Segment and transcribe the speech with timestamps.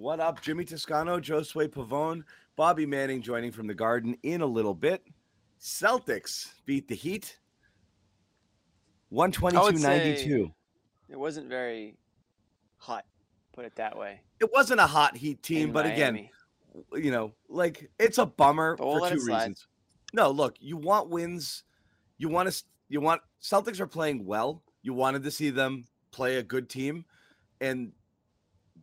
[0.00, 0.40] What up?
[0.40, 2.24] Jimmy Toscano, Josue Pavone,
[2.56, 5.04] Bobby Manning joining from the Garden in a little bit.
[5.60, 7.38] Celtics beat the Heat
[9.10, 10.50] 122 92.
[11.10, 11.98] It wasn't very
[12.78, 13.04] hot,
[13.52, 14.22] put it that way.
[14.40, 16.30] It wasn't a hot Heat team, in but again,
[16.94, 19.66] you know, like it's a bummer we'll for two reasons.
[20.14, 21.64] No, look, you want wins.
[22.16, 24.62] You want to, you want Celtics are playing well.
[24.80, 27.04] You wanted to see them play a good team,
[27.60, 27.92] and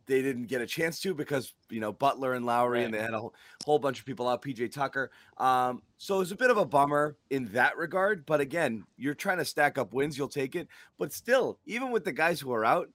[0.08, 3.12] they didn't get a chance to because you know Butler and Lowry, and they had
[3.14, 4.42] a whole, whole bunch of people out.
[4.42, 5.10] PJ Tucker.
[5.36, 8.26] Um, so it was a bit of a bummer in that regard.
[8.26, 10.18] But again, you're trying to stack up wins.
[10.18, 10.66] You'll take it.
[10.98, 12.88] But still, even with the guys who are out,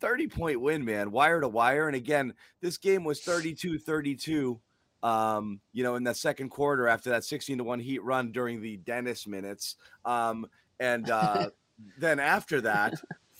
[0.00, 1.88] 30 point win, man, wire to wire.
[1.88, 4.60] And again, this game was 32 32.
[5.02, 8.60] Um, you know, in the second quarter after that 16 to 1 heat run during
[8.60, 9.74] the Dennis minutes.
[10.04, 10.46] Um,
[10.78, 11.50] and uh,
[11.98, 12.94] then after that,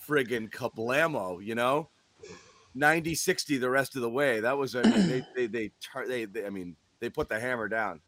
[0.05, 1.89] friggin' kablamo, you know,
[2.75, 4.39] 90 60 the rest of the way.
[4.39, 5.71] That was, I mean, they, they, they,
[6.07, 8.01] they, they, I mean, they put the hammer down.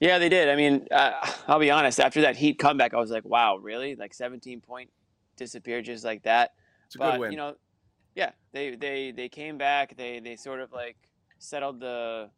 [0.00, 0.48] Yeah, they did.
[0.48, 1.12] I mean, uh,
[1.48, 1.98] I'll be honest.
[1.98, 3.96] After that Heat comeback, I was like, "Wow, really?
[3.96, 4.90] Like 17 point
[5.36, 6.52] disappeared just like that."
[6.86, 7.32] It's a but good win.
[7.32, 7.54] you know,
[8.14, 9.96] yeah, they they they came back.
[9.96, 10.96] They they sort of like
[11.38, 12.30] settled the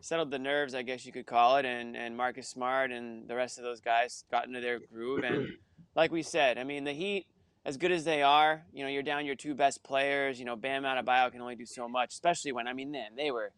[0.00, 3.36] settled the nerves, I guess you could call it, and and Marcus Smart and the
[3.36, 5.24] rest of those guys got into their groove.
[5.24, 5.48] And
[5.94, 7.26] like we said, I mean, the Heat,
[7.64, 10.38] as good as they are, you know, you're down your two best players.
[10.38, 13.30] You know, Bam Adebayo can only do so much, especially when I mean, then they
[13.30, 13.52] were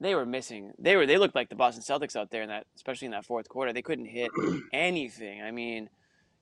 [0.00, 0.72] they were missing.
[0.78, 3.24] They were they looked like the Boston Celtics out there in that, especially in that
[3.24, 3.72] fourth quarter.
[3.72, 4.30] They couldn't hit
[4.72, 5.42] anything.
[5.42, 5.90] I mean,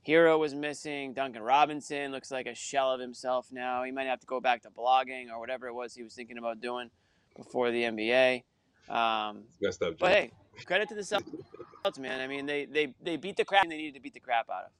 [0.06, 1.14] Herro was missing.
[1.14, 3.82] Duncan Robinson looks like a shell of himself now.
[3.82, 6.38] He might have to go back to blogging or whatever it was he was thinking
[6.38, 6.90] about doing
[7.36, 8.42] before the NBA.
[8.88, 9.98] Um, Messed up.
[9.98, 10.30] but hey,
[10.64, 12.20] credit to the Celtics, man.
[12.20, 14.64] I mean, they they they beat the crap they needed to beat the crap out
[14.66, 14.70] of.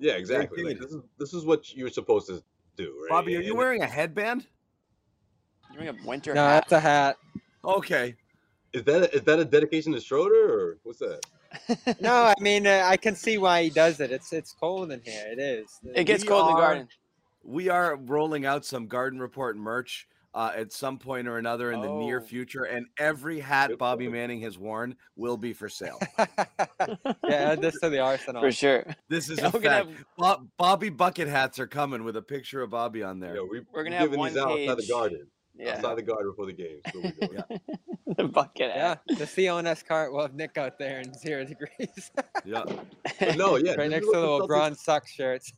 [0.00, 0.64] Yeah, exactly.
[0.64, 2.42] Like, this is this is what you're supposed to
[2.76, 3.10] do, right?
[3.10, 4.46] Bobby, are you And- wearing a headband?
[5.72, 6.64] You're wearing a winter No, hat.
[6.68, 7.16] that's a hat.
[7.64, 8.16] Okay.
[8.72, 11.20] Is that a, is that a dedication to Schroeder or what's that?
[12.00, 14.10] No, I mean uh, I can see why he does it.
[14.12, 15.24] It's it's cold in here.
[15.32, 15.78] It is.
[15.94, 16.88] It gets We cold in the garden.
[17.42, 21.80] We are rolling out some Garden Report merch uh, at some point or another in
[21.80, 22.24] the near Oh.
[22.24, 24.12] future, and every hat Good Bobby point.
[24.14, 25.98] Manning has worn will be for sale.
[26.18, 26.86] yeah,
[27.28, 28.42] add this to the arsenal.
[28.42, 28.84] For sure.
[29.08, 29.64] This is Yeah, a fact.
[29.64, 33.34] have- Bo- Bobby bucket hats are coming with a picture of Bobby on there.
[33.36, 35.26] Yeah, we, We're gonna we're have giving one these out outside the garden.
[35.56, 35.74] Yeah.
[35.76, 36.80] Outside the garden before the game.
[36.92, 37.00] So.
[37.32, 37.58] Yeah.
[38.16, 39.02] the bucket Yeah, hat.
[39.08, 42.10] the CONS cart will have Nick out there in zero degrees.
[42.44, 42.62] Yeah.
[43.18, 43.74] But no, yeah.
[43.74, 45.52] right next to the what the LeBron Celtics- shirts.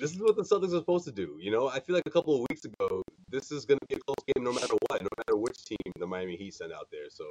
[0.00, 1.36] This is what the Celtics are supposed to do.
[1.40, 3.96] You know, I feel like a couple of weeks ago, this is going to be
[3.96, 6.88] a close game no matter what, no matter which team the Miami Heat sent out
[6.90, 7.10] there.
[7.10, 7.24] So,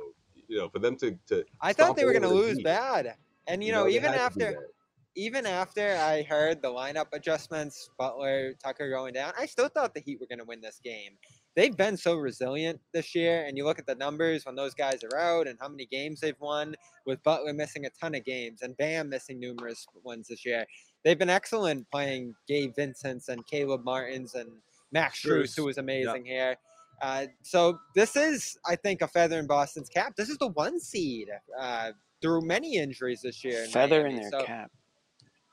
[0.47, 3.15] you know, for them to to I thought they were gonna lose Heat, bad.
[3.47, 4.69] And you know, they even to after
[5.15, 9.99] even after I heard the lineup adjustments, Butler, Tucker going down, I still thought the
[9.99, 11.13] Heat were going to win this game.
[11.55, 15.03] They've been so resilient this year, and you look at the numbers when those guys
[15.03, 16.75] are out and how many games they've won,
[17.05, 20.65] with Butler missing a ton of games and Bam missing numerous ones this year.
[21.03, 24.49] They've been excellent playing Gabe Vincent's and Caleb Martins and
[24.91, 26.55] Max Strus, who was amazing here.
[27.01, 30.15] Uh, so this is, I think, a feather in Boston's cap.
[30.17, 31.91] This is the one seed uh,
[32.21, 33.63] through many injuries this year.
[33.63, 34.71] in Feather in their So- cap.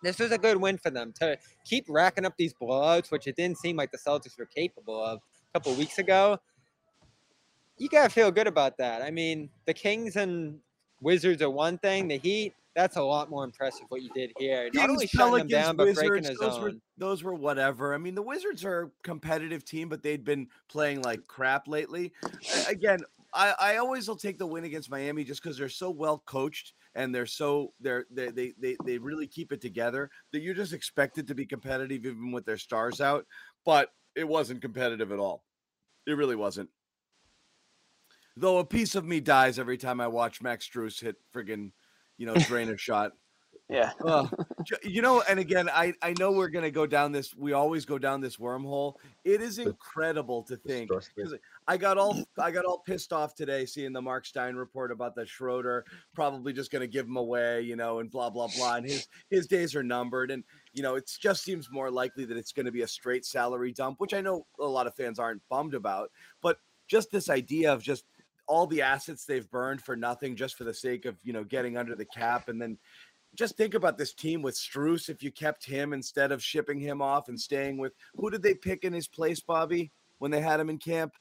[0.03, 3.37] this was a good win for them to keep racking up these blowouts, which it
[3.37, 6.39] didn't seem like the Celtics were capable of a couple weeks ago.
[7.79, 9.03] You gotta feel good about that.
[9.03, 10.59] I mean, the Kings and
[11.01, 12.09] Wizards are one thing.
[12.09, 14.65] The Heat, that's a lot more impressive what you did here.
[14.75, 16.81] Not Kings, only shutting them down, but breaking his those were own.
[16.99, 17.95] those were whatever.
[17.95, 22.13] I mean, the Wizards are a competitive team, but they'd been playing like crap lately.
[22.69, 23.01] Again,
[23.33, 26.75] I, I always will take the win against Miami just because they're so well coached
[26.95, 30.75] and they're so they're they, they they they really keep it together that you're just
[30.75, 33.25] expected to be competitive even with their stars out.
[33.65, 35.45] But it wasn't competitive at all.
[36.07, 36.69] It really wasn't.
[38.37, 41.73] Though a piece of me dies every time I watch Max Strus hit friggin',
[42.17, 43.13] you know, drain a shot.
[43.69, 43.91] Yeah.
[44.05, 44.29] Uh,
[44.85, 47.35] you know, and again, I I know we're gonna go down this.
[47.35, 48.95] We always go down this wormhole.
[49.25, 50.89] It is incredible to think.
[51.67, 55.17] I got all I got all pissed off today seeing the Mark Stein report about
[55.17, 55.85] the Schroeder
[56.15, 58.77] probably just gonna give him away, you know, and blah blah blah.
[58.77, 62.37] And his his days are numbered, and you know, it just seems more likely that
[62.37, 65.43] it's gonna be a straight salary dump, which I know a lot of fans aren't
[65.49, 66.13] bummed about.
[66.41, 68.05] But just this idea of just
[68.47, 71.77] all the assets they've burned for nothing, just for the sake of you know getting
[71.77, 72.79] under the cap, and then
[73.35, 75.09] just think about this team with Strus.
[75.09, 78.55] If you kept him instead of shipping him off and staying with who did they
[78.55, 81.13] pick in his place, Bobby, when they had him in camp?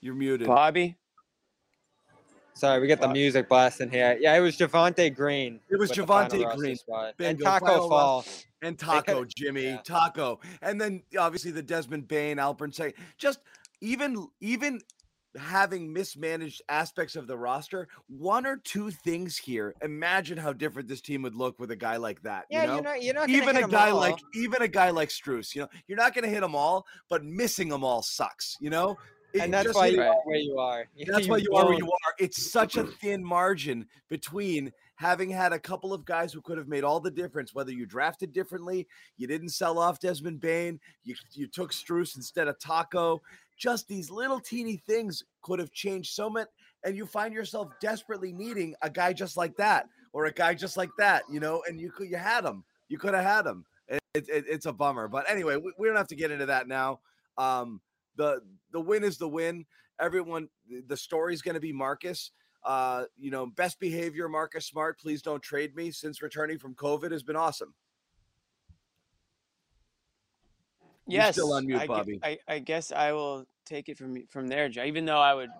[0.00, 0.46] You're muted.
[0.46, 0.96] Bobby.
[2.54, 4.18] Sorry, we get the music blasting here.
[4.20, 5.60] Yeah, it was Javonte Green.
[5.70, 6.76] It was Javonte Green.
[6.76, 7.14] spot.
[7.18, 8.18] and Tacko Fall.
[8.18, 8.49] roster.
[8.62, 9.78] And Tacko could- Jimmy yeah.
[9.82, 13.40] Tacko, and then obviously the Desmond Bane, Alpern say just
[13.80, 14.80] even even
[15.36, 19.74] having mismanaged aspects of the roster, one or two things here.
[19.80, 22.46] Imagine how different this team would look with a guy like that.
[22.50, 22.74] Yeah, you know?
[22.74, 23.02] you're not.
[23.02, 23.96] You're not even hit a 'em guy all.
[23.98, 26.84] like even a guy like Strus, you know, you're not going to hit them all,
[27.08, 28.56] but missing them all sucks.
[28.60, 28.98] You know,
[29.32, 30.84] It- and that's why hitting- you are where you are.
[31.06, 32.14] that's why you are where you are.
[32.18, 36.68] It's such a thin margin between having had a couple of guys who could have
[36.68, 38.86] made all the difference, whether you drafted differently,
[39.16, 43.18] you didn't sell off Desmond Bane, you, you took Strus instead of Tacko.
[43.56, 46.48] Just these little teeny things could have changed so much.
[46.84, 50.76] And you find yourself desperately needing a guy just like that or a guy just
[50.76, 52.62] like that, you know, and you could, you had him.
[52.88, 53.64] You could have had him.
[53.88, 55.08] It, it, it's a bummer.
[55.08, 57.00] But anyway, we, we don't have to get into that now.
[57.38, 57.80] Um,
[58.16, 58.42] the
[58.72, 59.64] the win is the win
[60.00, 60.48] everyone
[60.88, 62.32] the story's going to be marcus
[62.64, 67.10] uh you know best behavior marcus smart please don't trade me since returning from covid
[67.10, 67.72] has been awesome
[71.06, 71.34] You're Yes.
[71.34, 72.20] still on mute, I, gue- Bobby.
[72.22, 74.84] I, I guess I will take it from from there, Joe.
[74.84, 75.50] Even though I would,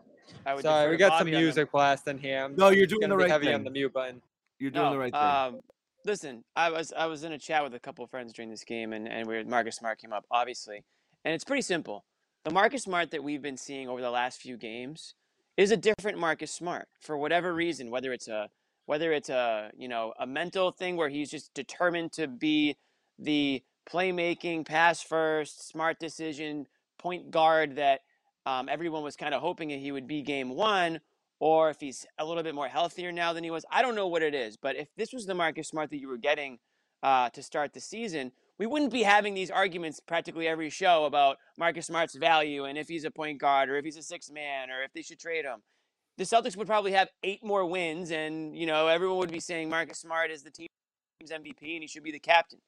[0.46, 0.62] I would.
[0.62, 2.44] Sorry, we got some Bobby on the- music blasting here.
[2.44, 4.22] I'm no you're doing the be right heavy thing on the mute button.
[4.60, 5.60] you're doing the right thing Um,
[6.04, 8.62] listen, I was I was in a chat with a couple of friends during this
[8.62, 10.84] game, and and we Marcus Smart came up, obviously,
[11.24, 12.04] and it's pretty simple.
[12.44, 15.14] The Marcus Smart that we've been seeing over the last few games
[15.60, 18.48] is a different Marcus Smart for whatever reason, whether it's a
[18.86, 22.76] whether it's a you know a mental thing where he's just determined to be
[23.18, 26.66] the playmaking, pass first, smart decision
[26.98, 28.00] point guard that
[28.46, 30.98] um, everyone was kind of hoping that he would be game one,
[31.40, 33.66] or if he's a little bit more healthier now than he was.
[33.70, 36.08] I don't know what it is, but if this was the Marcus Smart that you
[36.08, 36.58] were getting
[37.02, 41.38] uh, to start the season, we wouldn't be having these arguments practically every show about
[41.56, 44.70] Marcus Smart's value and if he's a point guard or if he's a six man
[44.70, 45.62] or if they should trade him.
[46.18, 49.70] The Celtics would probably have eight more wins, and you know everyone would be saying
[49.70, 50.68] Marcus Smart is the team's
[51.22, 52.58] MVP and he should be the captain.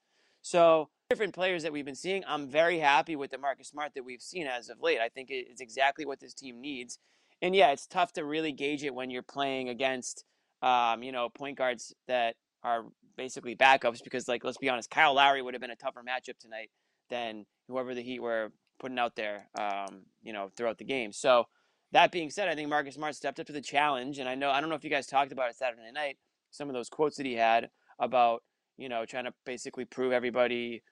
[0.41, 2.25] So different players that we've been seeing.
[2.27, 4.99] I'm very happy with the Marcus Smart that we've seen as of late.
[4.99, 6.99] I think it's exactly what this team needs.
[7.43, 10.25] And yeah, it's tough to really gauge it when you're playing against,
[10.62, 12.87] um, you know, point guards that are
[13.17, 14.03] basically backups.
[14.03, 16.70] Because like, let's be honest, Kyle Lowry would have been a tougher matchup tonight
[17.11, 21.12] than whoever the Heat were putting out there, um, you know, throughout the game.
[21.12, 21.44] So
[21.93, 24.19] that being said, I think Marcus Smart stepped up to the challenge.
[24.19, 26.19] And I know I don't know if you guys talked about it Saturday night.
[26.51, 28.43] Some of those quotes that he had about
[28.77, 30.82] you know, trying to basically prove everybody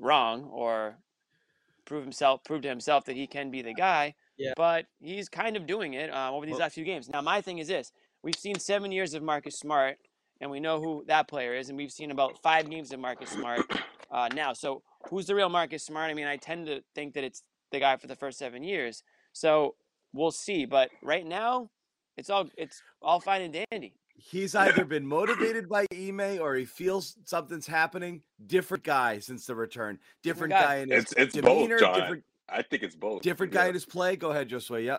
[0.00, 0.98] wrong or
[1.84, 4.14] prove himself, prove to himself that he can be the guy.
[4.36, 4.52] Yeah.
[4.56, 7.08] But he's kind of doing it uh, over these Well- last few games.
[7.08, 9.98] Now, my thing is this: we've seen seven years of Marcus Smart,
[10.40, 13.30] and we know who that player is, and we've seen about five games of Marcus
[13.30, 13.62] Smart
[14.10, 14.52] uh, now.
[14.52, 16.10] So, who's the real Marcus Smart?
[16.10, 19.02] I mean, I tend to think that it's the guy for the first seven years.
[19.32, 19.74] So
[20.12, 20.64] we'll see.
[20.66, 21.70] But right now,
[22.16, 23.94] it's all it's all fine and dandy.
[24.14, 29.54] he's either been motivated by Ime or he feels something's happening different guy since the
[29.54, 30.76] return different, Different guy.
[30.76, 32.00] guy in his It's it's demeanor both, John.
[32.00, 33.20] different I think it's both.
[33.22, 33.62] different Yeah.
[33.64, 34.96] guy in his play go ahead Josue yeah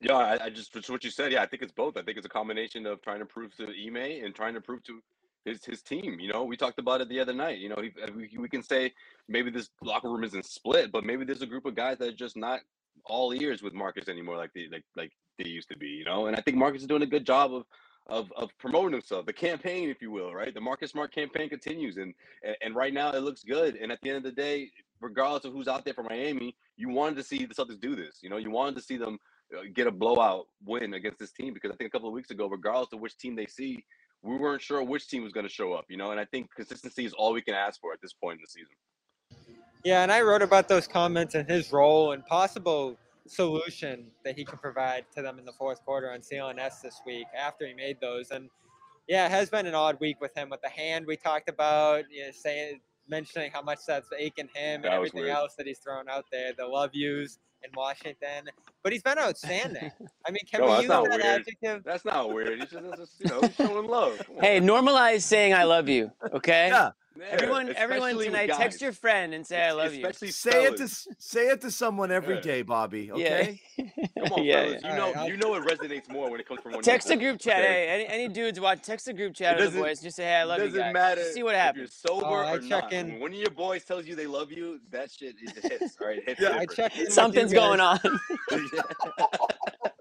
[0.00, 1.32] Yeah, I, I just what you said.
[1.32, 1.96] Yeah, I think it's both.
[1.96, 4.82] I think it's a combination of trying to prove to Ime and trying to prove
[4.84, 5.00] to
[5.44, 6.20] his his team.
[6.20, 7.58] You know, we talked about it the other night.
[7.58, 8.92] You know, he, uh, we, we can say
[9.28, 12.16] maybe this locker room isn't split, but maybe there's a group of guys that are
[12.16, 12.60] just not
[13.06, 15.88] all ears with Marcus anymore, like they like like they used to be.
[15.88, 17.64] You know, and I think Marcus is doing a good job of.
[18.10, 20.54] Of, of promoting himself, the campaign, if you will, right?
[20.54, 22.14] The Marcus Smart campaign continues, and,
[22.62, 23.76] and right now it looks good.
[23.76, 24.70] And at the end of the day,
[25.02, 28.20] regardless of who's out there for Miami, you wanted to see the Celtics do this.
[28.22, 29.18] You know, you wanted to see them
[29.56, 32.30] Uh, get a blowout win against this team because I think a couple of weeks
[32.30, 33.82] ago, regardless of which team they see,
[34.22, 35.86] we weren't sure which team was going to show up.
[35.88, 38.40] You know, and I think consistency is all we can ask for at this point
[38.40, 38.74] in the season.
[39.84, 44.44] Yeah, and I wrote about those comments and his role and possible solution that he
[44.44, 48.00] can provide to them in the fourth quarter on CLNS this week after he made
[48.00, 48.30] those.
[48.30, 48.50] And
[49.06, 52.04] yeah, it has been an odd week with him with the hand we talked about,
[52.10, 55.78] you know, saying mentioning how much that's aching him and That everything else that he's
[55.78, 58.48] thrown out there, the love yous in Washington.
[58.82, 59.90] But he's been outstanding.
[60.26, 61.22] I mean, can No, we that's use that weird.
[61.22, 61.84] adjective?
[61.84, 62.60] That's not weird.
[62.60, 64.20] He's just, that's just you know, showing love.
[64.40, 66.68] Hey, normalize saying I love you, okay?
[66.68, 66.90] Yeah.
[67.18, 70.06] Yeah, Everyone, everyone especially with tonight, text your friend and say I love you.
[70.06, 70.86] Especially Say it to
[71.18, 72.40] say it to someone every Yeah.
[72.40, 73.10] day, Bobby.
[73.14, 73.14] Yeah.
[73.16, 73.60] Okay.
[74.18, 74.82] Come on, Yeah, fellas.
[74.82, 76.82] You know, Alright, I'll- you know it resonates more when it comes from one.
[76.82, 77.58] Text a group chat.
[77.62, 77.66] okay?
[77.72, 78.82] Hey, any, any dudes watch?
[78.82, 80.00] Text a group chat It of the boys.
[80.00, 81.78] Just say, "Hey, I love you doesn't guys." matter See what if happens.
[82.04, 82.92] you're sober Oh, I or check not.
[82.92, 85.64] in- When one of your boys tells you they love you, that shit is it
[85.72, 85.96] hits.
[86.00, 86.72] All right, hits Yeah, I different.
[86.76, 87.98] checked in Something's going on.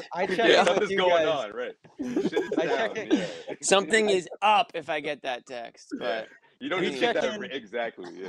[0.14, 1.44] I checked yeah, in with something's you going guys.
[1.44, 1.74] on, right?
[2.00, 3.26] Shit is I down, check yeah.
[3.62, 5.94] Something is up if I get that text.
[5.98, 6.28] But
[6.60, 8.10] You don't We need to get check that in- exactly.
[8.16, 8.28] Yeah.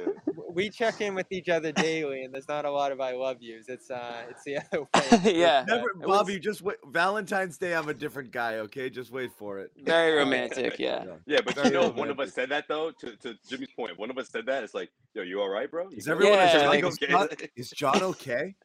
[0.52, 3.38] we check in with each other daily, and there's not a lot of I love
[3.42, 3.70] yous.
[3.70, 5.34] It's uh, it's the other way.
[5.40, 6.40] yeah, Never, it was Bobby.
[6.40, 6.78] Just wait.
[6.88, 8.56] Valentine's Day, I'm a different guy.
[8.56, 9.72] Okay, just wait for it.
[9.84, 10.78] very romantic.
[10.80, 11.06] Yeah.
[11.28, 12.92] Yeah, but Very you know, one of us said that though.
[13.02, 14.64] To, to Jimmy's point, one of us said that.
[14.64, 15.90] It's like, yo, you all right, bro?
[15.92, 18.56] You Is everyone Yeah, like- John, is John- is John okay?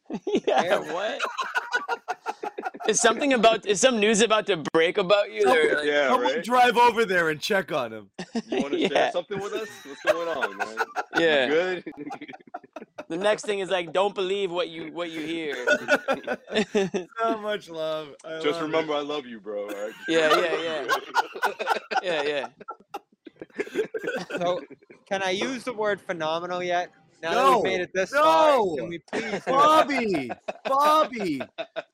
[0.47, 0.79] yeah.
[0.93, 1.21] What?
[2.89, 3.65] Is something about?
[3.65, 5.43] Is some news about to break about you?
[5.45, 6.43] Or, like- yeah, Someone right.
[6.43, 8.09] drive over there and check on him.
[8.47, 8.87] You want to Yeah.
[8.89, 9.69] share something with us?
[9.85, 10.77] What's going on, man?
[11.15, 11.47] You Yeah.
[11.47, 11.83] good?
[13.07, 15.55] The next thing is like, don't believe what you what you hear.
[17.21, 18.09] So much love.
[18.25, 19.63] I Just love remember, I love you, bro.
[19.63, 19.93] All right?
[20.07, 20.87] Yeah, yeah, yeah,
[22.03, 22.47] yeah, yeah.
[24.37, 24.61] So,
[25.07, 26.91] can I use the word phenomenal yet?
[27.21, 28.23] Now that No, we've made it this no.
[28.23, 29.41] far, can we please?
[29.45, 30.31] Bobby,
[30.65, 31.41] Bobby.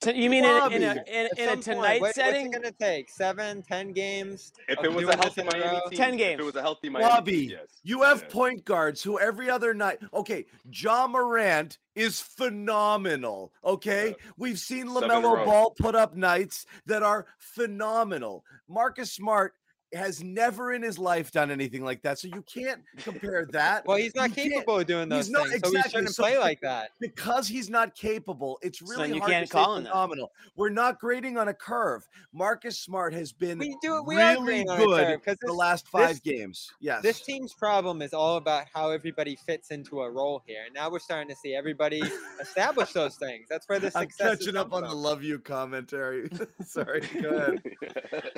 [0.01, 2.47] T- you mean in, in a in, At in a some point, tonight what- setting?
[2.47, 3.09] What's it gonna take?
[3.09, 4.53] Seven, ten games?
[4.67, 6.39] If it was a healthy in Miami team, 10 If games.
[6.41, 7.67] it was a healthy Miami Bobby, team, yes.
[7.83, 8.27] you have Yeah.
[8.33, 9.99] point guards who every other night.
[10.13, 13.51] Okay, Ja Morant is phenomenal.
[13.63, 14.13] Okay, Yeah.
[14.37, 15.45] we've seen Seven LaMelo.
[15.45, 18.43] Ball put up nights that are phenomenal.
[18.67, 19.53] Marcus Smart
[19.95, 23.85] has never in his life done anything like that, so you can't compare that.
[23.85, 26.15] Well, he's not You capable of doing those he's not- things, so he exactly, shouldn't
[26.15, 26.91] so- play like that.
[26.99, 28.59] because he's not capable.
[28.61, 29.89] It's really then you hard can't to call say him that.
[29.91, 30.31] phenomenal.
[30.55, 32.07] We're not grading on a curve.
[32.33, 35.37] Marcus Smart has been We do we are really agreeing on a good curve, 'cause
[35.41, 36.71] the last five this- games.
[36.79, 40.63] Yes, This team's problem is all about how everybody fits into a role here.
[40.65, 42.01] And now we're starting to see everybody
[42.41, 43.47] establish those things.
[43.49, 46.29] That's where the I'm success is catching up come on the love you commentary.
[46.65, 47.61] Sorry, go ahead.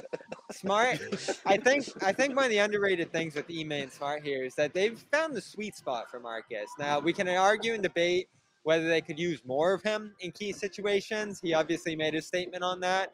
[0.52, 1.00] Smart.
[1.48, 4.54] I think I think one of the underrated things with Ime and Smart here is
[4.56, 6.70] that they've found the sweet spot for Marcus.
[6.78, 8.28] Now we can argue and debate
[8.64, 11.40] whether they could use more of him in key situations.
[11.42, 13.14] He obviously made his statement on that.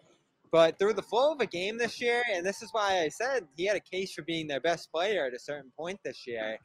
[0.51, 3.47] But through the flow of a game this year, and this is why I said
[3.55, 6.57] he had a case for being their best player at a certain point this year,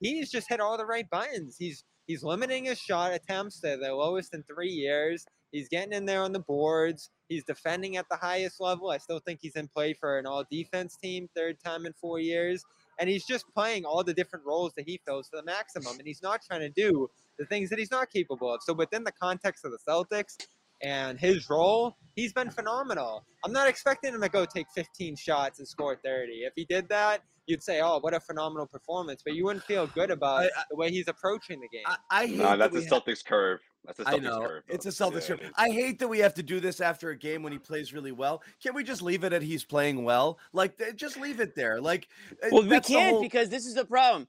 [0.00, 1.56] he's just hit all the right buttons.
[1.58, 5.24] He's he's limiting his shot attempts to the lowest in three years.
[5.52, 7.10] He's getting in there on the boards.
[7.34, 8.90] He's defending at the highest level.
[8.90, 12.20] I still think he's in play for an all defense team, third time in four
[12.20, 12.64] years.
[13.00, 15.98] And he's just playing all the different roles that he fills to the maximum.
[15.98, 18.62] And he's not trying to do the things that he's not capable of.
[18.62, 20.36] So within the context of the Celtics
[20.80, 23.24] and his role, he's been phenomenal.
[23.44, 26.32] I'm not expecting him to go take 15 shots and score 30.
[26.44, 29.86] If he did that, you'd say, "Oh, what a phenomenal performance," but you wouldn't feel
[29.88, 31.82] good about I- I- the way he's approaching the game.
[31.86, 33.60] I, I hate nah, that that's a we ha- Celtics curve.
[33.84, 34.62] That's a Celtics I know curve.
[34.68, 35.10] it's a bro.
[35.10, 35.50] Celtics Yeah, curve.
[35.56, 38.12] I hate that we have to do this after a game when he plays really
[38.12, 38.42] well.
[38.62, 40.38] Can we just leave it at he's playing well?
[40.52, 41.80] Like, just leave it there.
[41.80, 42.08] Like,
[42.42, 44.26] uh, Well, we can't whole- because this is the problem.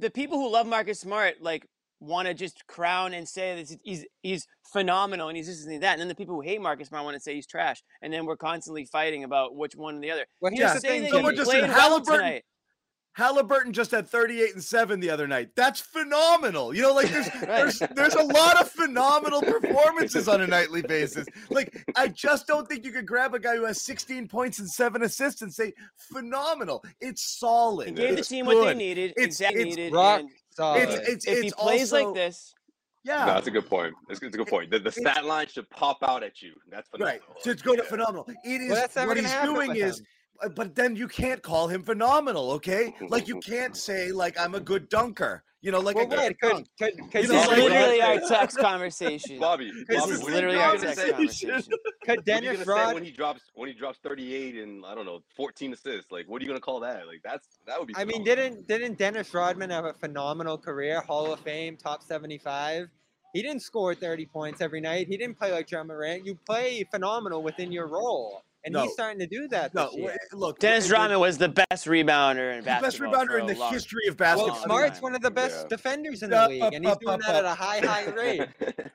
[0.00, 1.66] The people who love Marcus Smart like
[2.00, 5.92] want to just crown and say that he's he's phenomenal and he's this and that,
[5.92, 8.26] and then the people who hate Marcus Smart want to say he's trash, and then
[8.26, 10.26] we're constantly fighting about which one or the other.
[10.40, 11.62] Well, here's Yeah, the thing, that someone he just Jimmy.
[11.68, 12.00] said played well
[13.14, 15.50] Halliburton- just had 38 and 7 the other night.
[15.56, 16.74] That's phenomenal.
[16.74, 17.46] You know, like there's Right.
[17.46, 21.26] there's there's a lot of phenomenal performances on a nightly basis.
[21.50, 24.68] Like I just don't think you could grab a guy who has 16 points and
[24.68, 26.84] 7 assists and say phenomenal.
[27.00, 27.88] It's solid.
[27.88, 29.92] He gave the It's team what they needed, It's- exactly it's needed.
[29.92, 30.82] rock solid.
[30.88, 32.52] It's it's if he plays also, like this,
[33.04, 33.26] Yeah.
[33.26, 33.94] No, that's a good point.
[34.08, 34.70] That's, it's a good point.
[34.70, 36.52] The, the stat line should pop out at you.
[36.70, 37.20] That's Right.
[37.20, 37.36] phenomenal.
[37.42, 38.26] So it's going to phenomenal.
[38.44, 40.06] It is Well, what he's doing is him.
[40.42, 42.94] Uh, but then you can't call him phenomenal, okay?
[43.08, 45.42] Like you can't say like I'm a good dunker.
[45.60, 46.68] You know, like well, a good wait, could, dunk.
[46.78, 49.38] could, could, You this know, is like- literally our Bobby- text conversation.
[49.38, 51.10] Bobby, This Bobby, This is what are you literally our gonna text say?
[51.12, 51.62] conversation.
[51.62, 54.56] could What are you Dennis gonna say Rod when he drops when he drops 38
[54.56, 56.12] and I don't know 14 assists?
[56.12, 57.06] Like, what are you gonna call that?
[57.06, 57.94] Like, that's that would be.
[57.96, 62.88] I mean, didn't didn't Dennis Rodman have a phenomenal career, Hall of Fame, top 75?
[63.32, 65.08] He didn't score 30 points every night.
[65.08, 66.26] He didn't play like Ja Morant.
[66.26, 68.42] You play phenomenal within your role.
[68.64, 68.82] And No.
[68.84, 72.52] he's starting to do that No, this look, Dennis w- Rodman was the best rebounder
[72.58, 74.54] in the best rebounder in the long- history of basketball.
[74.56, 75.68] long Smart's one of the best Yeah.
[75.68, 77.80] defenders in the Up, league, up, and he's up, doing up, that at a high,
[77.80, 78.48] high rate.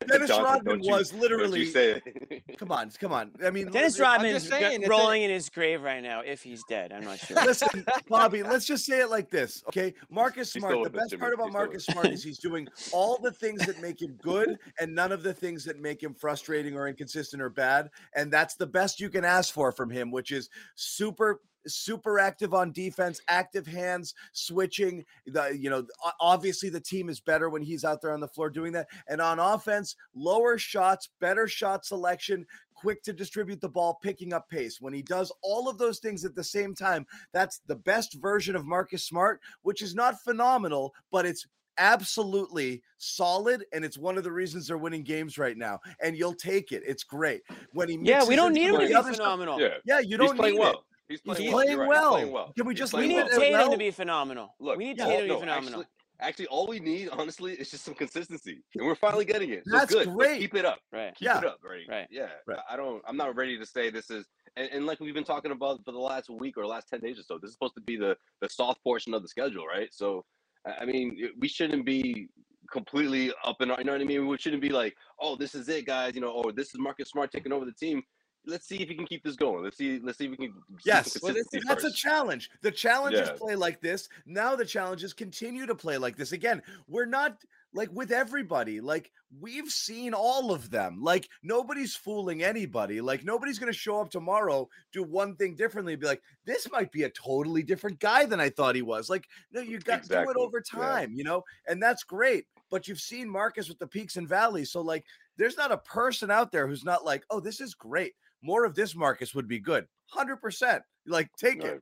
[0.07, 2.01] Dennis Jonathan, Rodman don't you- was don't literally- you say.
[2.57, 3.31] Come on, come on.
[3.45, 6.03] I mean, Dennis l- l- Rodman's saying, g- it's a- rolling in his grave right
[6.03, 6.21] now.
[6.21, 7.37] If he's dead, I'm not sure.
[7.45, 9.93] Listen, Bobby, let's just say it like this, okay?
[10.09, 11.21] Marcus He's Smart, the best Jimmy.
[11.21, 11.85] part about He's Marcus.
[11.85, 15.33] Smart is he's doing all the things that make him good and none of the
[15.33, 17.89] things that make him frustrating or inconsistent or bad.
[18.15, 22.53] And that's the best you can ask for from him, which is super super active
[22.53, 25.85] on defense active hands switching the you know
[26.19, 28.87] obviously the team is better when he's out there on the floor doing that.
[29.07, 34.49] And on offense lower shots better shot selection quick to distribute the ball picking up
[34.49, 34.79] pace.
[34.79, 38.55] When he does all of those things at the same time that's the best version
[38.55, 41.45] of Marcus Smart, which is not phenomenal, but it's
[41.79, 46.33] absolutely solid and it's one of the reasons they're winning games right now and you'll
[46.33, 47.41] take it it's great
[47.73, 49.59] when he yeah, we don't need some him to be other stuff- phenomenal.
[49.59, 50.71] Yeah, yeah you don't playing need well.
[50.73, 51.53] it He's He's playing, well.
[51.63, 51.89] playing You're right.
[51.89, 52.09] well.
[52.11, 52.53] He's playing well.
[52.55, 53.39] Can we He's just We leave need it well.
[53.39, 53.71] Tatum well?
[53.71, 54.55] to be phenomenal.
[54.59, 55.79] Look, we need no, Tatum to be phenomenal.
[55.79, 55.85] Actually,
[56.19, 59.63] actually, all we need, honestly, is just some consistency, and we're finally getting it.
[59.65, 60.05] So That's good.
[60.05, 60.39] Let's great.
[60.39, 60.77] keep it up.
[60.93, 61.15] right.
[61.15, 61.39] Keep Yeah.
[61.39, 61.81] it up, right?
[61.89, 62.07] Right.
[62.11, 62.27] Yeah.
[62.45, 62.59] Right.
[62.69, 63.01] I don't.
[63.07, 64.27] I'm not ready to say this is.
[64.55, 67.17] And, and like we've been talking about for the last week or last ten days
[67.17, 69.89] or so, this is supposed to be the the soft portion of the schedule, right?
[69.91, 70.23] So,
[70.65, 72.29] I mean, we shouldn't be
[72.71, 74.27] completely up and you know what I mean.
[74.27, 76.15] We shouldn't be like, oh, this is it, guys.
[76.15, 78.03] You know, or this is Marcus Smart taking over the team.
[78.45, 79.63] Let's see if we can keep this going.
[79.63, 79.99] Let's see.
[80.01, 80.53] Let's see if we can.
[80.85, 81.35] Yes, Well,
[81.67, 82.49] that's a challenge.
[82.61, 83.35] The challenge is Yeah.
[83.35, 84.07] play like this.
[84.25, 86.31] Now the challenges continue to play like this.
[86.31, 88.81] Again, we're not like with everybody.
[88.81, 90.99] Like we've seen all of them.
[91.01, 93.01] Like nobody's fooling anybody.
[93.01, 96.91] Like nobody's going to show up tomorrow, do one thing differently, be like, this might
[96.91, 99.09] be a totally different guy than I thought he was.
[99.09, 100.79] Like, no, you got to do it over Yeah.
[100.81, 102.45] time, you know, and that's great.
[102.71, 104.71] But you've seen Marcus with the peaks and valleys.
[104.71, 105.05] So like
[105.37, 108.13] there's not a person out there who's not like, oh, this is great.
[108.41, 109.85] More of this Marcus would be good.
[110.15, 110.81] 100%.
[111.07, 111.81] Like take it.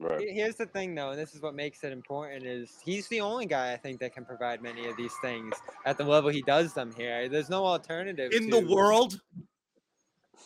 [0.00, 0.16] Right.
[0.16, 0.28] Right.
[0.30, 3.44] Here's the thing, though, and this is what makes it important: is he's the only
[3.44, 5.54] guy I think that can provide many of these things
[5.84, 7.28] at the level he does them here.
[7.28, 9.20] There's no alternative in the world.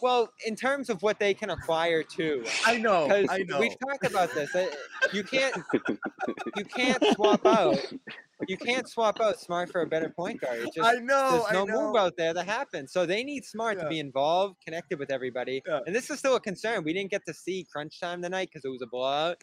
[0.02, 3.06] Well, in terms of what they can acquire too, I know.
[3.06, 3.61] because I know.
[3.61, 4.50] we've talked about this.
[5.12, 5.57] You can't,
[6.57, 7.79] you can't swap out,
[8.49, 10.59] you can't swap out Smart for a better point guard.
[10.61, 11.42] It's just I know.
[11.42, 11.87] there's no know.
[11.88, 12.92] move out there that happens.
[12.92, 13.85] So they need Smart Yeah.
[13.85, 15.62] to be involved, connected with everybody.
[15.66, 15.81] Yeah.
[15.87, 16.85] And this is still a concern.
[16.85, 19.42] We didn't get to see crunch time tonight because it was a blowout.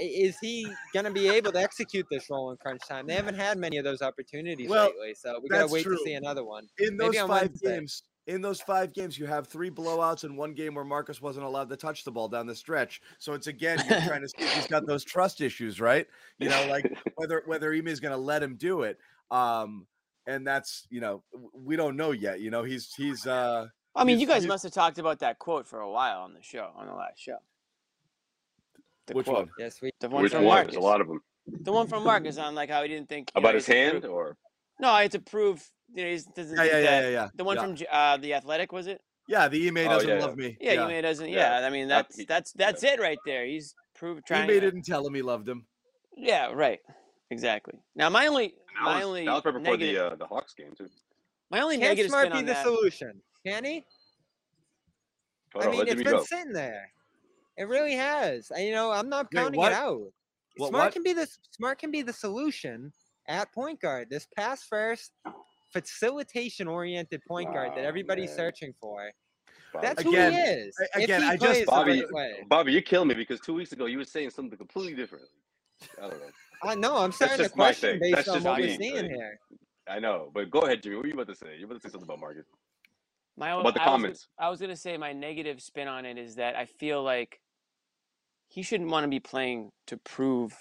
[0.00, 3.06] Is he going to be able to execute this role in crunch time?
[3.06, 5.96] They haven't had many of those opportunities Well, lately, so we got to wait true.
[5.98, 6.66] to see another one.
[6.78, 8.02] in those maybe five games.
[8.28, 11.68] In those five games, you have three blowouts and one game where Marcus wasn't allowed
[11.70, 13.02] to touch the ball down the stretch.
[13.18, 16.06] So it's again, you're trying to see if he's got those trust issues, right?
[16.38, 18.98] You know, like whether whether Ime is going to let him do it.
[19.30, 19.86] Um,
[20.28, 22.40] and that's you know we don't know yet.
[22.40, 25.38] You know, he's he's uh I mean, He's- you guys must have talked about that
[25.40, 27.38] quote for a while on the show, on the last show.
[29.06, 29.36] The which quote.
[29.38, 29.50] one?
[29.58, 29.90] Yes, we.
[30.00, 30.54] The one Which from one?
[30.58, 30.74] Marcus.
[30.74, 31.20] There's a lot of them.
[31.48, 34.04] The one from Marcus on like how he didn't think you know, About his hand,
[34.04, 34.36] or
[34.82, 35.66] No, I had to prove.
[35.94, 37.28] You know, he doesn't Yeah, yeah, yeah, yeah, yeah.
[37.36, 37.62] The one yeah.
[37.62, 39.00] from uh, the Athletic was it?
[39.28, 40.56] yeah, the Ime Oh, doesn't yeah, love me.
[40.60, 40.84] Yeah, yeah.
[40.84, 41.28] Ime doesn't.
[41.28, 41.60] Yeah.
[41.60, 43.46] Yeah, I mean That- that's that's that's it right there.
[43.46, 44.42] He's proved trying.
[44.42, 45.64] Ime to- didn't tell him he loved him.
[46.16, 46.80] Yeah, right.
[47.30, 47.74] Exactly.
[47.94, 50.26] Now my only that my was, only that was right before negative the uh, the
[50.26, 50.88] Hawks game too.
[51.50, 52.64] my only Can negative Smart spin be on the that.
[52.64, 53.22] solution?
[53.46, 53.84] Can he?
[55.54, 56.24] I mean, let it's Jimmy been go.
[56.24, 56.90] sitting there.
[57.56, 58.50] It really has.
[58.54, 59.72] I, you know, I'm not counting what?
[59.72, 60.00] it out.
[60.56, 60.92] What- Smart what?
[60.92, 62.92] can be the Smart can be the solution
[63.28, 64.08] at point guard.
[64.10, 65.12] This pass first,
[65.72, 68.36] facilitation oriented point guard that everybody's man.
[68.36, 69.10] searching for.
[69.72, 69.86] Bobby.
[69.86, 70.76] That's Again- who he is.
[70.78, 72.44] a- if again, he I just- plays the Bobby- right way.
[72.48, 75.24] Bobby, you kill me because two weeks ago you were saying something completely different.
[75.98, 76.30] I don't know.
[76.64, 76.96] I know.
[76.98, 79.10] I'm starting to question based That's on just what we're seeing right?
[79.10, 79.40] here.
[79.88, 80.96] I know, but go ahead, Jimmy.
[80.96, 81.56] What were you about to say?
[81.56, 82.46] You're about to say something about Marcus.
[83.36, 84.28] My About the I was comments.
[84.38, 87.40] I was gonna say my negative spin on it is that I feel like
[88.48, 90.54] he shouldn't want to be playing to prove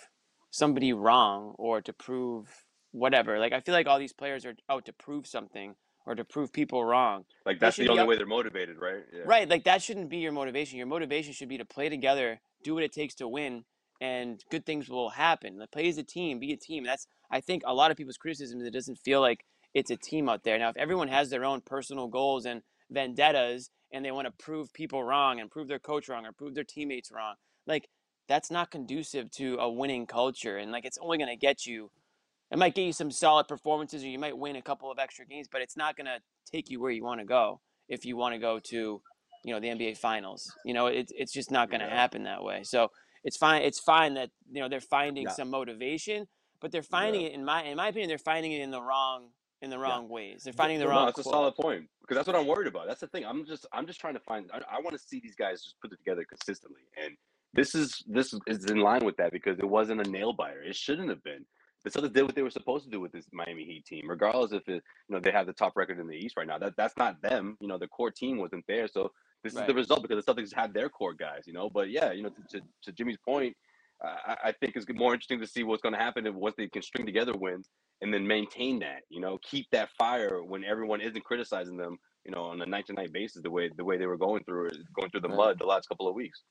[0.51, 2.47] somebody wrong or to prove
[2.91, 3.39] whatever.
[3.39, 6.51] Like I feel like all these players are out to prove something or to prove
[6.51, 7.25] people wrong.
[7.45, 9.03] Like that's the only way they're motivated, right?
[9.13, 9.21] Yeah.
[9.25, 10.77] Right, like that shouldn't be your motivation.
[10.77, 13.63] Your motivation should be to play together, do what it takes to win,
[14.01, 15.57] and good things will happen.
[15.57, 16.83] Like play as a team, be a team.
[16.83, 19.95] That's I think a lot of people's criticism is it doesn't feel like it's a
[19.95, 20.57] team out there.
[20.59, 24.73] Now, if everyone has their own personal goals and vendettas and they want to prove
[24.73, 27.35] people wrong and prove their coach wrong or prove their teammates wrong,
[27.65, 27.87] like
[28.31, 30.57] that's not conducive to a winning culture.
[30.57, 31.91] And like it's only gonna get you
[32.51, 35.25] it might get you some solid performances or you might win a couple of extra
[35.25, 36.19] games, but it's not gonna
[36.51, 39.01] take you where you want to go if you want to go to
[39.43, 40.51] you know the NBA finals.
[40.65, 41.95] You know, it's it's just not going to Yeah.
[41.95, 42.63] happen that way.
[42.63, 42.91] So
[43.23, 43.63] it's fine.
[43.63, 45.31] It's fine that you know they're finding Yeah.
[45.31, 46.27] some motivation,
[46.61, 47.27] but they're finding Yeah.
[47.27, 50.09] it in my in my opinion they're finding it in the wrong in the wrong
[50.09, 50.43] ways.
[50.43, 51.05] They're finding the Well, wrong.
[51.05, 52.87] No, that's a solid point because that's what I'm worried about.
[52.87, 53.25] That's the thing.
[53.25, 54.49] I'm just I'm just trying to find.
[54.53, 57.17] I, I want to see these guys just put it together consistently, and
[57.53, 60.63] this is this is in line with that because it wasn't a nail biter.
[60.63, 61.45] It shouldn't have been.
[61.83, 64.53] The Celtics did what they were supposed to do with this Miami Heat team, regardless
[64.53, 66.59] if it you know they have the top record in the East right now.
[66.59, 67.57] That that's not them.
[67.61, 69.11] You know the core team wasn't there, so
[69.43, 71.43] this is the result because the Celtics had their core guys.
[71.47, 73.55] You know, but yeah, you know to, to, to Jimmy's point,
[74.03, 76.67] I, I think it's more interesting to see what's going to happen if once they
[76.67, 77.69] can string together wins
[78.01, 79.01] and then maintain that.
[79.09, 81.97] You know, keep that fire when everyone isn't criticizing them.
[82.25, 84.43] You know, on a night to night basis, the way the way they were going
[84.45, 85.37] through going through the Right.
[85.37, 86.43] mud the last couple of weeks.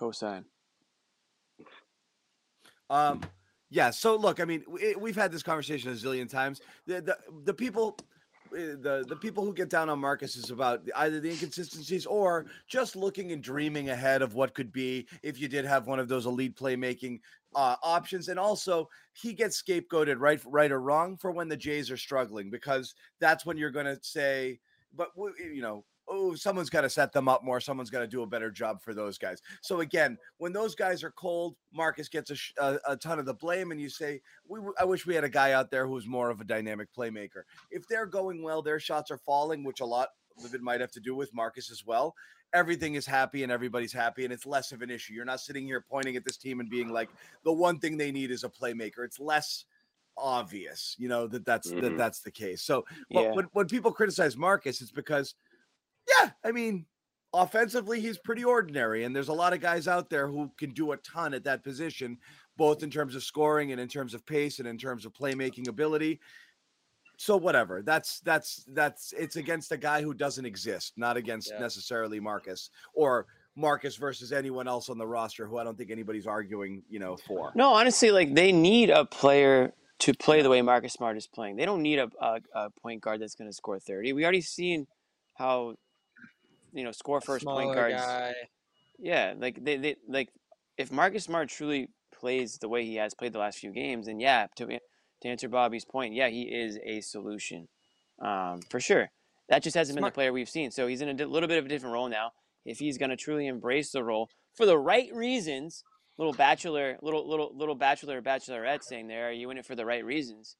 [0.00, 0.44] Cosign.
[2.88, 3.20] Um,
[3.68, 3.90] yeah.
[3.90, 6.60] So look, I mean, we, we've had this conversation a zillion times.
[6.86, 7.96] The the, the people.
[8.52, 12.46] uh, The the people who get down on Marcus is about either the inconsistencies or
[12.66, 16.08] just looking and dreaming ahead of what could be if you did have one of
[16.08, 17.20] those elite playmaking
[17.54, 21.92] uh, options, and also he gets scapegoated right right or wrong for when the Jays
[21.92, 24.58] are struggling because that's when you're going to say,
[24.96, 27.60] but you know, oh, someone's got to set them up more.
[27.60, 29.40] Someone's got to do a better job for those guys.
[29.62, 33.26] So again, when those guys are cold, Marcus gets a, sh- a, a ton of
[33.26, 36.06] the blame, and you say, we, I wish we had a guy out there who's
[36.08, 37.42] more of a dynamic playmaker.
[37.70, 40.08] If they're going well, their shots are falling, which a lot
[40.44, 42.14] of it might have to do with Marcus as well.
[42.52, 45.12] Everything is happy and everybody's happy, and it's less of an issue.
[45.14, 47.08] You're not sitting here pointing at this team and being like,
[47.44, 49.04] the one thing they need is a playmaker.
[49.04, 49.64] It's less
[50.16, 51.96] obvious, you know, that that's that Mhm.
[51.96, 52.62] that's the case.
[52.62, 53.32] So Yeah.
[53.32, 55.34] when, when people criticize Marcus, it's because,
[56.18, 56.86] yeah, I mean,
[57.32, 59.04] offensively, he's pretty ordinary.
[59.04, 61.62] And there's a lot of guys out there who can do a ton at that
[61.62, 62.18] position,
[62.56, 65.68] both in terms of scoring and in terms of pace and in terms of playmaking
[65.68, 66.20] ability.
[67.16, 67.82] So whatever.
[67.82, 71.60] That's that's that's it's against a guy who doesn't exist, not against Yeah.
[71.60, 76.26] necessarily Marcus or Marcus versus anyone else on the roster who I don't think anybody's
[76.26, 77.52] arguing, you know, for.
[77.54, 81.56] No, honestly, like they need a player to play the way Marcus Smart is playing.
[81.56, 84.14] They don't need a a, a point guard that's going to score thirty.
[84.14, 84.86] We already seen
[85.34, 85.74] how,
[86.72, 88.06] you know, score first point Smaller guards.
[88.06, 88.34] guy.
[88.98, 90.28] Yeah, like they, they like
[90.76, 94.20] if Marcus Smart truly plays the way he has played the last few games, then
[94.20, 97.68] yeah, to to answer Bobby's point, yeah, he is a solution,
[98.22, 99.10] um, for sure.
[99.48, 100.70] That just hasn't been the player we've seen.
[100.70, 102.30] So he's in a di- little bit of a different role now.
[102.64, 105.82] If he's going to truly embrace the role for the right reasons,
[106.18, 109.74] little bachelor, little little little bachelor or bachelorette saying there, are you in it for
[109.74, 110.56] the right reasons?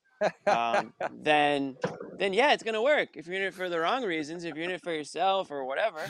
[0.47, 1.77] Um, then
[2.19, 3.11] then yeah, it's gonna work.
[3.17, 5.65] If you're in it for the wrong reasons, if you're in it for yourself or
[5.65, 6.01] whatever,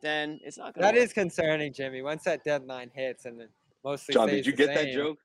[0.00, 0.86] then it's not gonna.
[0.86, 1.04] That work.
[1.04, 2.02] is concerning, Jimmy.
[2.02, 3.48] Once that deadline hits and then
[3.84, 5.18] mostly John, did you the get that joke?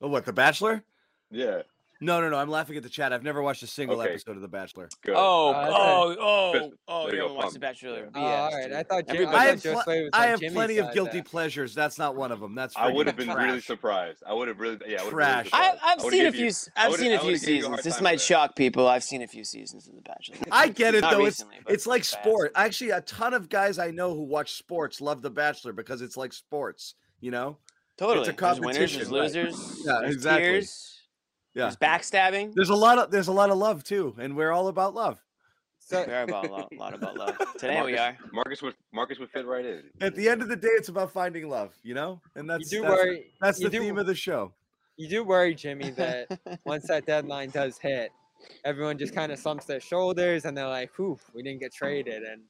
[0.00, 0.82] Oh, what, The Bachelor?
[1.30, 1.62] Yeah.
[2.00, 2.36] No, no, no.
[2.36, 3.12] I'm laughing at the chat.
[3.12, 4.10] I've never watched a single Okay.
[4.10, 4.88] episode of The Bachelor.
[5.02, 5.14] Good.
[5.16, 7.00] Oh, Uh, that's oh, oh, Fist- oh!
[7.00, 7.58] You you go, haven't watched The.
[7.58, 8.10] Bachelor?
[8.14, 8.72] Oh, BS, all right.
[8.72, 11.24] I thought, Jim, Everybody- I I have, pl- was I have plenty of guilty then.
[11.24, 11.74] pleasures.
[11.74, 12.54] That's not one of them.
[12.54, 14.22] That's I would have freaking been really surprised.
[14.26, 15.50] I would have really, yeah, I would Trash.
[15.50, 16.12] have I, really I've surprised.
[16.12, 16.44] seen a few.
[16.44, 17.82] would've s- gave you- I I've seen a I few would've gave you a seasons.
[17.84, 18.86] This might shock people.
[18.88, 20.36] I've seen a few seasons of The Bachelor.
[20.52, 21.24] I get it though.
[21.24, 22.52] it's it's like sport.
[22.54, 26.16] Actually, a ton of guys I know who watch sports love The Bachelor because it's
[26.16, 26.94] like sports.
[27.20, 27.56] You know?
[27.96, 28.28] Totally.
[28.28, 28.76] It's a There's winners.
[28.92, 29.82] competition, There's losers.
[29.86, 30.66] Yeah, exactly.
[31.56, 31.86] Tears, Yeah.
[31.88, 32.52] There's backstabbing.
[32.54, 35.22] There's a lot of there's a lot of love too, and we're all about love.
[35.78, 37.36] So, We are about a lot, lot about love.
[37.58, 38.30] Today we Marcus, are.
[38.32, 39.84] Marcus would Marcus would fit right in.
[40.00, 41.74] At the end of the day, it's about finding love.
[41.82, 43.24] You know, and that's you do that's, worry.
[43.40, 44.52] that's you the do, theme of the show.
[44.96, 46.26] You do worry, Jimmy, that
[46.66, 48.10] once that deadline does hit,
[48.64, 52.22] everyone just kind of slumps their shoulders and they're like, "Whew, we didn't get traded."
[52.24, 52.42] And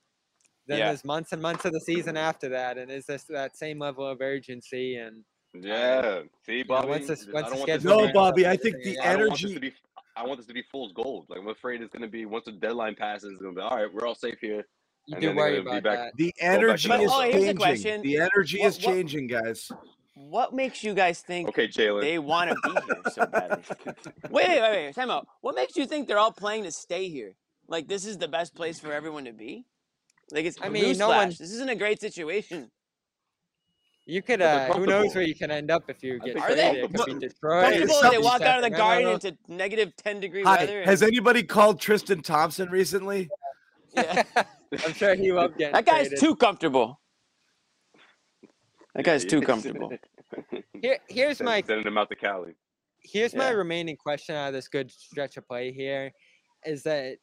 [0.67, 0.87] then Yeah.
[0.87, 4.07] there's months and months of the season after that, and is this that same level
[4.07, 4.97] of urgency?
[4.97, 5.25] And
[5.63, 6.21] Yeah.
[6.45, 6.89] See, Bobby.
[6.89, 9.43] once this- I don't want this No, Bobby, I think the I I want this
[9.45, 9.55] energy.
[9.55, 9.73] to be.
[10.17, 11.27] I want this to be fool's gold.
[11.29, 13.93] Like I'm afraid it's gonna be once the deadline passes, it's gonna be all right.
[13.93, 14.67] We're all safe here.
[15.09, 16.17] you And do then worry about back- that.
[16.17, 17.57] The energy But- is oh, here's the changing.
[17.59, 18.03] question.
[18.03, 19.71] The energy What- is what- changing, guys.
[20.15, 22.01] What makes you guys think Okay, Jalen.
[22.01, 23.63] they want to be here so badly?
[24.31, 24.95] wait, wait, wait, wait.
[24.97, 25.29] Time out.
[25.43, 27.37] What makes you think they're all playing to stay here?
[27.69, 29.67] Like this is the best place for everyone to be?
[30.33, 32.71] Like it's I mean, no one- This isn't a great situation.
[34.09, 36.73] You could, uh, who knows where you can end up if you get think they're
[36.73, 36.77] traded.
[36.77, 37.21] It could be comfortable.
[37.21, 37.65] Detroit.
[37.65, 40.85] Comfortable they walk out of the garden into negative ten degree Hi, weather.
[40.85, 43.29] has anybody called Tristan Thompson recently?
[43.95, 44.23] yeah.
[44.85, 46.21] I'm sure he loved getting that guy's traded.
[46.21, 47.01] too comfortable.
[48.95, 49.93] That guy's too comfortable.
[50.81, 52.53] Here, here's my sending them out to Cali.
[53.01, 56.13] here's my remaining question out of this good stretch of play here
[56.65, 57.17] is that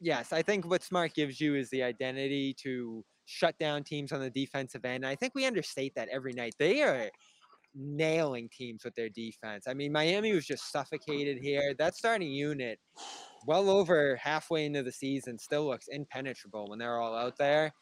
[0.00, 4.20] yes, I think what Smart gives you is the identity to shut down teams on
[4.20, 5.04] the defensive end.
[5.04, 6.54] I think we understate that every night.
[6.58, 7.10] They are
[7.74, 9.66] nailing teams with their defense.
[9.68, 11.74] I mean, Miami was just suffocated here.
[11.78, 12.78] That starting unit,
[13.46, 17.72] well over halfway into the season, still looks impenetrable when they're all out there.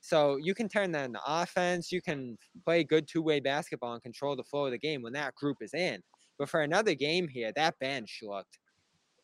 [0.00, 1.92] So you can turn that into offense.
[1.92, 5.34] You can play good two-way basketball and control the flow of the game when that
[5.34, 6.02] group is in.
[6.38, 8.58] But for another game here, that bench looked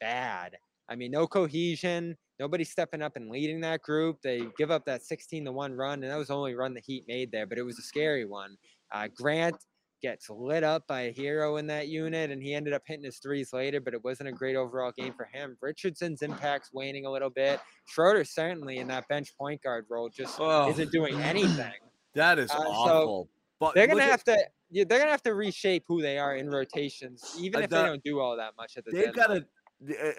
[0.00, 0.56] bad.
[0.88, 4.20] I mean, no cohesion, nobody stepping up and leading that group.
[4.22, 6.80] They give up that 16 to 1 run, and that was the only run the
[6.80, 8.56] Heat made there, but it was a scary one.
[8.90, 9.56] Uh, Grant
[10.02, 13.18] gets lit up by a hero in that unit, and he ended up hitting his
[13.18, 15.58] threes later, but it wasn't a great overall game for him.
[15.60, 17.60] Richardson's impact's waning a little bit.
[17.86, 20.70] Schroeder certainly in that bench point guard role just Oh.
[20.70, 21.72] isn't doing anything.
[22.14, 23.28] That is Uh, so awful.
[23.60, 24.36] but They're gonna at- have to.
[24.72, 27.82] Yeah, they're gonna have to reshape who they are in rotations, even if the- they
[27.84, 29.46] don't do all that much at the they've got to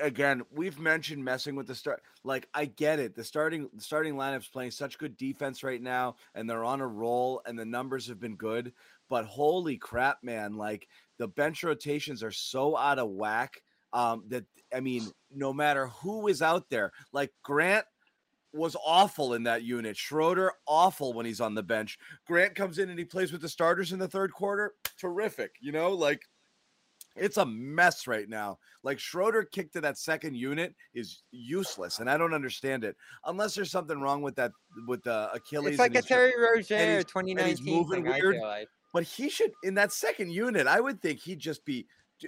[0.01, 4.15] again we've mentioned messing with the start like i get it the starting the starting
[4.15, 8.07] lineup's playing such good defense right now and they're on a roll and the numbers
[8.07, 8.73] have been good
[9.07, 10.87] but holy crap man like
[11.19, 13.61] the bench rotations are so out of whack
[13.93, 17.85] um that i mean no matter who is out there like grant
[18.53, 19.95] was awful in that unit.
[19.95, 21.97] Schroeder awful when he's on the bench.
[22.27, 24.73] Grant comes in and he plays with the starters in the third quarter.
[24.97, 26.23] Terrific, you know, like
[27.21, 28.57] it's a mess right now.
[28.83, 33.55] Like Schroeder kicked to that second unit is useless, and I don't understand it unless
[33.55, 34.51] there's something wrong with that
[34.87, 35.71] with the Achilles.
[35.71, 38.13] It's like a Terry and Rozier he's- and he's 2019 moving thing.
[38.13, 38.35] I weird.
[38.35, 38.67] feel like.
[38.93, 40.67] But he should in that second unit.
[40.67, 41.85] I would think he'd just be.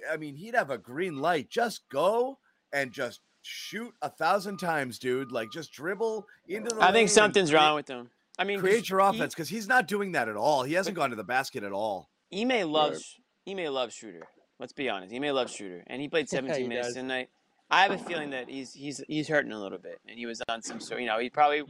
[0.10, 1.49] I mean, he'd have a green light.
[1.49, 2.39] Just go
[2.71, 5.32] and just shoot a thousand times, dude.
[5.32, 6.82] Like just dribble into the.
[6.82, 8.10] I think something's create- wrong with him.
[8.39, 10.63] I mean, create your offense because he's not doing that at all.
[10.63, 12.10] He hasn't gone to the basket at all.
[12.34, 14.27] Ime loves Ime loves Shooter.
[14.63, 15.12] Let's be honest.
[15.12, 16.95] He may love Shooter, and he played 17 he minutes does.
[16.95, 17.28] tonight.
[17.69, 20.41] I have a feeling that he's he's he's hurting a little bit, and he was
[20.47, 21.02] on some sort.
[21.02, 21.63] You know, he probably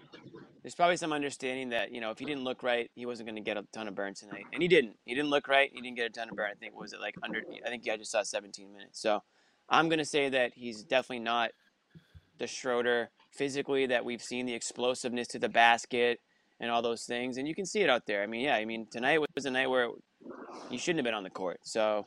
[0.62, 3.36] there's probably some understanding that you know if he didn't look right, he wasn't going
[3.36, 4.96] to get a ton of burn tonight, and he didn't.
[5.06, 5.72] He didn't look right.
[5.74, 6.52] He didn't get a ton of burn.
[6.52, 7.42] I think was it like under?
[7.66, 9.02] I think I just saw 17 minutes.
[9.02, 9.24] So
[9.70, 11.50] I'm going to say that he's definitely not
[12.38, 16.20] the Schroeder physically that we've seen the explosiveness to the basket
[16.60, 18.22] and all those things, and you can see it out there.
[18.22, 19.90] I mean, yeah, I mean tonight was a night where
[20.70, 21.62] he shouldn't have been on the court.
[21.64, 22.06] So,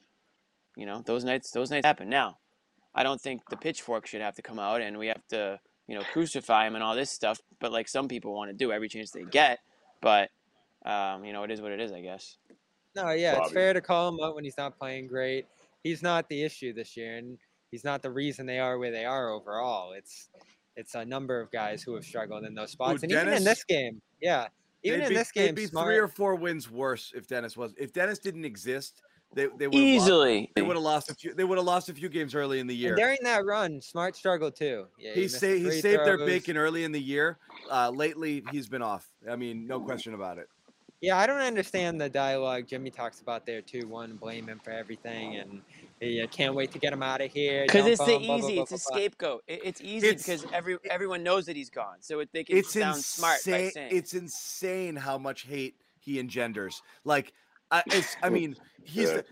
[0.76, 2.08] you know, those nights those nights happen.
[2.08, 2.38] Now,
[2.94, 5.58] I don't think the pitchfork should have to come out and we have to,
[5.88, 7.40] you know, crucify him and all this stuff.
[7.60, 9.58] But like some people want to do every chance they get.
[10.00, 10.30] But
[10.84, 12.36] um, you know, it is what it is, I guess.
[12.94, 15.46] No, yeah, it's fair to call him out when he's not playing great.
[15.82, 17.36] He's not the issue this year, and
[17.70, 19.92] he's not the reason they are where they are overall.
[19.92, 20.30] It's
[20.76, 23.64] it's a number of guys who have struggled in those spots, and even in this
[23.64, 24.48] game, yeah,
[24.82, 27.56] even They'd in be, this they'd be Smart, three or four wins worse if Dennis
[27.56, 27.74] was.
[27.76, 29.02] If Dennis didn't exist,
[29.34, 30.50] they they would Easily.
[30.54, 31.34] They would have lost a few.
[31.34, 32.92] They would have lost a few games early in the year.
[32.92, 34.86] and during that run, Smart struggled too.
[34.98, 37.38] Yeah, He missed sa- he free saved their bacon early in the year.
[37.70, 39.06] Uh, lately, he's been off.
[39.30, 40.48] I mean, no question about it.
[41.02, 43.86] Yeah, I don't understand the dialogue Jimmy talks about there too.
[43.86, 45.60] One, blame him for everything, and
[46.00, 47.64] yeah, can't wait to get him out of here.
[47.66, 48.96] Because it's the him, blah, blah, easy, blah, it's a blah, blah.
[48.98, 49.44] scapegoat.
[49.46, 52.56] It, it's easy It's- because every everyone knows that he's gone, so it, they can
[52.56, 53.70] It's sound smart by insane.
[53.72, 53.88] saying.
[53.92, 56.80] It's insane how much hate he engenders.
[57.04, 57.34] Like,
[57.70, 58.16] I it's.
[58.22, 59.24] I mean, he's the,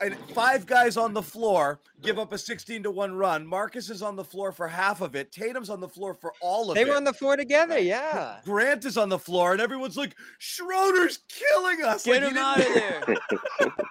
[0.00, 3.46] and five guys on the floor give up a sixteen to one run.
[3.46, 5.32] Marcus is on the floor for half of it.
[5.32, 6.84] Tatum's on the floor for all of They it.
[6.84, 7.78] They were on the floor together.
[7.78, 8.38] Yeah.
[8.44, 12.58] Grant is on the floor, and everyone's like, "Schroeder's killing us." Get like, him out
[12.60, 13.18] of didn't-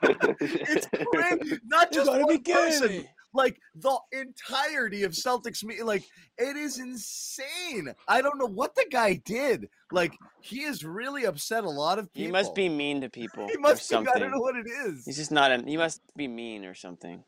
[0.08, 0.38] there!
[0.42, 1.60] It's crazy.
[1.66, 2.88] Not just gotta be one person.
[2.90, 3.10] me.
[3.34, 6.04] Like the entirety of Celtics, me like
[6.38, 7.94] it is insane.
[8.08, 9.70] I don't know what the guy did.
[9.92, 12.26] Like he has really upset a lot of people.
[12.26, 13.96] He must be mean to people He must be.
[13.96, 14.14] something.
[14.16, 15.06] I don't know what it is.
[15.06, 15.52] He's just not.
[15.52, 17.24] A, he must be mean or something.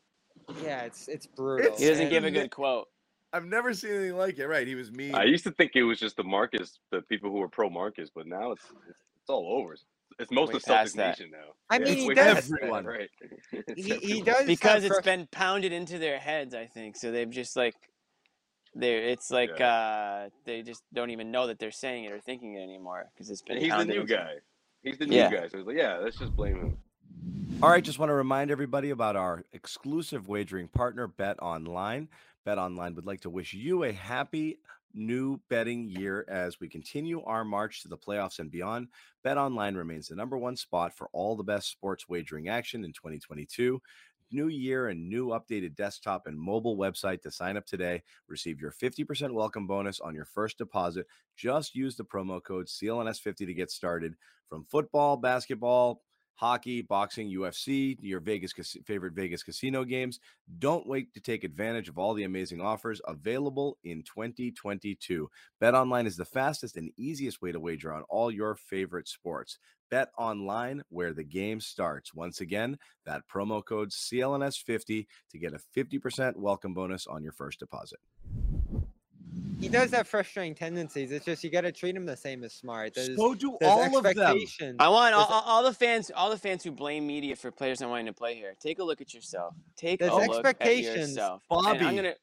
[0.62, 1.76] Yeah, it's it's brutal.
[1.76, 2.88] He doesn't give a good quote.
[3.32, 4.46] I've never seen anything like it.
[4.46, 4.66] Right?
[4.66, 5.14] He was mean.
[5.14, 8.10] I used to think it was just the Marcus, the people who were pro Marcus,
[8.14, 9.76] but now it's it's, it's all over.
[10.22, 11.18] It's most Way of Celtics past that.
[11.18, 11.38] Nation now.
[11.70, 12.84] I Yeah, mean, it's he does- Everyone.
[12.84, 13.10] right?
[13.76, 17.54] He, he does because it's been pounded into their heads i think so they've just
[17.56, 17.74] like
[18.74, 22.54] they're it's like uh they just don't even know that they're saying it or thinking
[22.54, 24.32] it anymore because it's been And he's the new into- guy.
[24.82, 25.30] He's the new Yeah.
[25.30, 25.48] guy.
[25.48, 26.78] So it's like, yeah, let's just blame him.
[27.62, 32.08] All right, just want to remind everybody about our exclusive wagering partner, Bet Online.
[32.44, 34.58] Bet Online would like to wish you a happy
[34.94, 38.88] new betting year as we continue our march to the playoffs and beyond.
[39.22, 42.92] Bet Online remains the number one spot for all the best sports wagering action in
[42.92, 43.80] 2022.
[44.30, 48.02] New year and new updated desktop and mobile website to sign up today.
[48.28, 51.06] Receive your 50% welcome bonus on your first deposit.
[51.36, 54.14] Just use the promo code CLNS50 to get started.
[54.48, 56.02] From football, basketball,
[56.34, 58.52] hockey, boxing, UFC, your Vegas
[58.84, 60.18] favorite Vegas casino games.
[60.58, 65.28] Don't wait to take advantage of all the amazing offers available in 2022.
[65.60, 69.58] Bet online is the fastest and easiest way to wager on all your favorite sports.
[69.90, 72.14] Bet online where the game starts.
[72.14, 77.58] Once again, that promo code CLNS50 to get a 50% welcome bonus on your first
[77.58, 77.98] deposit.
[79.60, 81.12] He does have frustrating tendencies.
[81.12, 82.94] It's just you got to treat him the same as Smart.
[82.94, 84.06] There's, So do all of them.
[84.06, 84.76] expectations.
[84.80, 87.80] I want all, all all the fans, all the fans who blame media for players
[87.80, 88.54] not wanting to play here.
[88.60, 89.54] Take a look at yourself.
[89.76, 91.10] Take There's a look at expectations.
[91.16, 91.42] yourself.
[91.50, 91.96] And I'm Bobby.
[91.96, 92.14] gonna.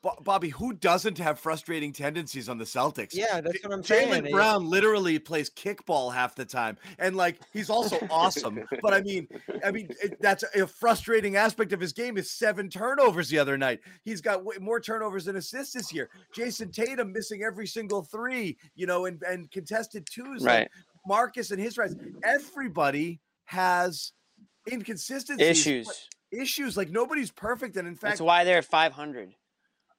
[0.00, 3.10] Bo- Bobby, who doesn't have frustrating tendencies on the Celtics?
[3.14, 4.22] Yeah, that's what I'm saying.
[4.22, 8.60] Jalen He- Brown literally plays kickball half the time, and like he's also awesome.
[8.80, 9.26] But I mean,
[9.64, 13.58] I mean it, that's a frustrating aspect of his game is seven turnovers the other
[13.58, 13.80] night.
[14.04, 16.10] He's got way more turnovers than assists this year.
[16.32, 20.42] Jayson Tatum missing every single three, you know, and and contested twos.
[20.42, 20.68] like, Right.
[21.06, 21.96] Marcus and his rise.
[22.22, 24.12] Everybody has
[24.70, 26.08] inconsistencies, Issues.
[26.30, 29.34] Issues like nobody's perfect, and in fact, That's why they're at 500.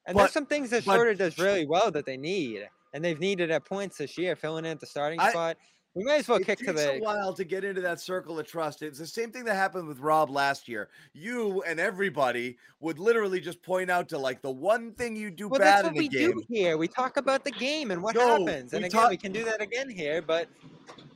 [0.05, 3.03] And But- there's some things that but- Schroeder does really well that they need, and
[3.03, 5.57] they've needed at points this year, filling in at the starting I- spot.
[5.95, 6.91] We might as well it kick to takes the.
[6.93, 8.81] a while to get into that circle of trust.
[8.83, 10.89] It's the same thing that happened with Rob last year.
[11.13, 15.49] You and everybody would literally just point out to like the one thing you do
[15.49, 16.31] Well, bad that's what in a we game.
[16.33, 16.77] do here.
[16.77, 19.31] We talk about the game and what No, happens, and we again, talk- we can
[19.31, 20.21] do that again here.
[20.21, 20.47] But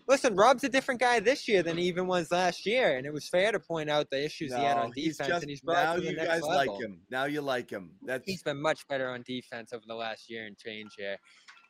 [0.07, 3.13] listen, Rob's a different guy this year than he even was last year, and it
[3.13, 5.61] was fair to point out the issues he had No, on defense, just and he's
[5.61, 6.73] brought now to the you next guys level.
[6.73, 7.01] like him.
[7.11, 7.91] Now you like him.
[8.05, 11.17] That's He's been much better on defense over the last year and change here.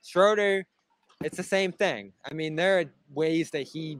[0.06, 0.66] Schroeder,
[1.23, 2.13] it's the same thing.
[2.29, 3.99] I mean, there are ways that he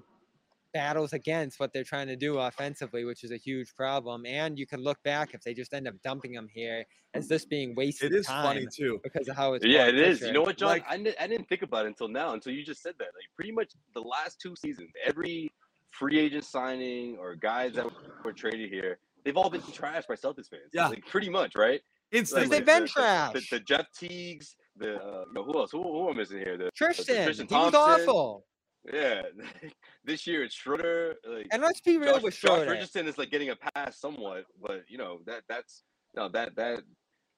[0.74, 4.26] battles against what they're trying to do offensively, which is a huge problem.
[4.26, 6.84] And you can look back if they just end up dumping him here
[7.14, 9.00] as this being wasted it is time funny too.
[9.04, 10.22] because of how it's Yeah, brought it is.
[10.22, 10.70] You know what, John?
[10.70, 13.06] Like- I, didn't, I didn't think about it until now, until you just said that.
[13.06, 15.52] Like, pretty much the last two seasons, every
[15.92, 17.86] free agent signing or guys that
[18.26, 20.72] were traded here, they've all been trashed by Celtics fans.
[20.74, 20.88] Yeah.
[20.88, 21.82] Like, pretty much, right?
[22.12, 22.50] Instantly.
[22.50, 23.34] they've been the, trash.
[23.34, 25.72] The, the, Jeff Teagues, the, uh, who else?
[25.72, 26.58] Who, who am I missing here?
[26.58, 28.46] The, Tristan, Tristan he was awful.
[28.92, 29.22] yeah.
[30.04, 31.16] this year it's Schroeder.
[31.28, 32.72] Like, And let's be real Josh, with Josh Schroeder.
[32.72, 35.84] Richardson is like getting a pass somewhat, but you know that that's
[36.16, 36.82] no that that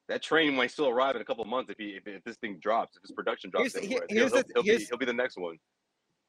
[0.08, 2.58] that train might still arrive in a couple months if he if, if this thing
[2.62, 5.14] drops if his production drops Here's the- here's he'll, the- he'll, be, he'll be the
[5.14, 5.58] next one.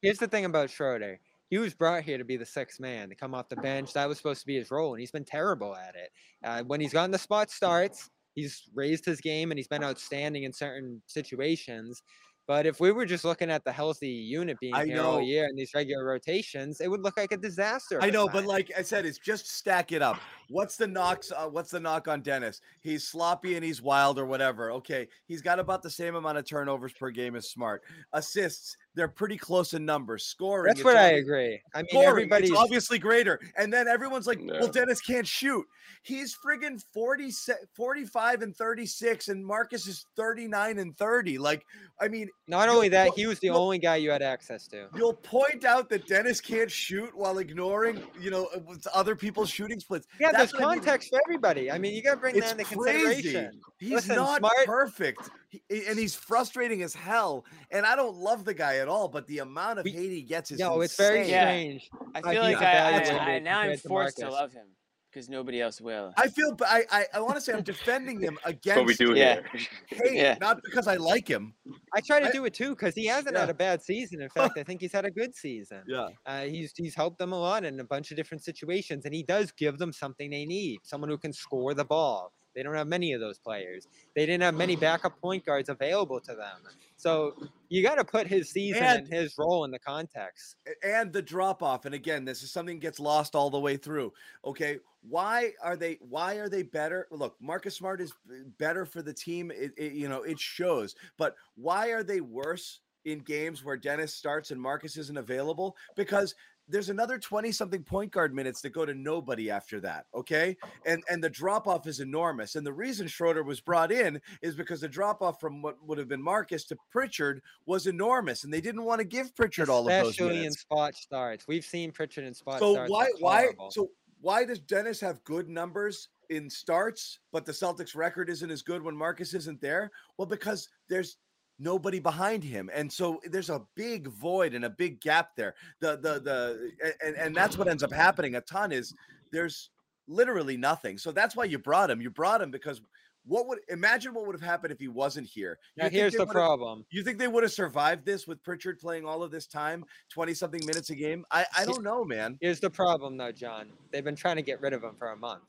[0.01, 1.19] Here's the thing about Schroeder.
[1.49, 3.93] He was brought here to be the sixth man, to come off the bench.
[3.93, 6.11] That was supposed to be his role, and he's been terrible at it.
[6.43, 10.43] Uh, when he's gotten the spot starts, he's raised his game and he's been outstanding
[10.43, 12.03] in certain situations.
[12.47, 15.19] But if we were just looking at the healthy unit being I here all know.
[15.19, 17.99] year in these regular rotations, it would look like a disaster.
[18.01, 20.17] I know, but like I said, it's just stack it up.
[20.49, 21.29] What's the knocks?
[21.35, 22.61] Uh, what's the knock on Dennis?
[22.79, 24.71] He's sloppy and he's wild or whatever.
[24.71, 27.81] Okay, he's got about the same amount of turnovers per game as Smart.
[28.13, 30.25] Assists, they're pretty close in numbers.
[30.25, 31.61] Scoring, that's it's what I agree.
[31.73, 33.39] I mean, Scoring, everybody's it's obviously greater.
[33.55, 34.59] And then everyone's like, Yeah.
[34.59, 35.65] well, Dennis can't shoot.
[36.03, 37.31] He's friggin' 40,
[37.75, 41.37] 45 and 36, and Marcus is 39 and 30.
[41.37, 41.63] Like,
[41.99, 44.87] I mean, not only that, he was the only guy you had access to.
[44.95, 48.59] You'll point out that Dennis can't shoot while ignoring, you know, uh,
[48.93, 50.07] other people's shooting splits.
[50.19, 50.79] Yeah, That's there's what I mean.
[50.79, 51.71] context for everybody.
[51.71, 53.03] I mean, you got to bring It's that into crazy.
[53.23, 53.61] consideration.
[53.79, 57.45] He's Listen, not Smart- perfect, He- and he's frustrating as hell.
[57.71, 60.21] And I don't love the guy at all, but the amount of We- hate he
[60.23, 61.31] gets is No, it's very insane.
[61.31, 61.41] Yeah.
[61.43, 61.89] strange.
[62.15, 64.67] I feel he's like I, I, I now I'm compared to forced to love him
[65.09, 66.13] because nobody else will.
[66.17, 68.93] I feel, but I, I, I want to say I'm defending him against what we
[68.93, 69.35] do Yeah.
[69.53, 69.61] here.
[69.87, 70.37] hate, Yeah.
[70.41, 71.53] not because I like him.
[71.95, 73.39] I try to I- do it too because he hasn't Yeah.
[73.39, 74.21] had a bad season.
[74.21, 75.81] In fact, I think he's had a good season.
[75.87, 79.13] Yeah, Uh, he's he's helped them a lot in a bunch of different situations, and
[79.15, 82.33] he does give them something they need: someone who can score the ball.
[82.57, 83.87] They don't have many of those players.
[84.15, 86.61] They didn't have many backup point guards available to them.
[86.95, 87.35] So
[87.69, 90.55] you got to put his season And- and his role in the context.
[90.81, 93.77] and the drop off and again this is something that gets lost all the way
[93.77, 94.11] through
[94.43, 98.11] okay why are they why are they better look marcus smart is
[98.57, 102.79] better for the team it, it- you know it shows but why are they worse
[103.05, 106.33] in games where dennis starts and marcus isn't available because
[106.67, 111.03] there's another 20 something point guard minutes that go to nobody after that okay and
[111.09, 114.81] and the drop off is enormous and the reason schroeder was brought in is because
[114.81, 118.61] the drop off from what would have been marcus to pritchard was enormous and they
[118.61, 121.47] didn't want to give pritchard all of those Especially minutes in spot starts.
[121.47, 122.91] We've seen Pritchard in spot so starts.
[122.91, 123.89] why why so
[124.21, 128.81] why does Dennis have good numbers in starts, but the Celtics record isn't as good
[128.81, 129.91] when Marcus isn't there?
[130.17, 131.17] Well, because there's
[131.59, 135.55] nobody behind him, and so there's a big void and a big gap there.
[135.79, 136.71] The the the
[137.03, 138.93] and and that's what ends up happening a ton is
[139.31, 139.69] there's
[140.07, 140.97] literally nothing.
[140.97, 142.01] So that's why you brought him.
[142.01, 142.81] You brought him because
[143.25, 145.59] what would imagine what would have happened if he wasn't here?
[145.75, 146.85] You now here's the problem.
[146.89, 150.33] You think they would have survived this with Pritchard playing all of this time, 20
[150.33, 151.25] something minutes a game?
[151.29, 152.37] I, I don't know, man.
[152.39, 153.67] Here's the problem, though, John.
[153.91, 155.43] They've been trying to get rid of him for a month.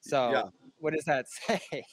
[0.00, 1.84] So what does that say?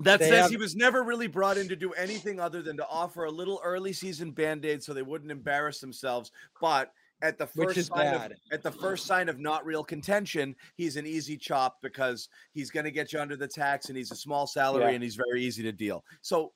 [0.00, 2.76] That They says have- he was never really brought in to do anything other than
[2.76, 6.30] to offer a little early season band aid so they wouldn't embarrass themselves.
[6.60, 6.92] But
[7.22, 11.06] at the first sign of, at the first sign of not real contention, he's an
[11.06, 14.46] easy chop because he's going to get you under the tax and he's a small
[14.46, 14.90] salary Yeah.
[14.90, 16.04] and he's very easy to deal.
[16.20, 16.52] So,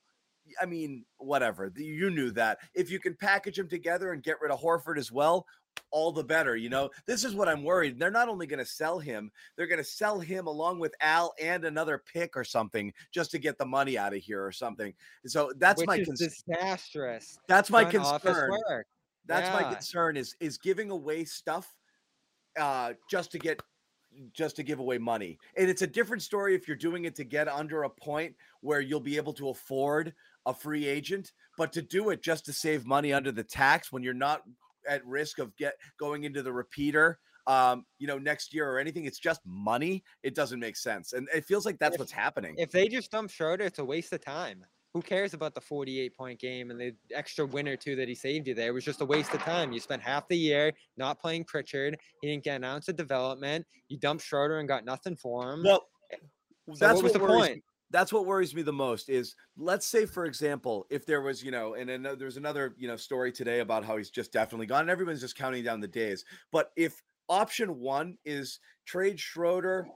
[0.61, 1.71] I mean, whatever.
[1.75, 2.59] You knew that.
[2.75, 5.47] If you can package them together and get rid of Horford as well,
[5.91, 6.55] all the better.
[6.55, 7.99] You know, this is what I'm worried.
[7.99, 11.33] They're not only going to sell him, they're going to sell him along with Al
[11.39, 14.93] and another pick or something just to get the money out of here or something.
[15.25, 16.29] So that's which my is concern.
[16.29, 17.37] disastrous.
[17.47, 18.51] That's my concern.
[19.25, 21.75] That's my concern is is giving away stuff
[22.59, 23.61] uh just to get
[24.33, 25.37] just to give away money.
[25.55, 28.81] And it's a different story if you're doing it to get under a point where
[28.81, 30.13] you'll be able to afford
[30.45, 34.03] a free agent, but to do it just to save money under the tax when
[34.03, 34.41] you're not
[34.87, 39.05] at risk of get going into the repeater um you know next year or anything
[39.05, 42.53] it's just money it doesn't make sense and it feels like that's If- what's happening
[42.57, 44.63] If they just dump Schroeder, it's a waste of time.
[44.93, 48.13] Who cares about the 48 point game and the extra win or two that he
[48.13, 48.67] saved you there?
[48.67, 49.71] It was just a waste of time.
[49.71, 51.97] You spent half the year not playing Pritchard.
[52.21, 53.65] He didn't get an ounce of development.
[53.87, 55.63] You dumped Schroeder and got nothing for him.
[55.63, 55.87] well
[56.73, 57.63] So that's what was what the point?
[57.91, 61.51] That's what worries me the most is let's say for example if there was you
[61.51, 64.81] know and then there's another you know story today about how he's just definitely gone
[64.81, 69.87] and everyone's just counting down the days but if option one is trade schroeder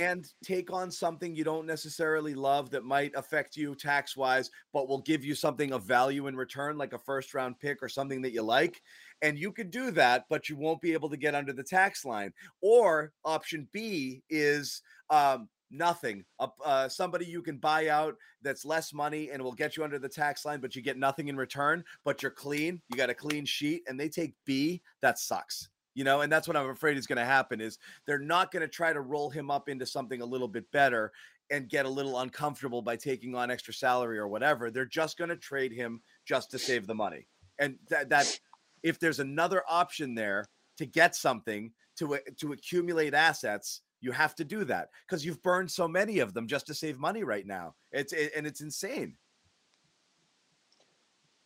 [0.00, 4.88] and take on something you don't necessarily love that might affect you tax wise but
[4.88, 8.22] will give you something of value in return like a first round pick or something
[8.22, 8.82] that you like
[9.22, 12.04] and you could do that but you won't be able to get under the tax
[12.04, 16.24] line or option b is um nothing.
[16.64, 20.08] Uh, somebody you can buy out that's less money and will get you under the
[20.08, 23.44] tax line but you get nothing in return but you're clean you got a clean
[23.44, 27.06] sheet and they take b that sucks you know and that's what i'm afraid is
[27.06, 30.22] going to happen is they're not going to try to roll him up into something
[30.22, 31.12] a little bit better
[31.50, 34.70] and get a little uncomfortable by taking on extra salary or whatever.
[34.70, 37.26] They're just going to trade him just to save the money.
[37.58, 38.38] And that that
[38.82, 40.46] if there's another option there
[40.78, 45.70] to get something to to accumulate assets you have to do that because you've burned
[45.70, 49.16] so many of them just to save money right now it's it, and it's insane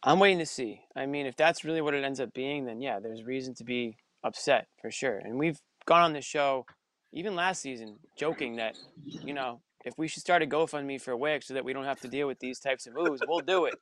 [0.04, 0.82] I'm waiting to see.
[0.94, 3.64] I mean, if that's really what it ends up being, then yeah, there's reason to
[3.64, 5.16] be upset for sure.
[5.16, 6.66] And we've gone on the show,
[7.12, 11.44] even last season, joking that, you know, if we should start a GoFundMe for Wyc
[11.44, 13.74] so that we don't have to deal with these types of moves, we'll do it.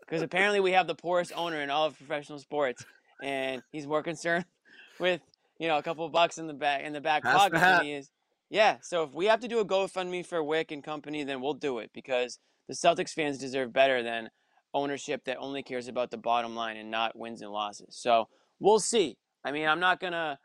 [0.00, 2.84] Because apparently we have the poorest owner in all of professional sports,
[3.22, 4.44] and he's more concerned
[5.00, 5.20] with,
[5.58, 7.84] you know, a couple of bucks in the back in the back Pass pocket than
[7.84, 8.10] he is.
[8.50, 8.76] Yeah.
[8.82, 11.78] So if we have to do a GoFundMe for Wyc and company, then we'll do
[11.78, 12.38] it because
[12.68, 14.30] the Celtics fans deserve better than
[14.74, 17.96] ownership that only cares about the bottom line and not wins and losses.
[17.98, 18.28] So
[18.60, 19.16] we'll see.
[19.44, 20.38] I mean, I'm not gonna,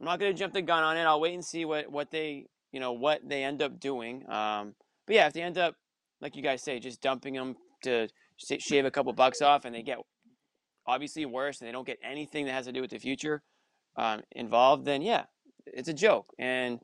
[0.00, 1.02] I'm not gonna jump the gun on it.
[1.02, 4.28] I'll wait and see what what they, you know, what they end up doing.
[4.30, 4.74] Um,
[5.06, 5.74] but yeah, if they end up,
[6.20, 9.82] like you guys say, just dumping them to shave a couple bucks off, and they
[9.82, 9.98] get
[10.86, 13.42] obviously worse, and they don't get anything that has to do with the future
[13.96, 15.24] um, involved, then yeah,
[15.66, 16.26] it's a joke.
[16.38, 16.80] And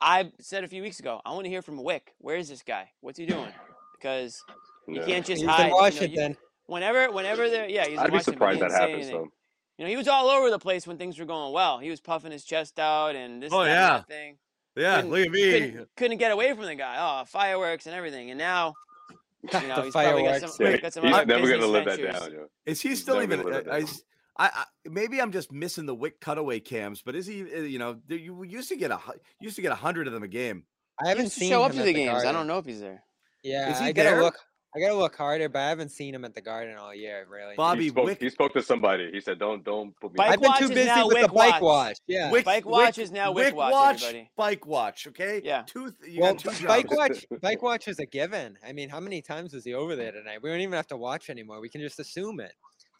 [0.00, 2.00] I said a few weeks ago, I want to hear from Wyc.
[2.18, 2.90] Where is this guy?
[3.00, 3.52] What's he doing?
[3.94, 4.42] Because
[4.86, 5.06] you Yeah.
[5.06, 5.60] can't just He's hide.
[5.60, 6.36] in you know, you- Washington.
[6.66, 9.14] whenever, whenever they're yeah, he's I'd be Washington, but he surprised that happens anything.
[9.16, 9.32] though.
[9.78, 11.78] You know, he was all over the place when things were going well.
[11.78, 13.96] He was puffing his chest out and this, Oh, that, and yeah.
[13.98, 14.38] that thing.
[14.76, 16.96] yeah Couldn't- look at me Couldn't, couldn't get away from the guy.
[16.98, 18.30] Oh, fireworks and everything.
[18.30, 18.74] And now,
[19.10, 19.16] you
[19.52, 20.56] know, The he's probably got fireworks.
[20.56, 22.32] some, Yeah, got some he's never business gonna live that down.
[22.32, 22.46] Yo.
[22.66, 23.94] is he still never even gonna live
[24.36, 27.42] I, I, I, I maybe i'm just missing the Wyc cutaway cams but is he
[27.42, 28.98] uh, you know you used to get a
[29.40, 30.64] used to get a hundred of them a game
[31.02, 32.24] I haven't seen show up him to at the games.
[32.24, 33.02] I don't know if he's there.
[33.42, 34.22] Yeah, Is he I gotta there?
[34.22, 34.36] look.
[34.76, 37.26] I gotta look harder, but I haven't seen him at the Garden all year.
[37.30, 37.54] Really.
[37.56, 39.10] Bobby he, spoke, Wyc he spoke to somebody.
[39.12, 41.28] He said, "Don't, don't put me." Bike I've been watch too busy now with the
[41.28, 41.62] bike watch.
[41.62, 41.96] watch.
[42.08, 42.30] Yeah.
[42.30, 44.30] Wyc, Bike watch is now Wyc watch, watch, everybody.
[44.36, 45.06] bike watch.
[45.08, 45.40] Okay.
[45.44, 45.62] Yeah.
[45.66, 45.90] Two.
[45.90, 48.56] th- You well, got two bike watch, bike watch is a given.
[48.66, 50.40] I mean, how many times was he over there tonight?
[50.42, 51.60] We don't even have to watch anymore.
[51.60, 52.52] We can just assume it.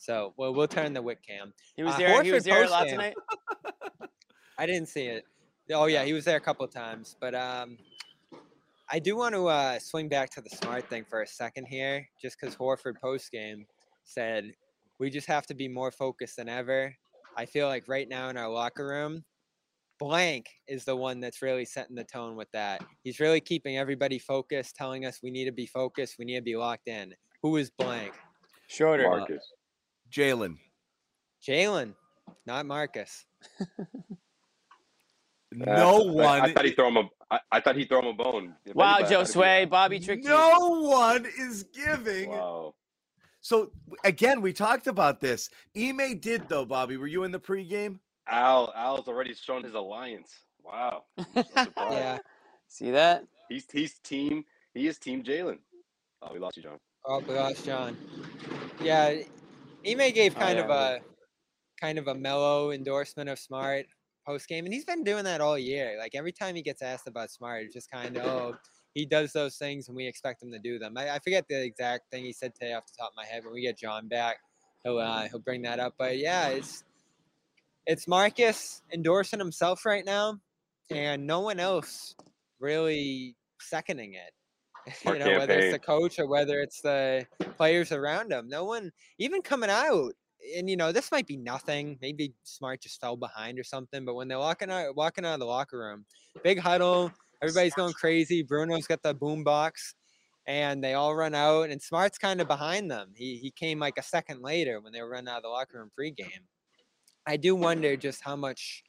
[0.04, 1.54] So, well, we'll turn the Wyc cam.
[1.76, 2.22] He was Uh, there.
[2.22, 3.14] He was Horford there a lot tonight.
[4.58, 5.24] I didn't see it.
[5.72, 7.78] Oh yeah, he was there a couple times, but um,
[8.90, 12.06] I do want to uh, swing back to the smart thing for a second here,
[12.20, 13.64] just because Horford post game
[14.04, 14.52] said
[14.98, 16.94] we just have to be more focused than ever.
[17.34, 19.24] I feel like right now in our locker room,
[19.98, 22.84] blank is the one that's really setting the tone with that.
[23.04, 26.42] He's really keeping everybody focused, telling us we need to be focused, we need to
[26.42, 27.14] be locked in.
[27.42, 28.12] Who is blank?
[28.68, 29.08] Schroeder.
[29.08, 29.50] Marcus.
[30.14, 30.56] Jalen.
[31.46, 31.94] Jalen,
[32.46, 33.24] not Marcus.
[35.56, 36.40] No Uh, one.
[36.40, 37.08] I, thought he'd throw him a.
[37.30, 38.54] I, I thought he'd throw him a bone.
[38.64, 40.30] If Wow, anybody, Joe thought it'd be- Sway, Bobby tricked you.
[40.30, 42.30] no one is giving.
[42.30, 42.74] Wow.
[43.40, 43.70] So
[44.04, 45.50] again, we talked about this.
[45.78, 46.96] Ime did though, Bobby.
[46.96, 48.00] Were you in the pregame?
[48.28, 50.32] Al, Al's already shown his alliance.
[50.64, 51.04] Wow.
[51.36, 51.66] So.
[51.78, 52.18] Yeah.
[52.66, 53.24] See that?
[53.48, 54.44] He's he's team.
[54.72, 55.58] He is team Jalen.
[56.22, 56.78] Oh, we lost you, John.
[57.06, 57.96] Oh, we lost John.
[58.82, 59.14] Yeah,
[59.86, 61.00] Ime gave Oh, kind yeah, of a
[61.80, 63.86] kind of a mellow endorsement of Smart
[64.26, 65.96] post game, and he's been doing that all year.
[65.98, 68.56] Like every time he gets asked about Smart, it's just kind of oh,
[68.94, 70.96] he does those things, and we expect him to do them.
[70.96, 73.44] I, I forget the exact thing he said today off the top of my head.
[73.44, 74.36] When we get John back,
[74.84, 75.94] he'll uh, he'll bring that up.
[75.98, 76.84] But yeah, it's
[77.86, 80.40] it's Marcus endorsing himself right now,
[80.90, 82.14] and no one else
[82.60, 84.32] really seconding it.
[85.06, 87.26] Our you know, whether it's the coach or whether it's the
[87.56, 88.48] players around him.
[88.48, 90.12] No one even coming out.
[90.56, 91.98] And you know, this might be nothing.
[92.02, 94.04] Maybe Smart just fell behind or something.
[94.04, 96.04] But when they're walking out, walking out of the locker room,
[96.42, 97.10] big huddle,
[97.42, 98.42] everybody's going crazy.
[98.42, 99.94] Bruno's got the boom box,
[100.46, 101.70] and they all run out.
[101.70, 103.12] And Smart's kind of behind them.
[103.16, 105.78] He he came like a second later when they were running out of the locker
[105.78, 106.44] room pregame.
[107.26, 108.84] I do wonder just how much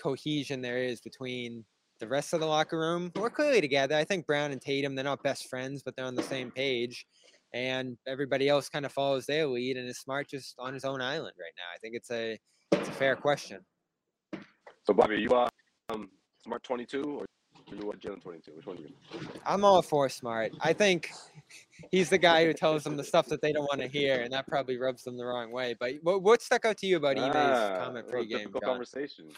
[0.00, 1.64] cohesion there is between
[2.02, 3.12] the rest of the locker room.
[3.14, 3.94] We're clearly together.
[3.94, 7.06] I think Brown and Tatum, they're not best friends, but they're on the same page.
[7.54, 11.00] And everybody else kind of follows their lead and is smart just on his own
[11.00, 11.68] island right now.
[11.72, 12.40] I think it's a
[12.72, 13.60] it's a fair question.
[14.84, 15.48] So Bobby, you are
[15.90, 16.10] um
[16.42, 17.26] smart twenty two or
[17.72, 18.52] you uh, Jalen twenty two?
[18.56, 19.28] Which one are you?
[19.46, 20.52] I'm all for smart.
[20.60, 21.12] I think
[21.90, 24.32] he's the guy who tells them the stuff that they don't want to hear, and
[24.32, 25.74] that probably rubs them the wrong way.
[25.78, 28.28] But what, what stuck out to you about Ime's Ah, comment pregame?
[28.28, 29.30] difficult conversation.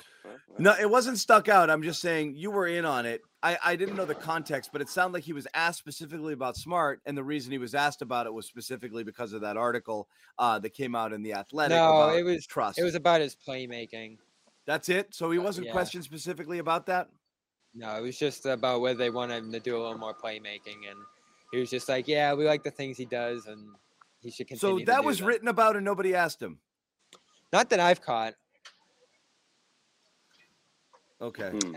[0.58, 1.70] No, it wasn't stuck out.
[1.70, 3.22] I'm just saying you were in on it.
[3.42, 6.56] I, I didn't know the context, but it sounded like he was asked specifically about
[6.56, 10.08] Smart, and the reason he was asked about it was specifically because of that article
[10.38, 11.76] uh, that came out in the Athletic.
[11.76, 12.78] No, about it was trust.
[12.78, 14.18] It was about his playmaking.
[14.66, 15.14] That's it.
[15.14, 15.72] So he wasn't yeah.
[15.72, 17.08] questioned specifically about that.
[17.74, 20.88] No, it was just about whether they wanted him to do a little more playmaking,
[20.88, 20.98] and
[21.53, 23.68] he was just like, "Yeah, we like the things he does, and
[24.20, 26.59] he should So continue." to that do was them." written about, and nobody asked him.
[27.53, 28.34] Not that I've caught.
[31.20, 31.51] Okay.
[31.51, 31.74] Hmm.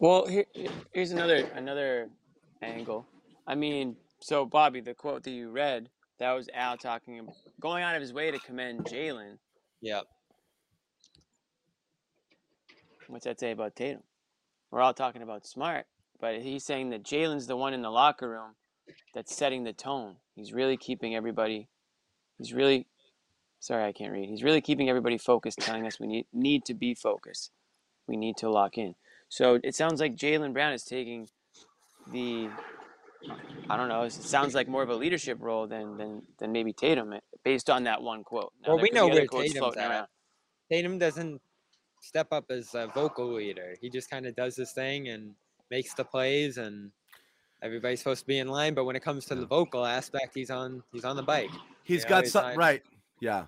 [0.00, 0.46] Well, here,
[0.92, 2.08] here's another another
[2.62, 3.06] angle.
[3.46, 7.82] I mean, so Bobby, the quote that you read, that was Al talking, ab- going
[7.82, 9.38] out of his way to commend Jalen.
[9.80, 10.04] Yep.
[13.08, 14.02] What's that say about Tatum?
[14.70, 15.86] We're all talking about Smart,
[16.20, 18.54] but he's saying that Jalen's the one in the locker room
[19.14, 20.16] that's setting the tone.
[20.34, 21.68] He's really keeping everybody.
[22.38, 22.86] He's really,
[23.60, 24.28] sorry, I can't read.
[24.28, 27.50] He's really keeping everybody focused, telling us we need need to be focused.
[28.06, 28.94] We need to lock in.
[29.28, 31.28] So it sounds like Jalen Brown is taking
[32.10, 32.48] the,
[33.68, 34.02] I don't know.
[34.02, 37.68] It sounds like more of a leadership role than than than maybe Tatum, eh, based
[37.68, 38.52] on that one quote.
[38.62, 39.90] Now, Well, we know where Tatum's at.
[39.90, 40.08] around.
[40.70, 41.40] Tatum doesn't
[42.00, 43.74] step up as a vocal leader.
[43.80, 45.34] He just kind of does his thing and
[45.70, 46.92] makes the plays, and
[47.62, 48.74] everybody's supposed to be in line.
[48.74, 51.50] But when it comes to the vocal aspect, he's on he's on the bike.
[51.84, 52.82] He's You know, got something right.
[53.20, 53.46] Yeah.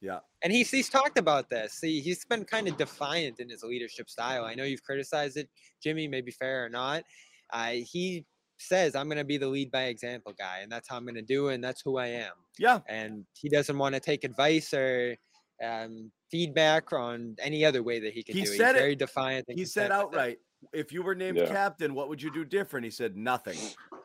[0.00, 0.18] Yeah.
[0.42, 1.74] And he's he's talked about this.
[1.74, 4.44] See, he's been kind of defiant in his leadership style.
[4.44, 5.48] I know you've criticized it,
[5.82, 7.04] Jimmy, maybe fair or not.
[7.52, 8.24] Uh, he
[8.58, 11.14] says, "I'm going to be the lead by example guy, and that's how I'm going
[11.14, 12.80] to do it, and that's who I am." Yeah.
[12.88, 15.16] And he doesn't want to take advice or
[15.62, 18.56] um, feedback on any other way that he can He do it.
[18.56, 18.78] said he's it.
[18.80, 19.46] very defiant.
[19.48, 20.38] He said outright,
[20.72, 21.46] if you were named Yeah.
[21.46, 22.84] captain, what would you do different?
[22.84, 23.58] He said nothing.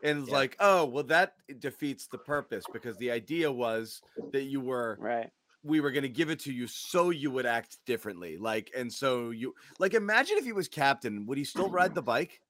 [0.04, 0.36] And it's Yeah.
[0.36, 4.02] like, oh, well, that defeats the purpose because the idea was
[4.32, 5.32] that you were Right.
[5.64, 8.38] we were going to give it to you so you would act differently.
[8.38, 12.02] Like, and so you like imagine if he was captain, would he still ride the
[12.02, 12.42] bike?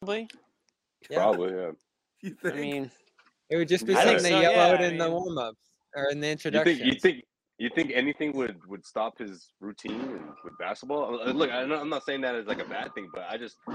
[0.00, 0.28] Probably.
[1.10, 1.16] Yeah.
[1.16, 1.70] Probably, yeah.
[2.20, 2.90] You I mean,
[3.48, 5.04] It would just be I something think they so, yell yeah, out I in the
[5.04, 6.76] mean- warm ups or in the You introduction.
[6.78, 7.24] think you think
[7.58, 11.20] you think anything would would stop his routine with basketball?
[11.20, 13.72] Uh, Look, I'm not, saying that as like a bad thing, but I just uh,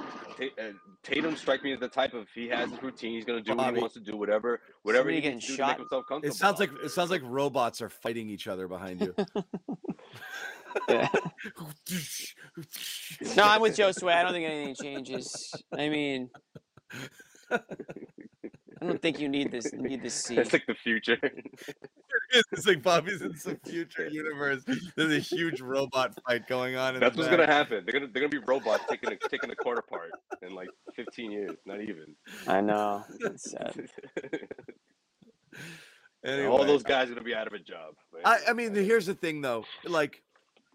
[1.03, 3.13] Tatum strike me as the type of he has his routine.
[3.13, 5.67] He's gonna do what he wants to do, whatever whatever he getting needs to to
[5.67, 6.33] make himself comfortable.
[6.33, 9.15] it sounds like it sounds like robots are fighting each other behind you.
[13.35, 14.11] No, I'm with Josue.
[14.11, 15.53] I don't think anything changes.
[15.77, 16.29] I mean,
[18.81, 20.37] I don't think you need this need this seat.
[20.39, 21.17] it's like the future.
[22.51, 24.63] it's like Bobby's in some future universe.
[24.95, 26.95] There's a huge robot fight going on.
[26.95, 27.39] In That's the what's back.
[27.39, 27.83] gonna happen.
[27.85, 30.11] They're gonna they're gonna be robots taking a taking a court apart
[30.41, 32.15] in like 15 years, not even.
[32.47, 33.03] I know.
[33.19, 33.89] It's sad.
[36.25, 36.47] Anyway.
[36.47, 37.95] All those guys are gonna be out of a job.
[38.23, 39.65] I, I mean, here's the thing, though.
[39.83, 40.21] Like,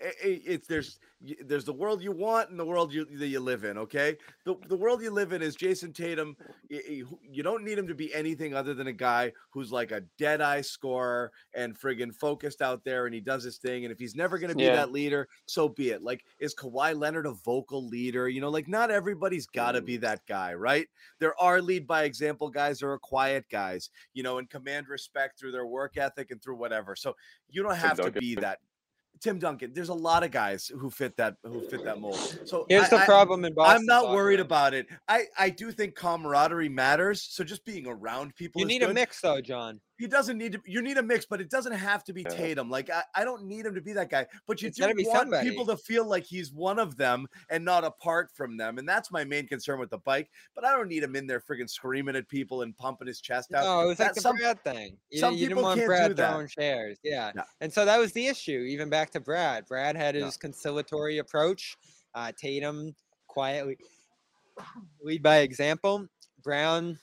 [0.02, 0.98] i- i- it's there's
[1.44, 3.76] there's the world you want and the world you that you live in.
[3.76, 6.36] Okay, the the world you live in is Jayson Tatum.
[6.70, 9.90] y- y- You don't need him to be anything other than a guy who's like
[9.90, 13.84] a dead eye scorer and friggin' focused out there, and he does his thing.
[13.84, 14.76] And if he's never going to be Yeah.
[14.76, 16.02] that leader, so be it.
[16.02, 18.28] Like, is Kawhi Leonard a vocal leader?
[18.28, 20.02] You know, like not everybody's got to be mm.
[20.02, 20.88] that guy, right?
[21.18, 22.78] There are lead by example guys.
[22.78, 26.56] There are quiet guys, you know, and command respect through their work ethic and through
[26.56, 26.94] whatever.
[26.94, 27.16] So
[27.50, 28.60] you don't have to be that.
[29.20, 29.72] Tim Duncan.
[29.74, 32.16] There's a lot of guys who fit that who fit that mold.
[32.44, 33.80] So Here's I- the problem in Boston.
[33.80, 34.86] I'm not worried about it.
[35.08, 37.22] I I do think camaraderie matters.
[37.22, 38.60] So just being around people.
[38.60, 39.80] You need a mix, though, John.
[39.98, 40.60] He doesn't need to.
[40.64, 42.28] You need a mix, but it doesn't have to be Yeah.
[42.28, 42.70] Tatum.
[42.70, 44.26] Like I, I don't need him to be that guy.
[44.46, 45.50] But you It's do want somebody.
[45.50, 48.78] people to feel like he's one of them and not apart from them.
[48.78, 50.30] And that's my main concern with the bike.
[50.54, 53.52] But I don't need him in there freaking screaming at people and pumping his chest
[53.52, 53.64] out.
[53.64, 54.96] No, it was like That- the some- Brad thing.
[55.10, 56.30] You, some you didn't people want can't Brad do that.
[56.30, 56.98] throwing chairs.
[57.02, 57.32] Yeah.
[57.34, 57.42] No.
[57.60, 58.64] And so that was the issue.
[58.68, 59.66] Even back to Brad.
[59.66, 60.26] Brad had No.
[60.26, 61.76] his conciliatory approach.
[62.14, 62.94] Uh, Tatum
[63.26, 63.76] quietly
[65.02, 66.06] lead by example.
[66.42, 66.98] Brown,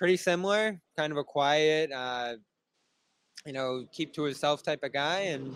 [0.00, 2.32] pretty similar, kind of a quiet, uh,
[3.44, 5.20] you know, keep to himself type of guy.
[5.20, 5.54] And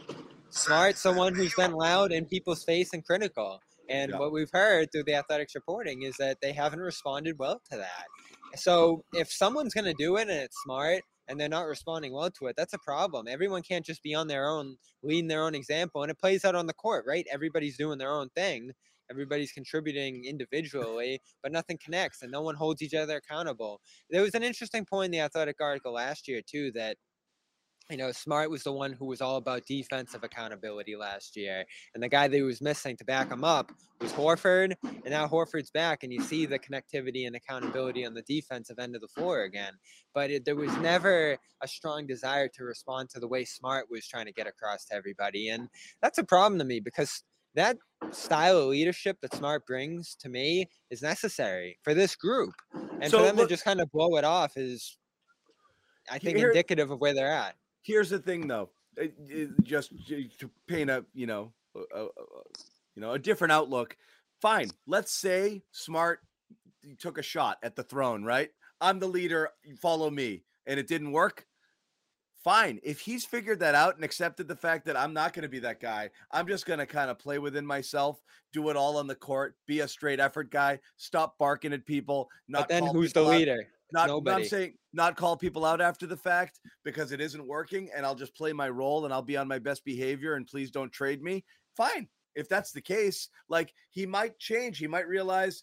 [0.50, 3.58] Smart, someone who's been loud in people's face and critical.
[3.88, 4.18] And Yeah.
[4.18, 8.06] what we've heard through the athletics reporting is that they haven't responded well to that.
[8.54, 12.30] So if someone's going to do it and it's smart and they're not responding well
[12.30, 13.26] to it, that's a problem.
[13.26, 16.02] Everyone can't just be on their own, leading their own example.
[16.02, 17.26] And it plays out on the court, right?
[17.32, 18.72] Everybody's doing their own thing.
[19.14, 23.80] Everybody's contributing individually, but nothing connects and no one holds each other accountable.
[24.10, 26.96] There was an interesting point in the athletic article last year, too, that
[27.90, 31.64] you know, Smart was the one who was all about defensive accountability last year.
[31.94, 34.74] And the guy that he was missing to back him up was Horford.
[34.82, 38.94] And now Horford's back, and you see the connectivity and accountability on the defensive end
[38.94, 39.74] of the floor again.
[40.14, 44.06] But it, there was never a strong desire to respond to the way Smart was
[44.06, 45.50] trying to get across to everybody.
[45.50, 45.68] And
[46.00, 47.22] that's a problem to me because
[47.54, 47.76] that
[48.10, 52.52] style of leadership that Smart brings to me is necessary for this group.
[53.00, 54.98] And So for them look- to just kind of blow it off is,
[56.10, 57.56] I think, Here- indicative of where they're at.
[57.82, 58.70] Here's the thing, though.
[58.96, 62.44] It- it- just eh, to paint a you know a, a- a-
[62.94, 63.96] you know a different outlook.
[64.40, 64.70] Fine.
[64.86, 66.20] Let's say Smart
[66.98, 68.24] took a shot at the throne.
[68.24, 68.50] Right.
[68.80, 69.48] I'm the leader.
[69.80, 71.46] Follow me, and it didn't work.
[72.44, 72.78] Fine.
[72.82, 75.60] If he's figured that out and accepted the fact that I'm not going to be
[75.60, 78.20] that guy, I'm just going to kind of play within myself,
[78.52, 82.28] do it all on the court, be a straight effort guy, stop barking at people.
[82.46, 83.66] Not But then who's the out- leader?
[83.92, 84.42] not, Nobody.
[84.42, 88.14] I'm saying not call people out after the fact because it isn't working and I'll
[88.14, 91.22] just play my role and I'll be on my best behavior and please don't trade
[91.22, 91.44] me.
[91.76, 92.08] Fine.
[92.34, 94.78] If that's the case, like he might change.
[94.78, 95.62] He might realize,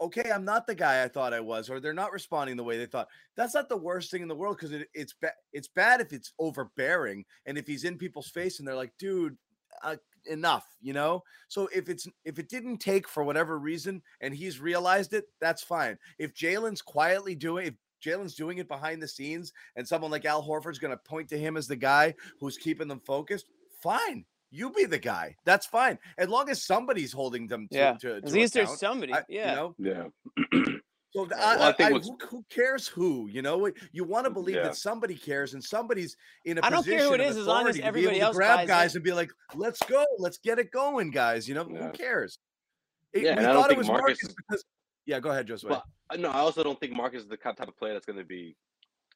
[0.00, 2.78] okay, I'm not the guy I thought I was, or they're not responding the way
[2.78, 3.08] they thought.
[3.36, 5.32] That's not the worst thing in the world because it, it's bad.
[5.52, 9.36] It's bad if it's overbearing and if he's in people's face and they're like, dude,
[9.82, 11.22] uh, enough, you know.
[11.48, 15.62] So if it's if it didn't take for whatever reason and he's realized it, that's
[15.62, 15.98] fine.
[16.18, 17.74] If Jalen's quietly doing, if
[18.04, 21.38] Jalen's doing it behind the scenes, and someone like Al Horford's going to point to
[21.38, 23.46] him as the guy who's keeping them focused,
[23.82, 24.24] fine.
[24.56, 25.36] You be the guy.
[25.44, 25.98] That's fine.
[26.16, 27.92] As long as somebody's holding them to, Yeah.
[28.00, 29.12] to, At to least there's somebody.
[29.12, 29.50] I- yeah.
[29.50, 30.06] You know, Yeah.
[31.12, 33.28] so th- Well, I, I think I- who, who cares who?
[33.30, 34.62] You know, you want to believe Yeah.
[34.62, 37.36] that somebody cares and somebody's in a I don't position care who it of is,
[37.36, 38.96] as long as authority to be everybody able to else grab guys it.
[38.96, 41.86] and be like, "Let's go, let's get it going, guys." You know, Yeah.
[41.86, 42.38] who cares?
[43.12, 44.64] It- Yeah, we and I don't thought it think was Marcus Marcus is- because.
[45.04, 45.68] Yeah, go ahead, Joseph.
[45.68, 48.18] But uh, no, I also don't think Marcus is the type of player that's going
[48.18, 48.56] to be,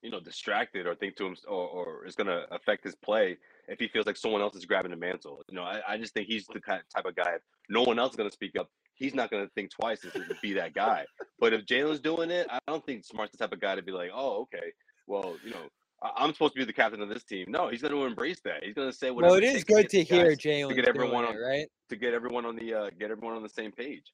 [0.02, 3.36] you know, distracted or think to him or, or is going to affect his play
[3.68, 5.42] if he feels like someone else is grabbing the mantle.
[5.48, 7.32] You know, I, I just think he's the kind type of guy.
[7.36, 10.02] If no one else is going to speak up, he's not going to think twice
[10.04, 11.04] and to be that guy.
[11.38, 13.92] But if Jalen's doing it, I don't think Smart's the type of guy to be
[13.92, 14.72] like, oh, okay,
[15.06, 15.62] well, you know.
[16.02, 17.46] I- I'm supposed to be the captain of this team.
[17.48, 18.62] No, he's going to embrace that.
[18.62, 19.32] He's going to say whatever.
[19.32, 20.38] Well, it is good to the hear guys-
[20.68, 21.66] to get everyone on it, right?
[21.90, 24.04] to get everyone on the uh, get everyone on the same page.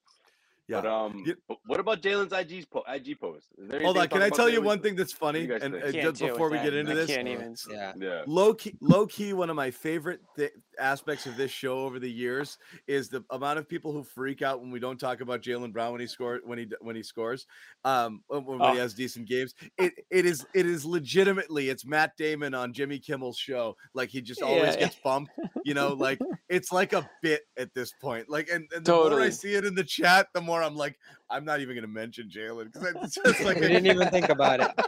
[0.67, 0.81] Yeah.
[0.81, 3.47] But um, You- but what about Jalen's IG po- IG post?
[3.57, 5.41] Is there Hold on, can I tell you one thing that's funny?
[5.41, 5.93] you guys And think?
[5.93, 6.63] Can't just before we that.
[6.65, 7.55] get into I this, can't even.
[7.69, 7.93] Yeah.
[7.97, 8.23] Yeah.
[8.27, 12.11] low key, low key, one of my favorite th- aspects of this show over the
[12.11, 15.71] years is the amount of people who freak out when we don't talk about Jalen
[15.71, 17.47] Brown when he scored when he when he scores,
[17.85, 18.73] um, when, when Oh.
[18.73, 19.55] he has decent games.
[19.77, 23.75] It it is it is legitimately it's Matt Damon on Jimmy Kimmel's show.
[23.93, 24.79] Like he just always Yeah.
[24.81, 25.31] gets bumped.
[25.63, 28.29] You know, like it's like a bit at this point.
[28.29, 30.97] Like and, and the more I see it in the chat, the more I'm like,
[31.29, 34.59] I'm not even gonna mention Jalen because it's just like we didn't even think about
[34.61, 34.71] it.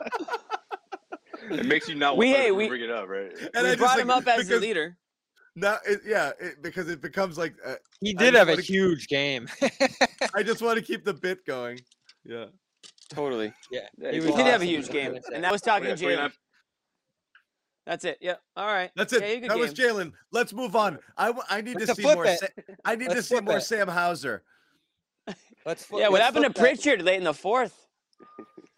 [1.52, 3.32] It makes you not We- want hey, to we- bring it up, right?
[3.32, 4.98] And we I just, brought like, him up as the because- leader.
[5.56, 9.08] No, it, yeah, it, because it becomes like uh, He did have a keep- huge
[9.08, 9.50] game.
[10.36, 11.80] I just want to keep the bit going.
[12.24, 12.46] Yeah.
[13.10, 13.52] Totally.
[13.72, 15.42] yeah, Yeah, he he's He was did have a huge game, and it.
[15.42, 16.34] that was talking you got, 29 Jalen.
[17.88, 18.18] That's it.
[18.22, 18.36] Yeah.
[18.56, 18.92] All right.
[18.96, 19.24] That's it.
[19.24, 19.74] he had a good that was.
[19.74, 20.12] Jalen.
[20.32, 21.00] Let's move on.
[21.18, 22.28] I, I need Let's to see more.
[22.28, 22.46] Sa-
[22.86, 23.64] I need to Let's see more it.
[23.64, 24.44] Sam Hauser.
[25.70, 26.08] Let's flip, Yeah.
[26.08, 27.86] What let's happened to flip that- Pritchard late in the fourth?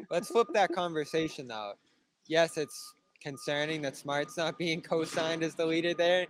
[0.10, 1.76] Let's flip that conversation though.
[2.28, 6.28] Yes, it's concerning that Smart's not being co-signed as the leader there,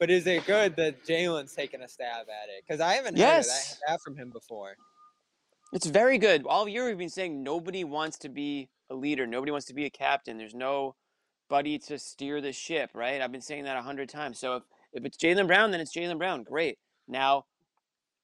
[0.00, 2.64] but is it good that Jalen's taking a stab at it?
[2.66, 3.46] Because I haven't Yes.
[3.46, 4.76] heard that, that from him before.
[5.72, 6.44] It's very good.
[6.44, 9.28] All year we've been saying nobody wants to be a leader.
[9.28, 10.38] Nobody wants to be a captain.
[10.38, 13.20] There's nobody to steer the ship, right?
[13.22, 14.40] I've been saying that a hundred times.
[14.40, 16.42] So if, if it's Jalen Brown, then it's Jalen Brown.
[16.42, 16.78] Great.
[17.06, 17.44] Now,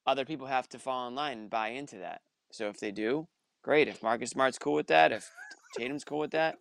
[0.07, 2.23] other people have to fall in line and buy into that.
[2.53, 3.29] So if they do,
[3.63, 3.89] great.
[3.89, 5.31] If Marcus Smart's cool with that, if
[5.77, 6.57] Tatum's cool with that,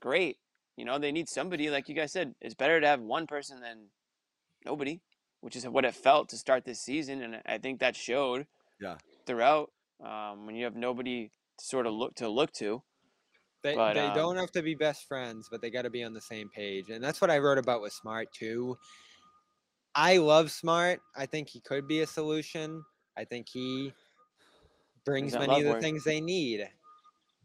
[0.00, 0.38] great.
[0.76, 1.70] you know, they need somebody.
[1.70, 3.88] Like you guys said, it's better to have one person than
[4.64, 5.00] nobody,
[5.40, 8.46] which is what it felt to start this season, and I think that showed.
[8.80, 8.96] Yeah.
[9.26, 9.70] Throughout,
[10.04, 12.82] um, when you have nobody to sort of look to look to.
[13.62, 16.02] They, But, they um, don't have to be best friends, but they got to be
[16.02, 16.90] on the same page.
[16.90, 18.76] And that's what I wrote about with Smart too.
[19.94, 21.00] I love Smart.
[21.16, 22.82] I think he could be a solution.
[23.16, 23.92] I think he
[25.04, 26.68] brings many of the things they need.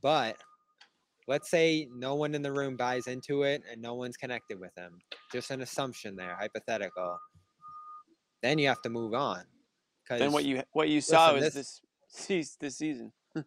[0.01, 0.37] But
[1.27, 4.75] let's say no one in the room buys into it and no one's connected with
[4.77, 4.99] him.
[5.31, 7.17] Just an assumption there, hypothetical.
[8.41, 9.43] Then you have to move on.
[10.09, 11.81] Then what you what you saw listen, was this-
[12.27, 13.11] this this season.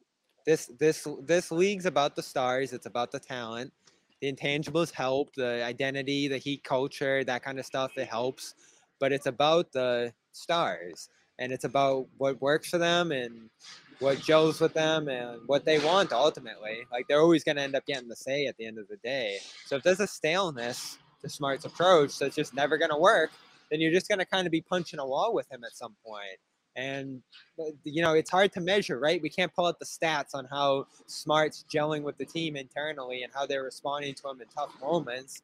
[0.46, 3.72] this this this league's about the stars it's about the talent
[4.20, 8.54] the intangibles help the identity the heat culture that kind of stuff it helps
[9.00, 13.50] but it's about the stars and it's about what works for them and
[13.98, 16.86] what gels with them and what they want ultimately.
[16.92, 18.96] Like they're always going to end up getting the say at the end of the
[18.98, 19.38] day.
[19.66, 23.30] So if there's a staleness to smart's approach that's just never going to work
[23.70, 25.94] then you're just going to kind of be punching a wall with him at some
[26.04, 26.38] point.
[26.76, 27.22] and
[27.58, 29.22] uh, you know it's hard to measure right?
[29.22, 33.32] We can't pull out the stats on how smart's gelling with the team internally and
[33.32, 35.42] how they're responding to him in tough moments.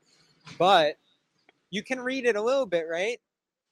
[0.58, 0.98] But
[1.70, 3.20] you can read it a little bit right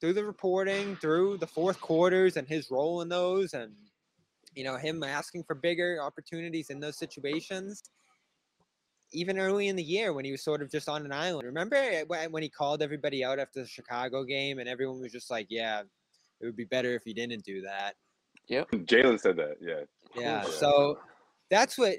[0.04, 3.72] through the reporting through the fourth quarters and his role in those and
[4.54, 7.84] you know him asking for bigger opportunities in those situations
[9.12, 11.82] even early in the year when he was sort of just on an island remember
[12.06, 15.46] when when he called everybody out after the chicago game and everyone was just like
[15.48, 17.94] yeah it would be better if he didn't do that
[18.48, 18.72] Yep.
[18.72, 19.56] Jalen said that.
[19.58, 19.80] Yeah.
[20.14, 20.20] yeah.
[20.20, 20.44] Yeah.
[20.44, 20.98] So
[21.50, 21.94] that's what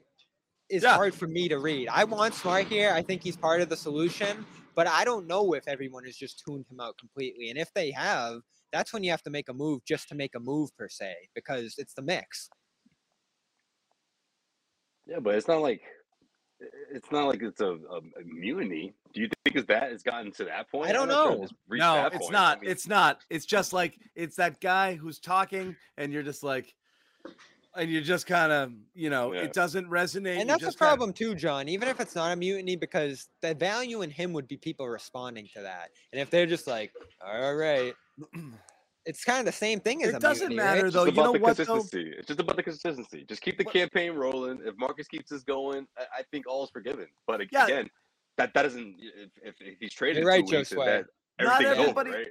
[0.70, 0.93] is Yeah.
[0.93, 1.88] hard for me to read.
[1.88, 2.91] I want Smart here.
[2.91, 4.45] I think he's part of the solution,
[4.76, 7.49] but I don't know if everyone has just tuned him out completely.
[7.49, 10.36] And if they have, that's when you have to make a move just to make
[10.36, 12.49] a move per se, because it's the mix.
[15.07, 15.82] Yeah, but it's not like
[16.91, 18.93] it's not like it's a, a, a mutiny.
[19.13, 20.89] Do you think is that has gotten to that point?
[20.89, 21.47] I don't I'm not sure know.
[21.78, 22.32] No, it's point.
[22.32, 22.57] not.
[22.57, 23.21] I mean, It's not.
[23.30, 26.73] It's just like it's that guy who's talking, and you're just like,
[27.76, 29.41] and you're just kind of, you know, Yeah.
[29.41, 30.32] it doesn't resonate.
[30.38, 31.67] And you that's the just kinda- problem too, John.
[31.67, 35.47] Even if it's not a mutiny, because the value in him would be people responding
[35.53, 35.91] to that.
[36.11, 36.91] And if they're just like,
[37.26, 37.93] all right,
[39.05, 40.93] it's kind of the same thing as It a doesn't mutiny, matter right?
[40.93, 41.03] though.
[41.03, 41.65] it's You about know the what though?
[41.65, 42.13] consistency.
[42.17, 43.26] It's just about the consistency.
[43.28, 44.61] Just keep the What- campaign rolling.
[44.65, 47.07] If Marcus keeps this going, I, I think all is forgiven.
[47.28, 47.65] But ag- Yeah.
[47.65, 47.89] again,
[48.38, 48.95] that that doesn't.
[48.99, 50.86] If, if, if he's traded, You're right, two weeks, Josue.
[50.86, 51.05] that
[51.39, 52.28] Not everybody- over, right?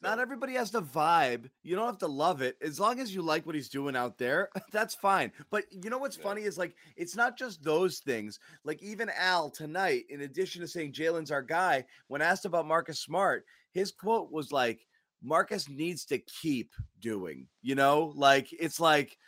[0.00, 1.50] Not everybody has the vibe.
[1.64, 2.56] You don't have to love it.
[2.62, 5.32] As long as you like what he's doing out there, that's fine.
[5.50, 6.22] But you know what's Yeah.
[6.24, 8.38] funny is like it's not just those things.
[8.64, 13.00] Like even Al tonight, in addition to saying Jalen's our guy, when asked about Marcus
[13.00, 14.86] Smart, his quote was like,
[15.20, 19.18] Marcus needs to keep doing, you know, like it's like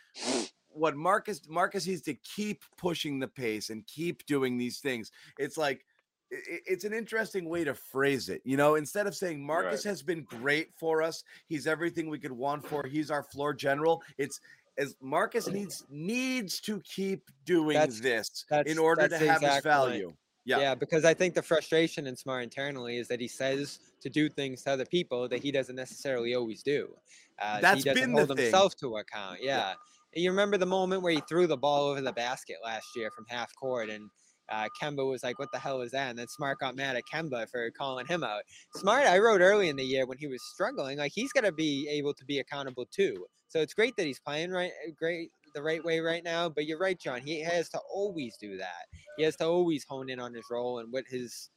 [0.69, 5.11] what Marcus Marcus needs to keep pushing the pace and keep doing these things.
[5.37, 5.85] It's like
[6.31, 8.41] it's an interesting way to phrase it.
[8.45, 9.89] You know, instead of saying Marcus Right.
[9.91, 14.01] has been great for us, he's everything we could want for, he's our floor general.
[14.17, 14.39] It's
[14.77, 19.41] as Marcus needs needs to keep doing That's- this that's- in order to the have
[19.41, 19.63] his point.
[19.63, 20.13] value.
[20.45, 20.59] Yeah.
[20.59, 20.75] Yeah.
[20.75, 24.63] because I think the frustration in Smart internally is that he says to do things
[24.63, 26.95] to other people that he doesn't necessarily always do.
[27.37, 28.45] Uh, That's he doesn't been the hold thing.
[28.45, 29.39] himself to account.
[29.43, 29.73] Yeah.
[30.15, 33.11] And You remember the moment where he threw the ball over the basket last year
[33.11, 34.09] from half court and
[34.51, 37.03] uh, Kemba was like, "What the hell is that?" And then Smart got mad at
[37.11, 38.43] Kemba for calling him out.
[38.75, 41.51] Smart, I wrote early in the year when he was struggling, like he's got to
[41.51, 43.25] be able to be accountable too.
[43.47, 46.49] So it's great that he's playing right, great the right way right now.
[46.49, 47.21] But you're right, John.
[47.21, 48.85] He has to always do that.
[49.17, 51.49] He has to always hone in on his role and what his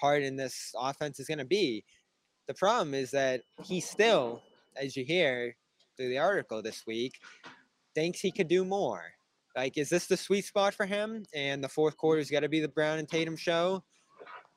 [0.00, 1.84] part in this offense is going to be.
[2.48, 4.42] The problem is that he still,
[4.76, 5.56] as you hear
[5.96, 7.20] through the article this week,
[7.94, 9.02] thinks he could do more.
[9.56, 11.24] Like, is this the sweet spot for him?
[11.34, 13.84] And the fourth quarter's got to be the Brown and Tatum show,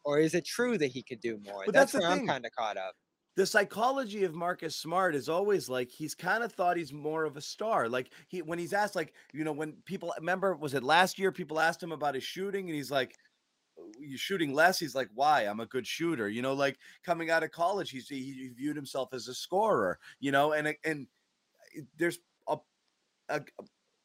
[0.04, 1.64] or is it true that he could do more?
[1.66, 2.96] But that's, that's where I'm kind of caught up.
[3.36, 7.36] the psychology of Marcus Smart is always like he's kind of thought he's more of
[7.38, 7.90] a star.
[7.90, 11.32] Like he when he's asked, like, you know, when people remember, was it last year?
[11.32, 13.14] People asked him about his shooting, and he's like,
[13.80, 14.80] oh, You're shooting less.
[14.80, 15.42] He's like, Why?
[15.44, 16.30] I'm a good shooter.
[16.30, 20.00] You know, like coming out of college, he's he, he viewed himself as a scorer,
[20.22, 21.08] you know, and and
[21.74, 22.58] it- uh, there's a,
[23.30, 23.42] a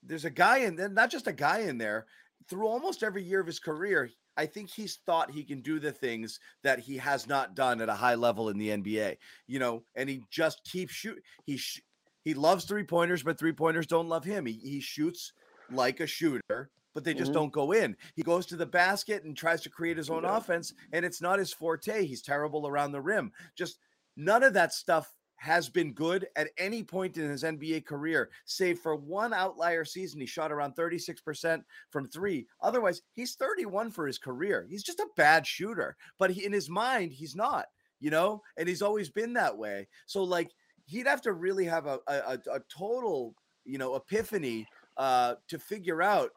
[0.03, 2.07] there's a guy in there, not just a guy in there,
[2.49, 4.11] through almost every year of his career.
[4.37, 7.89] I think he's thought he can do the things that he has not done at
[7.91, 11.23] a high level in the NBA you know, and he just keeps shoot.
[11.45, 11.83] He sh-
[12.25, 14.47] he loves three pointers, but three pointers don't love him.
[14.47, 15.33] He he shoots
[15.71, 17.35] like a shooter, but they just Mhm.
[17.35, 17.97] don't go in.
[18.15, 20.37] He goes to the basket and tries to create his own Yeah.
[20.37, 22.05] offense, and it's not his forte.
[22.07, 23.33] He's terrible around the rim.
[23.55, 23.79] Just
[24.17, 28.79] none of that stuff has been good at any point in his NBA career, save
[28.79, 30.21] for one outlier season.
[30.21, 32.47] He shot around 36% from three.
[32.61, 34.67] Otherwise, he's 31 for his career.
[34.69, 37.67] He's just a bad shooter, but he, in his mind, he's not,
[38.01, 39.89] you know, and he's always been that way.
[40.05, 40.51] So, like,
[40.85, 43.35] he'd have to really have a, a, a total,
[43.65, 44.67] you know, epiphany
[44.99, 46.33] uh, to figure out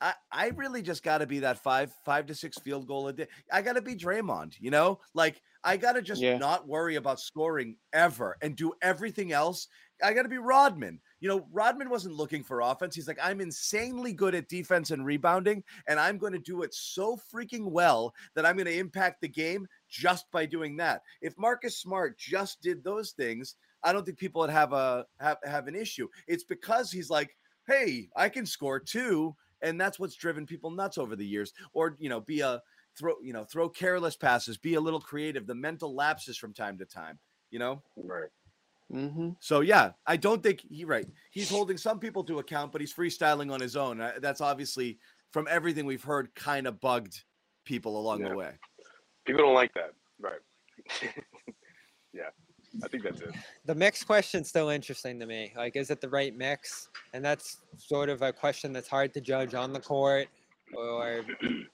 [0.00, 3.12] I, I really just got to be that five five to six field goal a
[3.12, 3.26] day.
[3.50, 6.36] I got to be Draymond, you know, like I got to just Yeah.
[6.38, 9.66] not worry about scoring ever and do everything else.
[10.02, 11.00] I got to be Rodman.
[11.20, 12.94] You know, Rodman wasn't looking for offense.
[12.94, 16.74] He's like, I'm insanely good at defense and rebounding, and I'm going to do it
[16.74, 21.02] so freaking well that I'm going to impact the game just by doing that.
[21.22, 25.38] If Marcus Smart just did those things, I don't think people would have a have,
[25.44, 26.08] have an issue.
[26.26, 27.36] It's because he's like,
[27.66, 31.96] hey, I can score too and that's what's driven people nuts over the years or
[31.98, 32.60] you know be a
[32.98, 36.78] throw you know throw careless passes be a little creative the mental lapses from time
[36.78, 37.18] to time
[37.50, 38.28] you know Right.
[38.92, 39.30] Mm-hmm.
[39.40, 42.92] so yeah i don't think he right he's holding some people to account but he's
[42.94, 44.98] freestyling on his own Uh, that's obviously
[45.32, 47.22] from everything we've heard kind of bugged
[47.64, 48.28] people along Yeah.
[48.28, 48.50] the way
[49.26, 49.92] People don't like that.
[50.20, 50.40] Right.
[52.12, 52.28] yeah.
[52.84, 53.30] I think that's it.
[53.64, 55.52] the mix question's still interesting to me.
[55.56, 56.88] Like, is it the right mix?
[57.14, 60.28] And that's sort of a question that's hard to judge on the court
[60.76, 61.24] or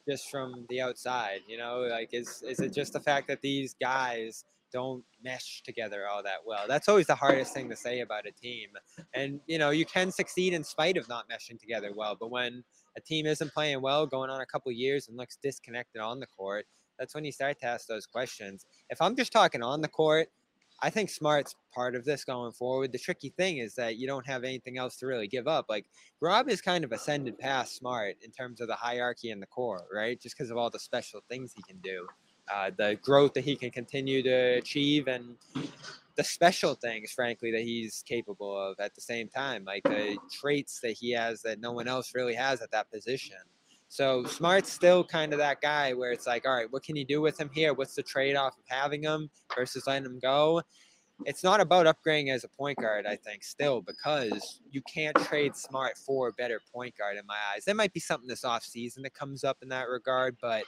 [0.08, 1.40] just from the outside.
[1.46, 6.06] You know, like is is it just the fact that these guys don't mesh together
[6.08, 6.66] all that well?
[6.68, 8.68] That's always the hardest thing to say about a team.
[9.14, 12.16] And you know, you can succeed in spite of not meshing together well.
[12.18, 12.64] But when
[12.96, 16.26] a team isn't playing well, going on a couple years and looks disconnected on the
[16.26, 16.66] court,
[16.98, 18.66] that's when you start to ask those questions.
[18.90, 20.28] If I'm just talking on the court,
[20.82, 22.92] I think Smart's part of this going forward.
[22.92, 25.66] The tricky thing is that you don't have anything else to really give up.
[25.68, 25.86] Like
[26.20, 29.84] Rob is kind of ascended past Smart in terms of the hierarchy in the core,
[29.92, 30.20] right?
[30.20, 32.06] Just because of all the special things he can do,
[32.52, 35.36] uh, the growth that he can continue to achieve, and
[36.16, 40.80] the special things, frankly, that he's capable of at the same time, like the traits
[40.80, 43.36] that he has that no one else really has at that position.
[43.92, 47.04] So Smart's still kind of that guy where it's like, all right, what can you
[47.04, 47.74] do with him here?
[47.74, 50.62] What's the trade off of having him versus letting him go?
[51.26, 55.56] It's not about upgrading as a point guard, I think, still, because you can't trade
[55.56, 57.64] Smart for a better point guard in my eyes.
[57.64, 60.62] There might be something this offseason that comes up in that regard, but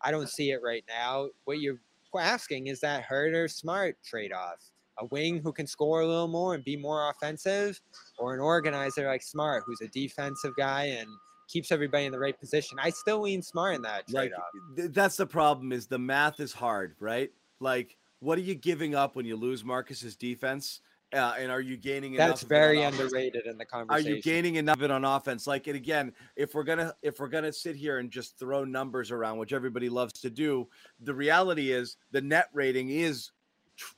[0.00, 1.28] I don't see it right now.
[1.44, 1.78] What you're
[2.18, 4.72] asking is that Herro Smart trade off.
[4.98, 7.80] A wing who can score a little more and be more offensive,
[8.18, 11.08] or an organizer like Smart who's a defensive guy and
[11.48, 12.78] keeps everybody in the right position.
[12.80, 14.76] I still lean Smart in that trade like off.
[14.76, 17.30] th- that's the problem is the math is hard right
[17.60, 20.80] like what are you giving up when you lose marcus's defense
[21.12, 24.12] uh, and are you gaining enough That's very underrated in the conversation.
[24.12, 27.20] are you gaining enough of it on offense like and again if we're gonna if
[27.20, 30.66] we're gonna sit here and just throw numbers around which everybody loves to do
[31.00, 33.30] the reality is the net rating is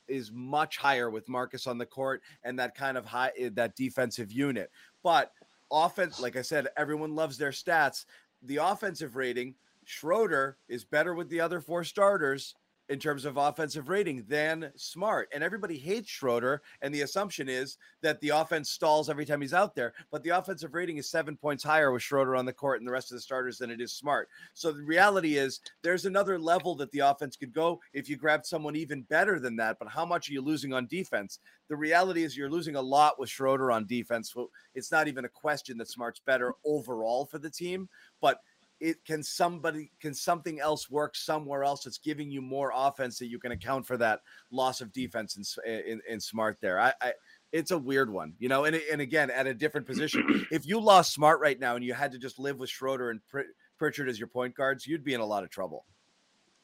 [0.07, 3.75] is much higher with marcus on the court and that kind of high eh, that
[3.75, 4.69] defensive unit
[5.03, 5.31] but
[5.71, 8.05] offense like i said everyone loves their stats.
[8.43, 9.55] The offensive rating
[9.85, 12.55] schroeder is better with the other four starters
[12.89, 15.27] in terms of offensive rating than Smart.
[15.33, 16.61] And everybody hates Schroeder.
[16.81, 19.93] And the assumption is that the offense stalls every time he's out there.
[20.11, 22.91] But the offensive rating is seven points higher with Schroeder on the court and the
[22.91, 24.29] rest of the starters than it is Smart.
[24.53, 28.45] So the reality is there's another level that the offense could go if you grabbed
[28.45, 29.77] someone even better than that.
[29.79, 31.39] But how much are you losing on defense?
[31.69, 34.33] The reality is you're losing a lot with Schroeder on defense.
[34.73, 37.89] It's not even a question that Smart's better overall for the team.
[38.21, 38.39] But
[38.79, 43.27] it can somebody can something else work somewhere else that's giving you more offense that
[43.27, 44.21] you can account for that
[44.51, 47.13] loss of defense in in, in smart there I, I
[47.51, 50.79] it's a weird one you know and, and again at a different position if you
[50.79, 53.41] lost smart right now and you had to just live with schroeder and Pr-
[53.77, 55.85] pritchard as your point guards you'd be in a lot of trouble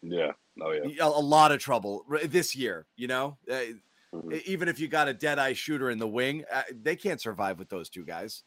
[0.01, 0.33] Yeah.
[0.61, 1.03] Oh yeah.
[1.05, 3.61] a, a lot of trouble this year you know Uh,
[4.13, 4.31] Mhm.
[4.35, 7.19] e- even if you got a dead eye shooter in the wing uh, they can't
[7.19, 8.43] survive with those two guys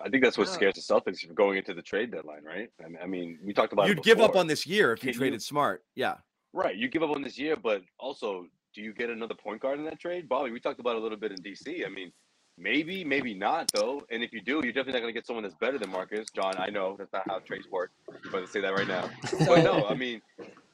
[0.00, 0.52] I think that's what No.
[0.52, 2.68] scares the Celtics for going into the trade deadline, right?
[2.84, 3.88] I mean, I mean we talked about.
[3.88, 6.16] you'd give up on this year if you Can you- traded smart yeah
[6.52, 9.80] Right, you give up on this year, but also, do you get another point guard
[9.80, 10.52] in that trade, Bobby?
[10.52, 11.84] We talked about it a little bit in DC.
[11.84, 12.12] I mean,
[12.56, 14.02] maybe, maybe not though.
[14.12, 16.28] And if you do, you're definitely not going to get someone that's better than Marcus.
[16.32, 17.90] John, I know that's not how trades work,
[18.30, 19.10] but to say that right now.
[19.48, 20.22] But no, I mean,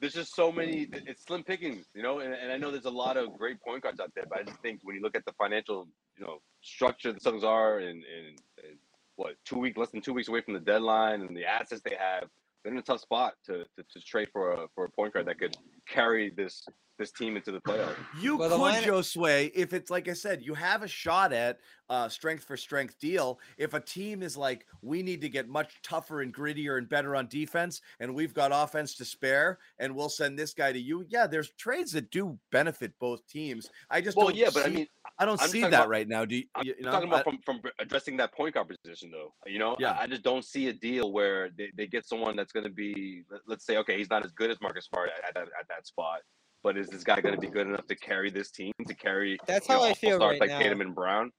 [0.00, 0.86] there's just so many.
[0.92, 2.18] It's slim pickings, you know.
[2.18, 4.42] And, and I know there's a lot of great point guards out there, but I
[4.42, 7.88] just think when you look at the financial, you know, structure the Celtics are, and,
[8.04, 8.76] and, and
[9.20, 11.94] what two weeks, less than two weeks away from the deadline, and the assets they
[11.96, 12.28] have,
[12.64, 15.26] they're in a tough spot to, to, to trade for a for a point guard
[15.26, 15.56] that could
[15.86, 16.64] carry this
[17.00, 17.96] this team into the playoffs.
[18.20, 21.58] You Well, could, line- Josue, if it's like I said, you have a shot at
[21.88, 23.40] uh, strength for strength deal.
[23.58, 27.16] If a team is like, we need to get much tougher and grittier and better
[27.16, 31.04] on defense, and we've got offense to spare, and we'll send this guy to you.
[31.08, 33.68] Yeah, there's trades that do benefit both teams.
[33.90, 34.86] I just Well, don't yeah, but I mean,
[35.18, 36.24] I don't I'm see that about- right now.
[36.24, 36.44] Do you?
[36.54, 39.32] I'm you know, talking about I- from from addressing that point guard position, though.
[39.46, 39.92] You know, Yeah.
[39.92, 42.70] I, I just don't see a deal where they, they get someone that's going to
[42.72, 45.66] be, let- let's say, okay, he's not as good as Marcus Smart at, at, at
[45.68, 46.20] that spot,
[46.62, 49.38] but is this guy going to be good enough to carry this team, to carry
[49.46, 50.58] That's you know, how I feel all-stars right like now.
[50.58, 51.30] Tatum and Brown?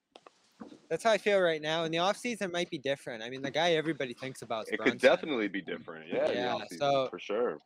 [0.89, 1.83] That's how I feel right now.
[1.85, 3.23] In the offseason, it might be different.
[3.23, 4.99] I mean, the guy everybody thinks about is It Brunson.
[4.99, 6.05] could definitely be different.
[6.11, 7.57] Yeah, Yeah, so- for sure.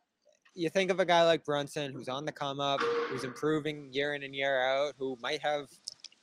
[0.54, 4.14] you think of a guy like Brunson who's on the come up, who's improving year
[4.14, 5.66] in and year out, who might have,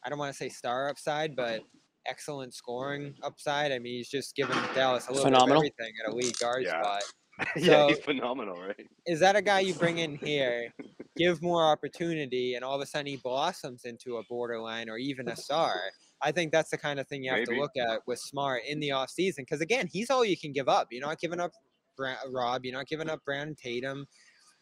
[0.03, 1.61] I don't want to say star upside, but
[2.07, 3.71] excellent scoring upside.
[3.71, 5.61] I mean, he's just given Dallas a little Phenomenal.
[5.61, 6.81] bit of everything at a lead guard Yeah.
[6.81, 7.03] spot.
[7.55, 8.88] yeah, he's phenomenal, right?
[9.07, 10.71] Is that a guy you bring in here,
[11.17, 15.27] give more opportunity, and all of a sudden he blossoms into a borderline or even
[15.27, 15.75] a star?
[16.21, 17.55] I think that's the kind of thing you have Maybe.
[17.55, 19.38] to look at with Smart in the offseason.
[19.39, 20.88] Because again, he's all you can give up.
[20.91, 21.51] You're not giving up
[22.31, 22.63] Rob.
[22.63, 24.05] You're not giving up Brown and Tatum.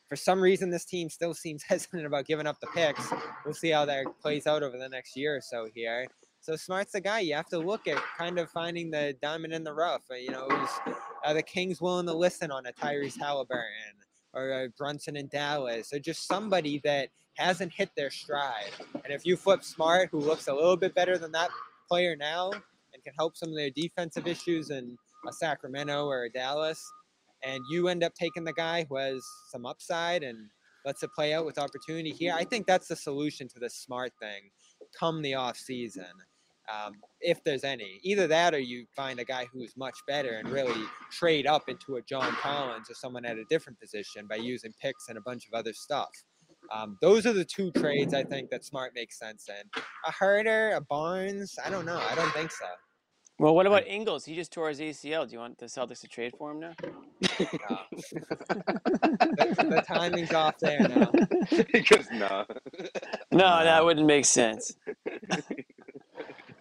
[0.09, 3.07] For some reason, this team still seems hesitant about giving up the picks.
[3.45, 6.07] We'll see how that plays out over the next year or so here.
[6.41, 9.63] So Smart's the guy you have to look at, kind of finding the diamond in
[9.63, 10.01] the rough.
[10.09, 10.47] Uh, You know,
[11.25, 13.95] are the Kings willing to listen on a Tyrese Halliburton
[14.33, 18.71] or a Brunson in Dallas, or just somebody that hasn't hit their stride?
[19.03, 21.49] And if you flip Smart, who looks a little bit better than that
[21.89, 24.97] player now, and can help some of their defensive issues in
[25.27, 26.81] a Sacramento or a Dallas,
[27.43, 30.37] and you end up taking the guy who has some upside and
[30.85, 34.13] lets it play out with opportunity here, I think that's the solution to this Smart
[34.19, 34.49] thing
[34.97, 36.05] come the off season.
[36.71, 40.49] Um, if there's any, either that or you find a guy who's much better and
[40.49, 44.73] really trade up into a John Collins or someone at a different position by using
[44.81, 46.09] picks and a bunch of other stuff.
[46.71, 49.81] Um, those are the two trades I think that Smart makes sense in.
[50.05, 51.99] A Huerter, a Barnes, I don't know.
[51.99, 52.67] I don't think so.
[53.41, 54.23] Well, what about Ingles?
[54.23, 55.27] He just tore his ACL.
[55.27, 56.73] Do you want the Celtics to trade for him now?
[56.79, 56.87] No.
[57.91, 61.11] the, the timing's off there now.
[61.73, 62.45] because nah.
[63.31, 64.75] No, that wouldn't make sense.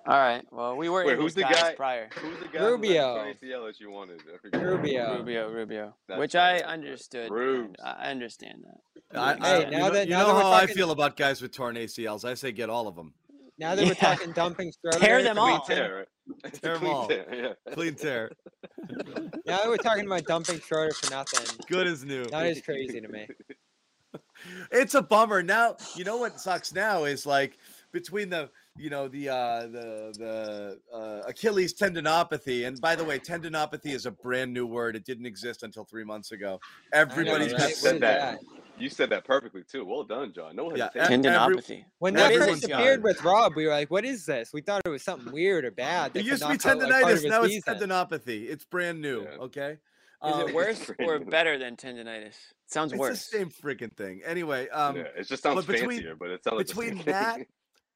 [0.07, 0.43] All right.
[0.51, 2.09] Well, we were Wait, who's the guys guy- prior.
[2.19, 3.19] Who's the guy Rubio.
[3.21, 4.23] who had ACL that you wanted?
[4.53, 5.19] Rubio.
[5.19, 7.31] Rubio, Rubio, That's which right, I understood.
[7.31, 7.75] Rubes.
[7.85, 9.19] I I understand that.
[9.19, 10.91] I, Hey, I- you now know, that- you now know that we're how I feel
[10.91, 12.25] about guys with torn ACLs.
[12.25, 13.13] I say get all of them.
[13.59, 15.61] Now that we're talking dumping Schroeder, Tear them Clean all.
[15.61, 16.09] tear, right?
[16.45, 17.07] It's a Tear 'em clean all.
[17.09, 17.27] tear,
[17.67, 17.73] yeah.
[17.75, 18.33] Clean tear.
[19.47, 22.25] now that we're talking about dumping Schroeder for nothing, Good as new.
[22.25, 23.29] that is crazy to me.
[24.73, 25.43] It's a bummer.
[25.43, 27.59] Now, you know what sucks now is like
[27.93, 33.19] between the you know the uh the the uh, Achilles tendinopathy and by the way
[33.19, 36.61] tendinopathy is a brand new word it didn't exist until 3 months ago
[36.93, 37.75] everybody's right?
[37.75, 38.39] said is that.
[38.79, 39.85] You said that perfectly too.
[39.85, 40.57] Well done, John.
[40.57, 41.27] No Yeah, hesitation.
[41.27, 41.85] every- Tendinopathy.
[41.99, 44.63] When that that is first appeared with Rob, we were like, "What is this?" We
[44.63, 46.13] thought it was something weird or bad.
[46.17, 47.75] it used to be knock out, like, tendinitis his now it's season.
[47.75, 49.37] tendinopathy it's brand new Yeah.
[49.49, 49.79] okay Is
[50.23, 52.37] Um, it worse or better than tendinitis?
[52.69, 53.29] Sounds it's worse.
[53.29, 56.43] the same freaking thing anyway um yeah, it just sounds but between- fancier, but it
[56.43, 57.13] sounds like the same between thing.
[57.13, 57.41] that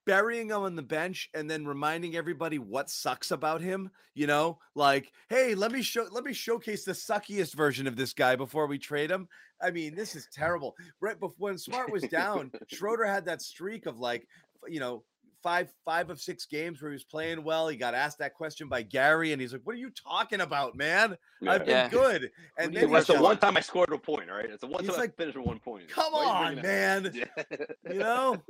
[0.07, 4.59] burying him on the bench and then reminding everybody what sucks about him you know?
[4.75, 8.67] Like hey let me show let me showcase the suckiest version of this guy before
[8.67, 9.29] we trade him.
[9.61, 10.75] I mean this is terrible.
[11.01, 14.27] Right before when smart was down schroeder had that streak of like
[14.67, 15.03] you know
[15.45, 18.67] five five of six games where he was playing well he got asked that question
[18.67, 21.17] by gary and he's like what are you talking about man
[21.47, 21.89] i've been Yeah.
[21.91, 24.31] good and Yeah, then that's the one time I scored a point.
[24.31, 25.89] All right, it's the one He's time like, I finished with one point.
[25.89, 27.11] come Why are you on man?
[27.15, 27.45] Yeah.
[27.93, 28.43] you know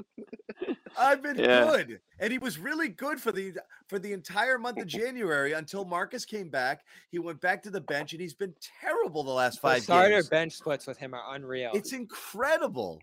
[0.96, 1.64] i've been Yeah.
[1.64, 3.54] good and he was really good for the
[3.88, 7.80] for the entire month of january until marcus came back he went back to the
[7.80, 11.12] bench and he's been terrible the last The five starter games bench splits with him
[11.12, 11.72] are unreal.
[11.74, 13.02] it's incredible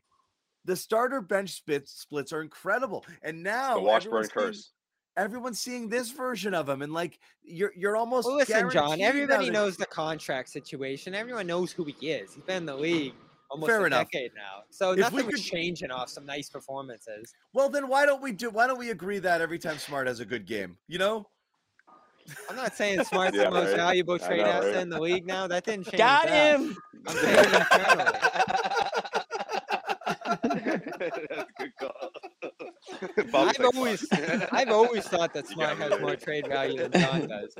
[0.66, 4.72] the starter bench splits splits are incredible and now the Washburn everyone's seeing- curse.
[5.18, 9.02] everyone's seeing this version of him and like you're you're almost well, listen, John.
[9.02, 11.14] Everybody that- knows the contract situation.
[11.16, 12.34] Everyone knows who he is.
[12.34, 13.14] He's been in the league
[13.50, 14.10] almost Fair a enough.
[14.12, 14.64] decade now.
[14.70, 17.34] So If we nothing was changing off some nice performances.
[17.54, 20.20] well then why don't we do why don't we agree that every time smart has
[20.22, 21.28] a good game you know
[22.50, 23.78] I'm not saying Smart's Yeah, the most right.
[23.78, 24.82] valuable trade know, asset right?
[24.84, 25.48] in the league now.
[25.48, 25.98] That didn't change.
[25.98, 26.60] Got that.
[26.60, 26.78] him.
[31.02, 31.28] I'm saying internally.
[31.30, 32.12] That's a good call.
[33.32, 36.92] Bob's I've like, always, "Fuck." I've always thought that Smart has more trade value than
[37.02, 37.56] John does.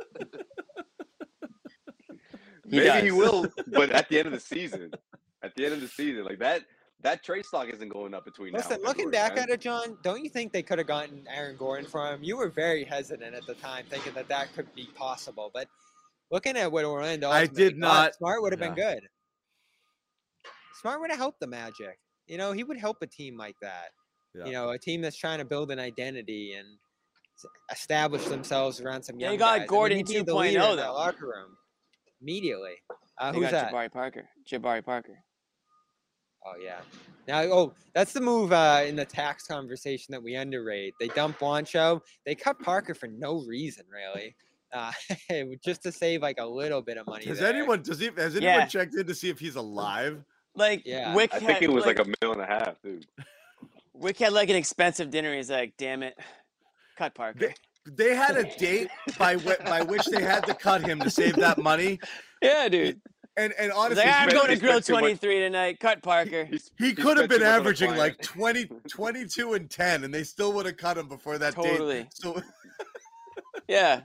[2.70, 4.92] He Maybe he will, but at the end of the season,
[5.44, 6.62] at the end of the season, like that,
[7.02, 8.54] that trade stock isn't going up between.
[8.54, 9.44] now Listen, looking back man.
[9.46, 12.24] at it, John, don't you think they could have gotten Aaron Gordon for him?
[12.24, 15.52] You were very hesitant at the time, thinking that that could be possible.
[15.54, 15.68] But
[16.32, 19.02] looking at what Orlando, I ultimately did got, not- Smart would have been good.
[20.80, 22.00] Smart would have helped the Magic.
[22.32, 23.90] You know, he would help a team like that.
[24.34, 24.46] Yeah.
[24.46, 26.66] You know, a team that's trying to build an identity and
[27.70, 29.56] establish themselves around some Yeah, young you got guys.
[29.58, 31.58] I mean, Gordon the 2.0 leader in that locker room
[32.22, 32.76] immediately.
[33.20, 33.74] Uh, They who's got that?
[33.74, 34.30] Jabari Parker.
[34.50, 35.22] Jabari Parker.
[36.46, 36.80] Oh yeah.
[37.28, 40.94] Now, oh, that's the move uh, in the tax conversation that we underrate.
[41.02, 42.00] They dump Juancho.
[42.26, 44.36] They cut Parker for no reason, really,
[44.74, 44.92] uh,
[45.64, 47.26] just to save like a little bit of money.
[47.26, 47.50] Has there.
[47.54, 48.66] anyone does he has anyone Yeah.
[48.68, 50.24] checked in to see if he's alive?
[50.56, 51.14] Like Yeah.
[51.16, 53.06] Wyc I had, think it was like, like a mil and a half, dude.
[53.98, 55.34] Wyc had like an expensive dinner.
[55.36, 56.18] He's like, damn it,
[56.98, 57.54] cut Parker.
[57.86, 61.36] They had a date by whi- by which they had to cut him to save
[61.38, 62.00] that money.
[62.42, 63.02] yeah, dude.
[63.38, 65.80] And and honestly, like, I'm going to grill spent too much- 23 tonight.
[65.80, 66.46] Cut Parker.
[66.46, 70.04] He's- he he could have been much on a averaging like 20, 22 and 10,
[70.04, 72.04] and they still would have cut him before that Totally.
[72.04, 72.08] date.
[72.14, 72.42] So
[73.68, 74.02] Yeah,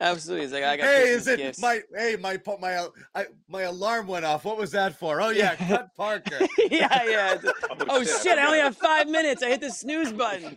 [0.00, 0.44] absolutely.
[0.46, 1.60] He's like, I got hey, is it gifts.
[1.60, 4.44] my hey my pu- my uh, I, my alarm went off.
[4.44, 5.20] What was that for?
[5.20, 6.38] Oh yeah, cut Parker.
[6.70, 7.34] yeah, yeah.
[7.34, 7.52] It's-
[7.90, 8.38] Oh shit, I shit!
[8.38, 9.42] I only have five minutes.
[9.42, 10.56] I hit the snooze button.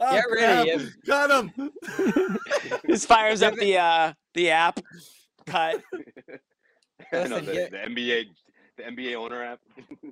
[0.00, 0.80] Oh, Get ready, crap.
[0.80, 1.70] if- Cut him.
[2.84, 4.80] This fires up the uh the app.
[5.46, 5.82] Cut.
[7.12, 8.24] I know, the, get- the NBA,
[8.76, 9.60] the NBA owner app.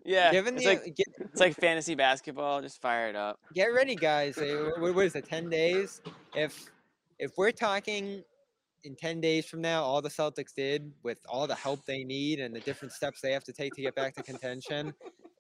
[0.05, 0.31] Yeah.
[0.31, 2.61] Given It's the like get, it's like fantasy basketball.
[2.61, 3.39] Just fire it up.
[3.55, 4.37] get ready, guys.
[4.37, 5.27] What, what is it?
[5.29, 6.01] Ten days.
[6.35, 6.67] If
[7.19, 8.23] if we're talking
[8.85, 12.41] in ten days from now, all the Celtics did with all the help they need
[12.41, 14.93] and the different steps they have to take to get back to contention,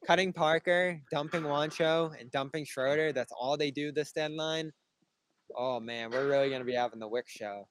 [0.06, 3.12] cutting Parker, dumping Juancho, and dumping Schroeder.
[3.12, 4.72] That's all they do this deadline.
[5.56, 7.66] Oh man, we're really gonna be having the Wyc show.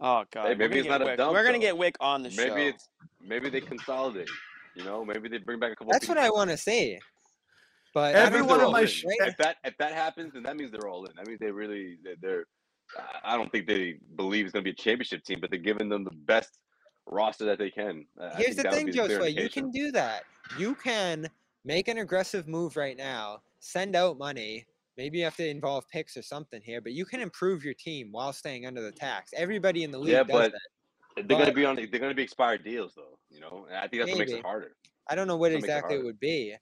[0.00, 0.46] Oh god.
[0.48, 2.46] Hey, maybe it's get not a dump, We're gonna get Wyc on the show.
[2.46, 2.88] Maybe it's
[3.20, 4.28] maybe they consolidate.
[4.76, 5.92] You know, maybe they bring back a couple.
[5.92, 6.18] That's what.
[6.18, 6.98] I want to see.
[7.94, 8.86] But That I Every one of my in.
[8.86, 11.12] sh- if that if that happens, then that means they're all in.
[11.16, 12.44] That means they really they're.
[13.24, 15.88] I- don't think they believe it's going to be a championship team, but they're giving
[15.88, 16.58] them the best
[17.06, 18.06] roster that they can.
[18.36, 19.28] Here's the thing, be the clear Joshua.
[19.28, 20.24] You can do that.
[20.56, 21.28] You can
[21.64, 24.66] make an aggressive move right now, send out money.
[24.96, 28.08] Maybe you have to involve picks or something here, but you can improve your team
[28.10, 29.32] while staying under the tax.
[29.36, 31.28] Everybody in the league Yeah, does but that.
[31.28, 31.76] they're going to be on.
[31.76, 33.18] They're going to be expired deals, though.
[33.30, 34.72] You know, and I think that's what makes it harder.
[35.08, 36.56] I don't know what makes it exactly it would be,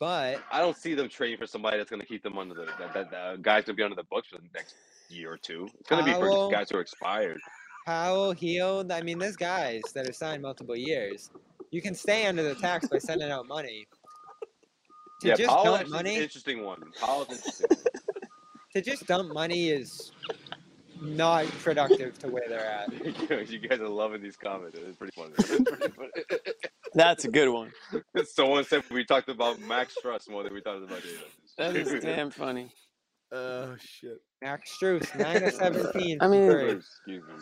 [0.00, 2.64] but I don't see them trading for somebody that's going to keep them under the
[2.64, 4.74] that, that, that uh, guy's going to be under the books for the next
[5.10, 5.68] year or two.
[5.78, 7.38] It's going to be for Powell- guys who are expired.
[7.86, 11.30] Powell, Hield, I mean, there's guys that are signed multiple years.
[11.70, 13.86] You can stay under the tax by sending out money.
[15.20, 16.82] To yeah, just Powell dump actually an money, interesting one.
[17.00, 17.68] Powell's interesting.
[18.74, 20.12] to just dump money is
[21.00, 22.92] not productive to where they're at.
[23.50, 24.76] you guys are loving these comments.
[24.78, 25.32] It's pretty funny.
[25.38, 26.10] It's pretty funny.
[26.94, 27.72] That's a good one.
[28.24, 31.02] Someone said we talked about Max Strus more than we talked about
[31.58, 31.92] Davis.
[31.92, 32.70] is damn funny.
[33.32, 34.18] Oh shit.
[34.42, 36.18] Max Strus, 9 of 17.
[36.20, 36.70] I mean- three.
[36.72, 37.34] Excuse me.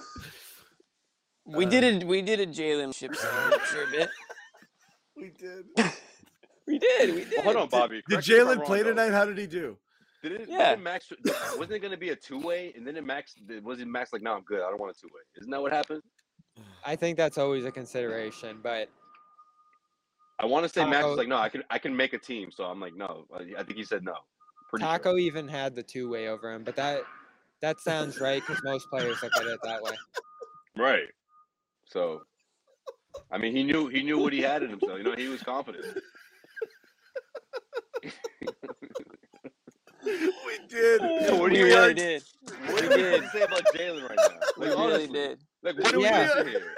[1.47, 4.09] We Uh, did a we did a Jaylen ship for a bit.
[5.17, 5.67] We did.
[6.67, 7.15] We did.
[7.15, 7.33] We did.
[7.37, 7.97] Well, hold on, Bobby.
[8.09, 8.89] Did Correct me if I'm Jaylen wrong, play though.
[8.91, 9.11] tonight?
[9.13, 9.77] How did he do?
[10.23, 10.71] Did it, Yeah.
[10.71, 11.13] Didn't Max
[11.59, 14.23] wasn't it going to be a two way, and then it Max wasn't Max like,
[14.23, 14.63] no, I'm good.
[14.63, 15.21] I don't want a two way.
[15.39, 16.03] Isn't that what happened?
[16.87, 18.89] I think that's always a consideration, but
[20.41, 22.19] I want to say Max Tacko- was like, no, I can I can make a
[22.19, 22.51] team.
[22.51, 23.27] So I'm like, no.
[23.35, 24.15] I I think he said no.
[24.75, 25.19] Pretty Tacko Sure.
[25.19, 26.65] even had the two way over him.
[26.65, 27.03] But that
[27.61, 29.93] that sounds right because most players look at it that way.
[30.77, 31.09] Right.
[31.87, 32.23] So,
[33.31, 34.99] I mean, he knew he knew what he had in himself.
[34.99, 35.85] You know, he was confident.
[40.05, 41.01] We did.
[41.23, 42.23] Yeah, what do we you really did.
[42.67, 44.39] What do We you have say about Jaylen right now?
[44.59, 45.39] We Like, really honestly, did.
[45.63, 46.45] like what do we Yeah.
[46.45, 46.75] here?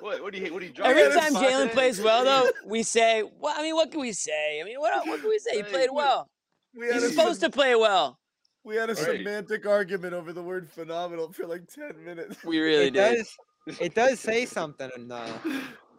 [0.00, 0.88] What what do you what do you drop?
[0.90, 4.60] Every time Jaylen plays well, though, we say, "Well, I mean, what can we say?
[4.60, 5.56] I mean, what what can we say?
[5.56, 6.28] He played well.
[6.76, 8.18] We had, He's a, supposed to play well."
[8.64, 9.18] we had a Right.
[9.18, 12.42] semantic argument over the word phenomenal for like 10 minutes.
[12.44, 13.16] We really it did.
[13.16, 13.36] does
[13.80, 15.34] it does say something though.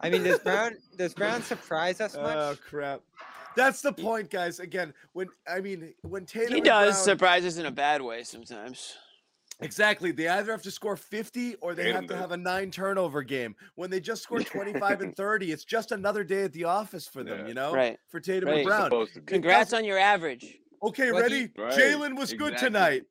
[0.00, 2.36] I mean, does Brown does Brown surprise us much?
[2.36, 3.00] Oh crap.
[3.56, 4.60] That's the point, guys.
[4.60, 8.22] Again, when I mean when Tatum He does Brown- surprise us in a bad way
[8.22, 8.96] sometimes.
[9.60, 10.12] Exactly.
[10.12, 13.22] They either have to score 50 or they Tatum have to have a nine turnover
[13.24, 13.56] game.
[13.74, 17.24] When they just score 25 and 30, it's just another day at the office for
[17.24, 17.48] them, Yeah.
[17.48, 17.74] you know?
[17.74, 17.98] Right.
[18.08, 18.58] For Tatum Right.
[18.58, 18.84] and Brown.
[18.84, 19.26] Supposed.
[19.26, 20.58] Congrats on your average.
[20.82, 21.50] Okay, What ready?
[21.56, 23.02] Right, Jaylen was good tonight.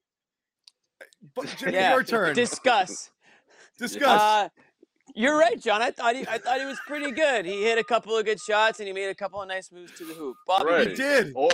[1.35, 1.93] But Jimmy, Yeah.
[1.93, 2.35] your turn.
[2.35, 3.11] Discuss.
[3.77, 4.21] Discuss.
[4.21, 4.49] Uh,
[5.15, 5.81] you're right, John.
[5.81, 7.45] I thought he, I thought he was pretty good.
[7.45, 9.91] He hit a couple of good shots and he made a couple of nice moves
[9.97, 10.35] to the hoop.
[10.45, 10.89] Bobby, Right.
[10.89, 11.33] he did.
[11.35, 11.49] Or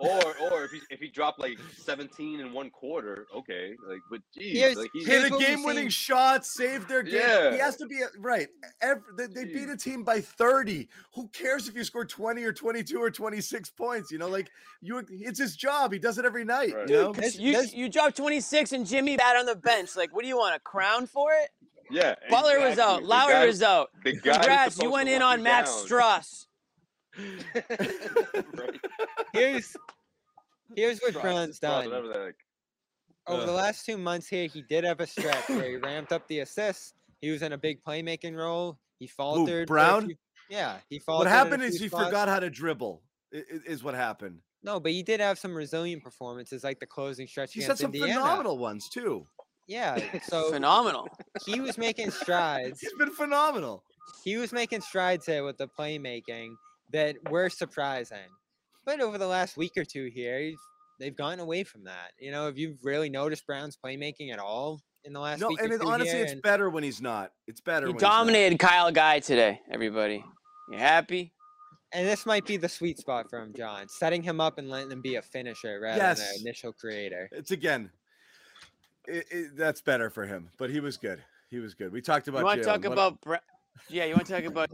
[0.00, 3.74] or or if he if he dropped like 17 in one quarter, okay.
[3.88, 5.90] Like, but geez, Here's- like he's, here's Hit a what we've game-winning seen.
[5.90, 7.52] shot, saved their game.
[7.52, 8.48] He has to be right.
[8.80, 10.88] Every, they, they beat a team by 30.
[11.14, 14.10] Who cares if you score 20 or 22 or 26 points?
[14.12, 14.50] You know, like
[14.80, 15.92] you, it's his job.
[15.92, 16.74] He does it every night.
[16.74, 16.88] Right.
[16.88, 19.96] You know, This- you this- you dropped 26 and Jimmy sat on the bench.
[19.96, 20.54] Like, what do you want?
[20.54, 21.50] A crown for it?
[21.90, 22.14] yeah.
[22.30, 23.00] Butler was out.
[23.00, 23.90] The Lowry guy- was out.
[24.04, 25.86] The guy who's Congrats, you supposed went in lock on you Max down.
[25.88, 26.46] Strus.
[28.54, 28.80] Right.
[29.32, 29.76] here's
[30.74, 31.86] here's what Cross- Brown's done.
[31.86, 32.32] whatever the.
[33.26, 36.26] Over the last two months here, he did have a stretch where he ramped up
[36.28, 36.94] the assists.
[37.20, 38.78] He was in a big playmaking role.
[38.98, 39.68] He faltered.
[39.68, 40.06] for a Brown?
[40.06, 40.16] few-
[40.48, 41.26] yeah, he What faltered.
[41.26, 42.04] in a happened is he spots.
[42.06, 43.02] forgot how to dribble.
[43.34, 44.38] i- i- Is what happened.
[44.62, 47.92] No, but he did have some resilient performances, like the closing stretch He's had some
[47.94, 48.14] Indiana.
[48.22, 49.26] phenomenal ones too.
[49.66, 51.06] Yeah, so Phenomenal.
[51.44, 52.80] he was making strides.
[52.80, 53.84] He's been phenomenal.
[54.24, 56.54] he was making strides here with the playmaking
[56.92, 58.18] that were surprising.
[58.84, 60.52] But over the last week or two here,
[60.98, 62.12] they've gotten away from that.
[62.18, 65.60] You know, have you really noticed Brown's playmaking at all in the last No, week
[65.60, 66.22] and or it, two honestly, here?
[66.24, 67.32] it's And- better when he's not.
[67.46, 67.86] It's better.
[67.86, 68.10] He when he's not.
[68.10, 69.60] dominated Kyle Guy today.
[69.70, 70.24] Everybody,
[70.70, 71.32] you happy?
[71.92, 74.90] And this might be the sweet spot for him, John, setting him up and letting
[74.90, 77.28] him be a finisher rather than an initial creator.
[77.32, 77.90] It's again.
[79.06, 81.22] It, it, that's better for him, but he was good.
[81.50, 81.92] He was good.
[81.92, 82.40] We talked about.
[82.40, 83.20] You want to talk What- about?
[83.22, 83.38] Bra-
[83.88, 84.70] yeah, you want to talk about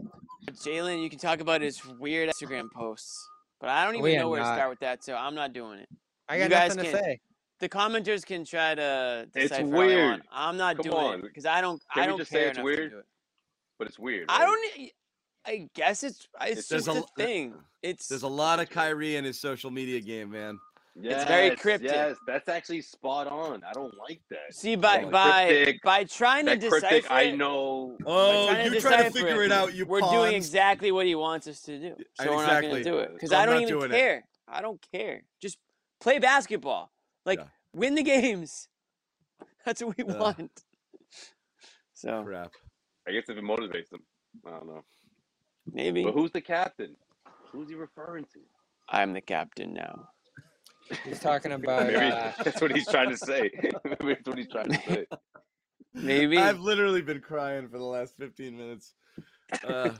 [0.51, 1.01] Jaylen?
[1.01, 3.27] You can talk about his weird Instagram posts,
[3.59, 5.53] but I don't oh, even We know where to start with that, so I'm not
[5.53, 5.89] doing it.
[6.27, 7.19] I You got guys nothing to say.
[7.59, 10.09] The commenters can try to It's decipher all they weird.
[10.11, 10.23] want.
[10.31, 11.19] I'm not Come doing on.
[11.19, 11.81] it because I don't.
[11.93, 12.91] Can I don't just say it's weird?
[12.91, 13.05] do it.
[13.79, 14.25] But it's weird.
[14.29, 14.89] I don't.
[15.45, 16.27] I guess it's.
[16.41, 17.53] It's There's just a a, l- there- thing.
[17.81, 18.07] It's.
[18.07, 20.59] There's a lot of Kyrie in his social media game, man.
[20.97, 21.91] Yes, very cryptic.
[21.91, 23.63] Yes, that's actually spot on.
[23.65, 24.53] I don't like that.
[24.53, 27.97] See, by That by cryptic- by trying to that cryptic, decipher I know.
[28.05, 29.73] Oh, trying to you trying to decipher figure it, it out?
[29.73, 30.13] You we're pawns.
[30.13, 31.95] doing exactly what he wants us to do.
[32.19, 33.95] I- So we're not going to do it because So I don't even doing it.
[33.95, 34.25] care.
[34.47, 35.23] I don't care.
[35.41, 35.57] Just
[35.99, 36.91] play basketball.
[37.25, 37.47] Like Yeah.
[37.73, 38.69] win the games.
[39.65, 40.17] That's what we Yeah.
[40.17, 40.63] want.
[41.93, 42.53] So Crap.
[43.07, 44.05] I guess if it motivates them,
[44.47, 44.85] I don't know.
[45.65, 46.95] maybe But who's the captain?
[47.51, 48.39] Who's he referring to?
[48.89, 50.09] I'm the captain now.
[51.03, 51.87] He's talking about.
[51.87, 53.51] Maybe Uh, that's what he's trying to say.
[53.83, 55.05] Maybe that's what he's trying to say.
[55.93, 58.93] Maybe I've literally been crying for the last 15 minutes.
[59.67, 59.91] Uh,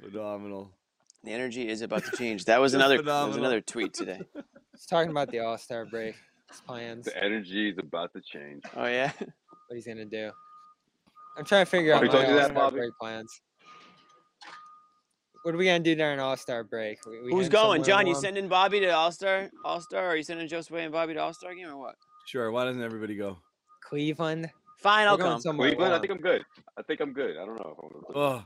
[0.00, 0.70] phenomenal.
[1.24, 2.44] the energy is about to change.
[2.46, 2.96] That was another.
[2.96, 3.38] That was phenomenal.
[3.40, 4.20] another tweet today.
[4.72, 6.14] he's talking about the All Star break,
[6.50, 8.62] his plans, the energy is about to change.
[8.76, 9.12] Oh yeah.
[9.18, 10.30] what he's gonna do.
[11.36, 13.40] I'm trying to figure Oh, out he my told you that, All Star break plans.
[15.48, 16.98] What are we gonna do during All Star break?
[17.06, 18.06] We, we Who's going, somewhere John?
[18.06, 18.22] You warm?
[18.22, 19.48] sending Bobby to All Star?
[19.64, 20.04] All Star?
[20.08, 21.94] Are you sending Josue and Bobby to All Star game or what?
[22.26, 22.50] Sure.
[22.52, 23.38] Why doesn't everybody go?
[23.82, 24.50] Cleveland?
[24.76, 25.40] Fine, I'll going come.
[25.40, 26.44] somewhere Cleveland, I think I'm good.
[26.76, 27.38] I think I'm good.
[27.38, 27.76] I don't know.
[27.82, 28.44] I'm gonna- Oh,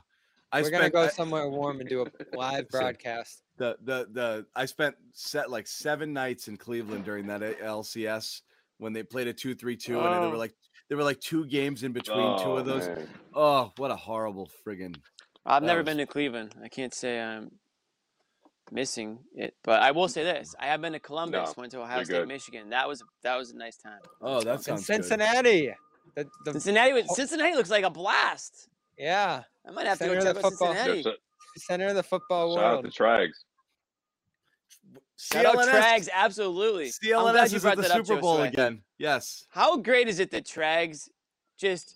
[0.53, 2.05] I We're spent gonna go I- somewhere warm and do a
[2.37, 3.43] live broadcast.
[3.57, 8.43] the the the I spent set like seven nights in Cleveland during that LCS
[8.77, 10.29] when they played a two three two and there Oh.
[10.29, 10.53] were like
[10.87, 12.87] there were like two games in between two Oh, of those.
[12.87, 13.09] man.
[13.33, 14.95] Oh, what a horrible friggin'
[15.45, 16.55] I've That never was- been to Cleveland.
[16.63, 17.51] I can't say I'm
[18.71, 21.81] missing it, but I will say this: I have been to Columbus, No, went to
[21.81, 22.27] Ohio State, good.
[22.27, 22.69] Michigan.
[22.69, 23.99] That was that was a nice time.
[24.21, 24.95] Oh, that And sounds good.
[25.03, 25.73] Cincinnati.
[26.15, 26.93] The, the, Cincinnati.
[26.93, 27.13] was- oh.
[27.15, 28.69] Cincinnati looks like a blast.
[28.97, 31.03] yeah, I might have to go of check out Cincinnati.
[31.03, 31.13] so-
[31.57, 32.85] center of the football shout out world.
[32.93, 33.43] to Trags.
[35.17, 36.85] Shout out CLNS Trags, absolutely.
[36.85, 38.47] I'm CLNS glad you is at the that up, Super Bowl Josue.
[38.47, 38.81] again.
[38.97, 39.45] Yes.
[39.49, 41.07] How great is it that Trags
[41.57, 41.95] just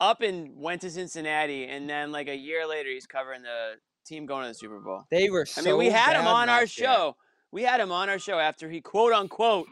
[0.00, 3.74] up and went to Cincinnati, and then like a year later he's covering the
[4.06, 5.04] team going to the Super Bowl?
[5.10, 5.46] They were.
[5.56, 6.88] I mean, we had him on our last year.
[6.88, 7.16] show.
[7.52, 9.66] We had him on our show after he quote unquote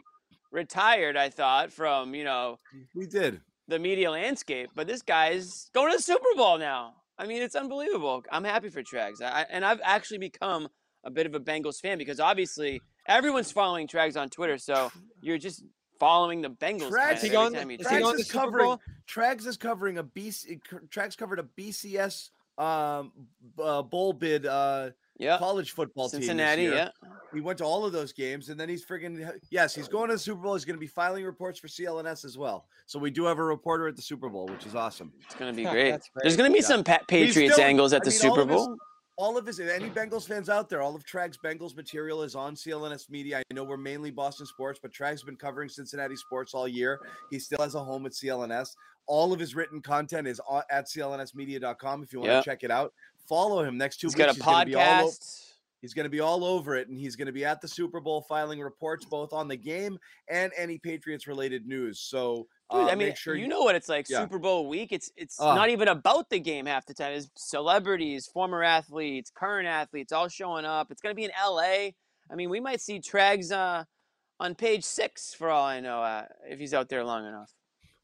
[0.51, 1.17] retired.
[1.17, 3.41] I thought from you know mm, We did.
[3.67, 6.93] the media landscape, but this guy's going to the Super Bowl now.
[7.17, 8.23] I mean, it's unbelievable.
[8.31, 10.67] I'm happy for Trags, I, I- and I've actually become
[11.03, 14.91] a bit of a Bengals fan because obviously everyone's following Trags on Twitter, so
[15.21, 15.63] you're just
[16.03, 16.89] following the Bengals.
[16.91, 18.01] Trags- Is he every going- is he tweet.
[18.03, 18.81] going is Super covering Bowl?
[19.07, 20.59] Trags is covering a BC
[20.89, 23.11] Trags covered a BCS um
[23.59, 26.63] uh, bowl bid uh Yeah, college football Cincinnati.
[26.63, 26.91] team this year.
[27.03, 30.09] Yeah, He went to all of those games, and then he's friggin' yes, he's going
[30.09, 30.53] to the Super Bowl.
[30.53, 32.65] He's going to be filing reports for CLNS as well.
[32.85, 35.11] So we do have a reporter at the Super Bowl, which is awesome.
[35.25, 36.01] it's gonna be Yeah, great.
[36.21, 36.65] There's gonna be Yeah.
[36.65, 38.77] some pa- Patriots still- angles at I the mean, Super of his- Bowl.
[39.15, 42.55] All of his any Bengals fans out there, all of Trag's Bengals material is on
[42.55, 43.39] CLNS Media.
[43.49, 46.99] I know we're mainly Boston sports, but Trag's been covering Cincinnati sports all year.
[47.29, 48.75] He still has a home at CLNS.
[49.05, 52.43] All of his written content is on, at clnsmedia.com if you want Yep.
[52.43, 52.93] to check it out.
[53.27, 54.25] Follow him next two He's weeks.
[54.25, 55.49] got a gonna be all o- podcast.
[55.81, 57.99] He's going to be all over it, and he's going to be at the Super
[57.99, 59.99] Bowl filing reports both on the game
[60.29, 61.99] and any Patriots related news.
[61.99, 64.21] So, Dude, uh, I mean, make sure you know what it's like yeah.
[64.21, 64.91] Super Bowl week.
[64.91, 65.55] It's it's Ah.
[65.55, 67.13] not even about the game half the time.
[67.13, 70.91] It's celebrities, former athletes, current athletes, all showing up.
[70.91, 71.95] It's gonna be in L.A.
[72.31, 73.83] I mean, we might see Trags uh,
[74.39, 77.51] on page six for all I know uh, if he's out there long enough.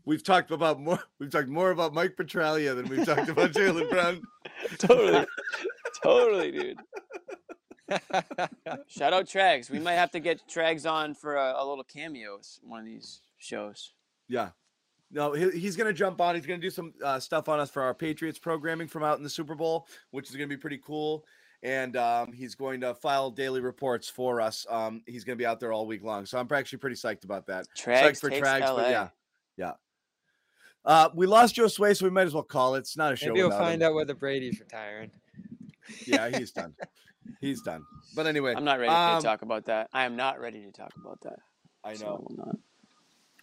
[0.06, 1.00] we've talked about more.
[1.20, 4.22] We've talked more about Mike Petraglia than we've talked about Jaylen Brown.
[4.78, 5.26] totally,
[6.04, 6.78] totally, dude.
[8.88, 9.70] Shout out Trags.
[9.70, 12.86] We might have to get Trags on for a, a little cameo s- one of
[12.86, 13.94] these shows.
[14.30, 14.52] Yeah.
[15.12, 16.36] No, he, he's going to jump on.
[16.36, 19.18] He's going to do some uh, stuff on us for our Patriots programming from out
[19.18, 21.26] in the Super Bowl, which is going to be pretty cool.
[21.64, 24.66] and um, he's going to file daily reports for us.
[24.70, 27.26] Um, he's going to be out there all week long, so I'm actually pretty psyched
[27.26, 27.66] about that.
[27.78, 28.76] Trags psyched for Trags, LA.
[28.76, 29.08] but yeah,
[29.58, 29.72] yeah.
[30.86, 32.80] Uh, we lost Josue, so we might as well call it.
[32.80, 33.28] It's not a show.
[33.28, 33.90] Maybe we'll find him.
[33.90, 35.12] out whether Brady's retiring.
[36.06, 36.74] Yeah, he's done.
[37.42, 37.84] he's done.
[38.16, 39.90] But anyway, I'm not ready um, to talk about that.
[39.92, 41.40] I am not ready to talk about that.
[41.84, 42.26] I so know.
[42.30, 42.56] will not.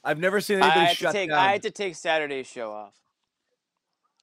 [0.06, 1.28] I've never seen I anybody had to shut take.
[1.30, 1.38] down.
[1.38, 2.94] I had to take Saturday's show off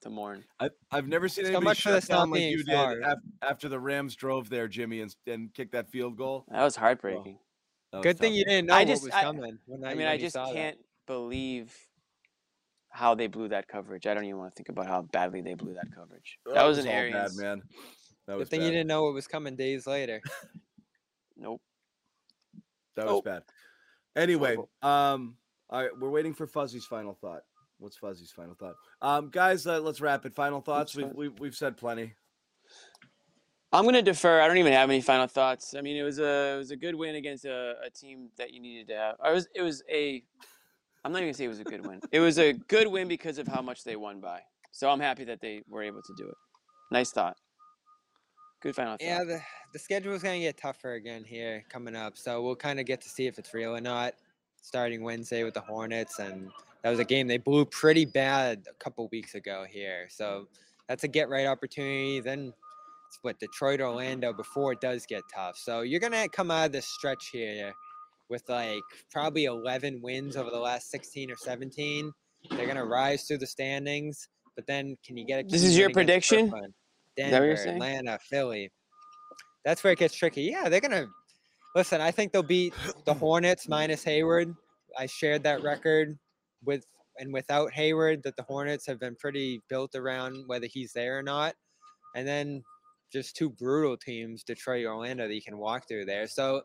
[0.01, 0.43] to mourn.
[0.60, 3.03] I, I've never seen So anybody much for shut this down like being you did
[3.41, 6.45] after the Rams drove there, Jimmy, and, and kicked that field goal.
[6.49, 7.38] That was heartbreaking.
[7.91, 8.38] That was Good thing tough.
[8.39, 9.60] you didn't know I what just- was I- coming.
[9.65, 11.76] When I that- mean, when I just can't believe
[12.89, 14.05] how they blew that coverage.
[14.07, 16.38] I don't even want to think about how badly they blew that coverage.
[16.53, 17.35] That, was, an all Arians.
[17.35, 17.61] bad, man.
[18.27, 18.65] That Good was thing bad.
[18.68, 20.22] you didn't know what was coming days later.
[21.35, 21.61] Nope.
[22.95, 23.41] That was bad.
[24.15, 25.35] Anyway, um,
[25.74, 27.41] all right, we're waiting for Fuzzy's final thought.
[27.80, 28.76] What's Fuzzy's final thought?
[29.02, 30.36] Um, guys, uh, let's wrap it.
[30.36, 30.95] Final thoughts.
[30.95, 32.14] We've, we've we've said plenty.
[33.74, 34.40] I'm gonna defer.
[34.40, 35.74] I don't even have any final thoughts.
[35.76, 38.54] I mean, it was a it was a good win against a, a team that
[38.54, 39.16] you needed to have.
[39.22, 40.24] I was it was a.
[41.04, 42.00] I'm not even gonna say it was a good win.
[42.12, 44.41] It was a good win because of how much they won by.
[44.72, 46.36] So I'm happy that they were able to do it.
[46.91, 47.36] Nice thought.
[48.62, 49.02] Good final thought.
[49.02, 49.41] Yeah, the
[49.74, 53.02] the schedule is gonna get tougher again here coming up, so we'll kind of get
[53.02, 54.14] to see if it's real or not.
[54.64, 56.49] Starting Wednesday with the Hornets, and
[56.84, 60.07] that was a game they blew pretty bad a couple weeks ago here.
[60.10, 60.48] So
[60.88, 62.22] that's a get right opportunity.
[62.22, 62.53] Then
[63.10, 65.57] it's what Detroit, Orlando before it does get tough.
[65.57, 67.73] So you're gonna come out of this stretch here
[68.30, 68.81] with like
[69.11, 72.11] probably 11 wins over the last 16 or 17.
[72.52, 75.48] They're gonna rise through the standings, but then can you get a?
[75.48, 76.48] This is your prediction?
[76.49, 76.73] Brooklyn,
[77.18, 77.72] Is that what you're Denver.
[77.72, 78.72] Atlanta, Philly.
[79.65, 80.44] That's where it gets tricky.
[80.44, 81.07] Yeah, they're gonna
[81.76, 82.02] listen.
[82.02, 82.74] I think they'll beat
[83.06, 84.54] the Hornets minus Hayward.
[84.98, 86.18] I shared that record
[86.64, 86.86] with
[87.20, 91.24] and without Hayward that the Hornets have been pretty built around whether he's there or
[91.24, 91.56] not.
[92.16, 92.64] And then
[93.12, 96.28] just two brutal teams, Detroit, Orlando, that you can walk through there.
[96.28, 96.64] So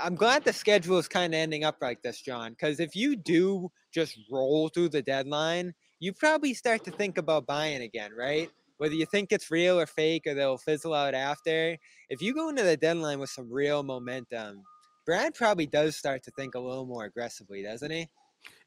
[0.00, 2.52] I'm glad the schedule is kind of ending up like this, John.
[2.52, 7.46] Because if you do just roll through the deadline, you probably start to think about
[7.46, 8.50] buying again, right?
[8.78, 11.76] Whether you think it's real or fake or they'll fizzle out after.
[12.10, 14.62] If you go into the deadline with some real momentum,
[15.06, 18.08] Brad probably does start to think a little more aggressively, doesn't he?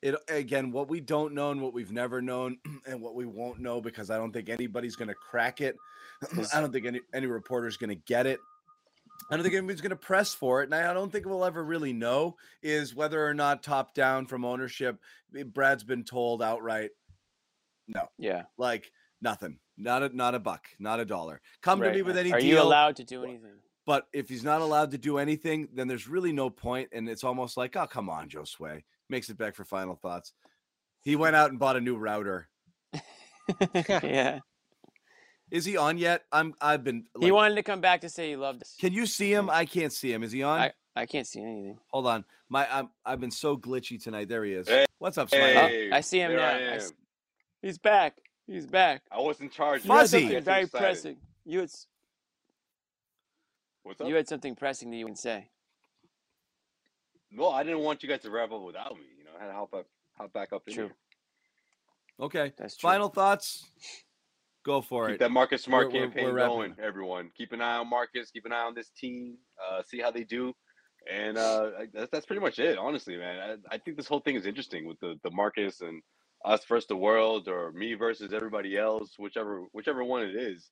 [0.02, 2.58] It again, what we don't know and what we've never known,
[2.88, 5.76] and what we won't know because I don't think anybody's going to crack it.
[6.54, 8.40] I don't think any any reporter's going to get it.
[9.30, 11.64] I don't think anybody's going to press for it, and I don't think we'll ever
[11.64, 14.98] really know is whether or not top down from ownership.
[15.38, 16.92] eh, Brad's been told outright,
[17.88, 18.44] no, Yeah.
[18.58, 18.90] like
[19.22, 21.42] nothing, not a not a buck, not a dollar.
[21.62, 22.50] Come to me with any Are deal.
[22.50, 23.54] you allowed to do anything?
[23.86, 27.24] But if he's not allowed to do anything, then there's really no point, and it's
[27.24, 30.34] almost like, oh, come on, Josue makes it back for final thoughts.
[31.02, 32.50] He went out and bought a new router.
[34.04, 34.40] yeah.
[35.50, 36.24] Is he on yet?
[36.32, 36.54] I'm.
[36.62, 37.06] I've been.
[37.20, 38.76] he wanted to come back to say he loved us.
[38.80, 39.50] Can you see him?
[39.50, 40.22] I can't see him.
[40.22, 40.60] Is he on?
[40.60, 41.80] I, I can't see anything.
[41.88, 42.24] Hold on.
[42.50, 44.30] My I'm, I've been so glitchy tonight.
[44.30, 44.68] There he is.
[44.68, 44.86] Hey.
[45.00, 45.54] What's up, Oh, Smiley?
[45.56, 46.48] Hey, I see him there now.
[46.48, 46.90] I I am.
[47.64, 48.18] He's back.
[48.50, 49.04] He's back.
[49.12, 49.86] I was in charge.
[49.86, 50.18] You had Fuzzy.
[50.22, 50.84] something Get very excited.
[50.84, 51.18] pressing.
[51.46, 51.70] You had
[53.84, 54.08] What's up?
[54.08, 55.50] you had something pressing that you can say.
[57.38, 59.06] Well, I didn't want you guys to wrap up without me.
[59.18, 59.86] You know, I had to hop up,
[60.18, 60.84] hop back up in True.
[60.86, 60.96] here.
[62.20, 62.54] Okay.
[62.58, 62.90] That's true.
[62.90, 63.66] Final thoughts.
[64.66, 65.12] Go for it.
[65.14, 65.20] Keep it.
[65.20, 66.56] that Marcus Smart We're- we're- campaign we're wrapping.
[66.56, 67.30] going, everyone.
[67.38, 68.32] Keep an eye on Marcus.
[68.32, 69.38] Keep an eye on this team.
[69.64, 70.54] Uh, see how they do.
[71.10, 73.58] And uh, that's, that's pretty much it, honestly, man.
[73.72, 76.02] I, I think this whole thing is interesting with the, the Marcus and
[76.46, 80.70] us versus the world, or me versus everybody else, whichever whichever one it is.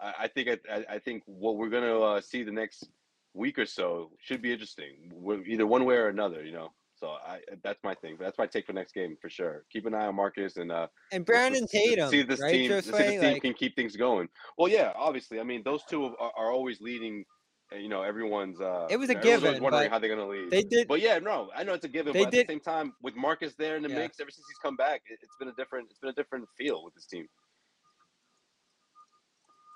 [0.00, 2.88] I, I think I, I, think what we're gonna uh, see the next
[3.34, 6.44] week or so should be interesting, We're either one way or another.
[6.44, 6.72] You know.
[6.96, 8.16] So I that's my thing.
[8.18, 9.64] But that's my take for next game for sure.
[9.72, 12.52] Keep an eye on Marcus and uh, And Brandon let's- let's Tatum, See this right,
[12.52, 12.70] team.
[12.70, 12.96] let's see Josue?
[12.98, 14.28] this team Like- can keep things going.
[14.58, 15.40] Well, yeah, obviously.
[15.40, 17.24] I mean, those two are, are always leading.
[17.72, 18.60] You know, everyone's.
[18.60, 20.88] Uh, It was a given, Wondering how they're gonna leave They did.
[20.88, 22.12] But yeah, no, I know it's a given.
[22.12, 23.98] They but did- at the same time, with Marcus there in the Yeah.
[23.98, 25.88] mix, ever since he's come back, it, it's been a different.
[25.90, 27.28] It's been a different feel with this team.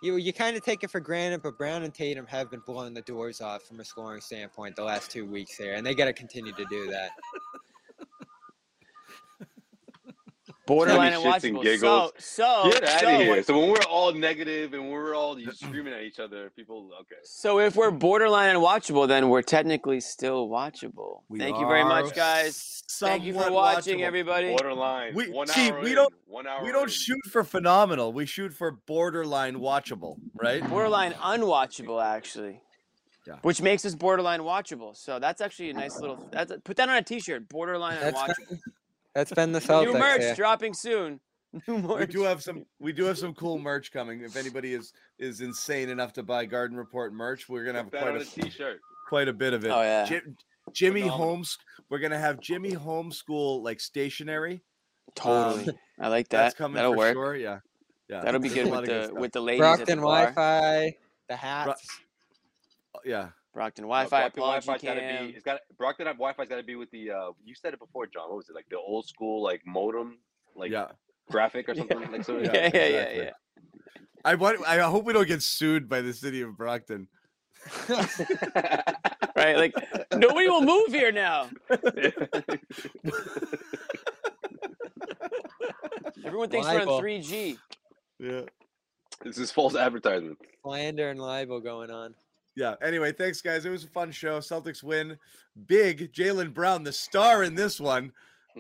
[0.03, 2.95] You you kind of take it for granted, but Brown and Tatum have been blowing
[2.95, 6.07] the doors off from a scoring standpoint the last two weeks here, and they got
[6.07, 7.11] to continue to do that.
[10.67, 11.63] Borderline Tell shits and unwatchable.
[11.63, 12.13] giggles.
[12.19, 13.43] So so Get out so of here.
[13.43, 17.17] So when we're all negative and we're all screaming at each other, people okay.
[17.23, 21.21] So if we're borderline unwatchable, then we're technically still watchable.
[21.29, 22.83] We Thank you very much, guys.
[22.91, 24.05] Thank you for watching, watchable.
[24.05, 24.49] everybody.
[24.51, 25.15] Borderline.
[25.15, 26.65] We- one see, hour we in, don't- One hour.
[26.65, 26.89] We don't in.
[26.89, 28.13] shoot for phenomenal.
[28.13, 30.67] We shoot for borderline watchable, right?
[30.69, 32.61] Borderline unwatchable, actually.
[33.27, 33.37] Yeah.
[33.43, 34.95] Which makes us borderline watchable.
[34.97, 36.29] So that's actually a nice little.
[36.31, 37.49] That's put that on a T-shirt.
[37.49, 38.59] Borderline That's unwatchable.
[39.15, 39.93] Been, that's been the Celtics.
[39.93, 40.35] New merch here.
[40.35, 41.21] dropping soon.
[41.69, 44.23] New we do have some we do have some cool merch coming.
[44.23, 48.01] If anybody is is insane enough to buy Garden Report merch, we're gonna have Put
[48.01, 48.81] quite on a a t-shirt.
[49.09, 49.69] quite a bit of it.
[49.71, 50.05] Oh, yeah.
[50.05, 50.37] Jim,
[50.73, 51.27] Jimmy Phenomenal.
[51.27, 51.59] Holmes.
[51.91, 54.63] We're gonna have Jimmy Homeschool like stationery.
[55.15, 55.69] Totally.
[55.69, 56.39] Um, I like that.
[56.39, 56.59] That's that.
[56.59, 57.15] coming That'll for work.
[57.15, 57.37] sure.
[57.37, 57.61] Yeah,
[58.09, 58.23] yeah.
[58.23, 59.17] That'll be good with the stuff.
[59.19, 60.33] with the ladies at the Brockton bar.
[60.33, 60.97] Wi-Fi,
[61.29, 61.87] the hats.
[63.05, 63.29] yeah.
[63.55, 65.31] Brockton Uh, Wi-Fi, Brockton Wi-Fi's gotta be.
[65.31, 67.11] It's got Brockton Wi-Fi's got to be with the.
[67.13, 68.29] uh You said it before, John.
[68.29, 68.69] What was it like?
[68.69, 70.19] The old school like modem,
[70.57, 70.89] like yeah.
[71.31, 72.39] graphic or something like so.
[72.39, 73.25] Yeah, yeah, yeah, exactly.
[73.25, 73.31] yeah,
[74.25, 74.67] I want.
[74.67, 77.07] I hope we don't get sued by the city of Brockton.
[77.89, 79.73] right, like
[80.13, 81.49] nobody will move here now.
[86.25, 87.57] Everyone thinks we're on 3G.
[88.19, 88.43] Yeah.
[89.23, 90.39] this is false advertisement.
[90.63, 92.15] Slander and libel going on.
[92.57, 92.75] Yeah.
[92.83, 93.65] Anyway, thanks guys.
[93.65, 94.39] It was a fun show.
[94.39, 95.19] Celtics win.
[95.67, 98.13] Big Jaylen Brown, the star in this one.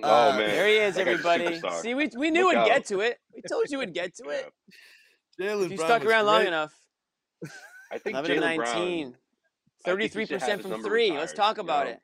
[0.02, 1.60] oh Uh, man, There he is, That guy's a everybody.
[1.80, 3.18] See, we, we knew Look we'd get to it.
[3.34, 4.52] We told you we'd get to it.
[5.38, 5.46] Yeah.
[5.54, 6.48] Jaylen If you Brown stuck was around long great.
[6.48, 6.74] enough.
[7.92, 8.56] I think 11 to 19.
[8.56, 9.16] Brown.
[9.86, 11.10] I think he should have 33% from number three.
[11.12, 11.92] Let's retired, talk you about know?
[11.92, 11.98] it.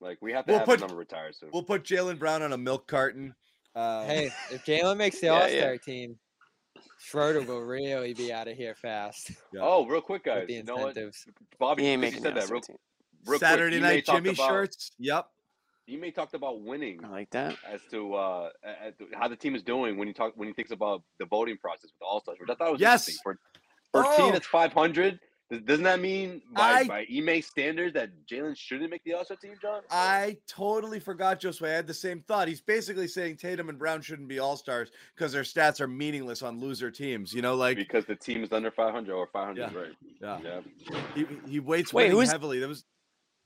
[0.00, 1.50] Like we have to We'll have put- his number retired soon.
[1.52, 3.34] We'll put Jaylen Brown on a milk carton.
[3.74, 5.60] Uh, Hey, if Jaylen makes the Yeah, All yeah.
[5.60, 6.16] Star team,
[7.12, 9.60] Schroeder will really be out of here fast yeah.
[9.62, 10.40] Oh, real quick, guys.
[10.40, 11.26] with the You know what, incentives.
[11.58, 11.82] Bobby?
[11.82, 12.76] He ain't you making said that real, All-Star
[13.26, 13.82] real Saturday quick.
[13.92, 14.92] Night Jimmy about, shirts.
[14.98, 15.26] Yep.
[15.86, 17.56] You may talked about winning I like that.
[17.70, 20.54] as to uh as to how the team is doing when he talk when he
[20.54, 23.08] thinks about the voting process with the All Stars, which I thought was Yes.
[23.08, 23.20] interesting.
[23.22, 23.38] For
[23.92, 24.32] for a team Oh.
[24.32, 25.20] that's 500, does-
[25.60, 29.36] doesn't that mean by I- by Ime standards that Jaylen shouldn't make the All Star
[29.36, 29.82] team, John?
[29.90, 31.66] I totally forgot Josue.
[31.66, 32.48] I had the same thought.
[32.48, 36.42] He's basically saying Tatum and Brown shouldn't be all stars because their stats are meaningless
[36.42, 37.32] on loser teams.
[37.32, 39.78] You know, like because the team is under 500 or 500, Yeah.
[39.78, 39.92] right?
[40.20, 40.60] yeah,
[40.90, 41.00] Yeah.
[41.14, 42.58] he, he waits Wait, winning who's- heavily.
[42.60, 42.84] That was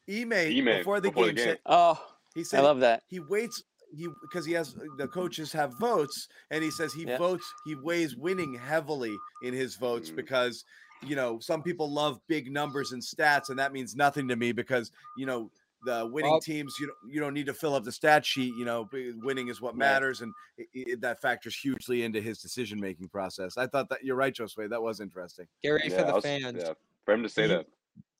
[0.08, 1.36] Ime, Ime, before the before the game.
[1.36, 1.44] game.
[1.54, 2.04] Said, Oh,
[2.34, 3.02] he said I love that.
[3.08, 3.62] he waits
[3.94, 7.18] he because he has the coaches have votes and he says he Yeah.
[7.18, 10.16] votes he weighs winning heavily in his votes Mm.
[10.16, 10.64] because
[11.02, 14.52] you know some people love big numbers and stats and that means nothing to me
[14.52, 15.50] because you know
[15.84, 18.54] the winning Well- teams you don't you don't need to fill up the stat sheet
[18.56, 18.88] you know
[19.22, 19.78] winning is what Right.
[19.78, 24.02] matters and i i that factors hugely into his decision making process i thought that
[24.02, 26.62] you're right josue that was interesting Get ready Yeah, for the was- fans.
[26.64, 26.72] yeah.
[27.04, 27.66] For him to say He- that.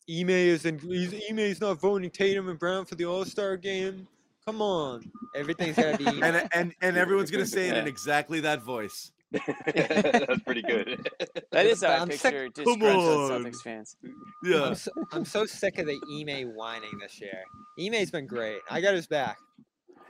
[0.09, 0.81] Ime isn't.
[0.83, 4.07] He's, Ime is not voting Tatum and Brown for the All Star game.
[4.47, 6.07] Come on, everything's gotta be.
[6.23, 11.09] and and and everyone's gonna say it in exactly that voice That's pretty good.
[11.53, 13.45] That is how I I'm sick- picture Come disgruntled on.
[13.45, 13.97] Celtics fans.
[14.45, 17.43] yeah I'm so, I'm so sick of the Ime whining this year.
[17.79, 18.59] Ime's been great.
[18.71, 19.37] I got his back.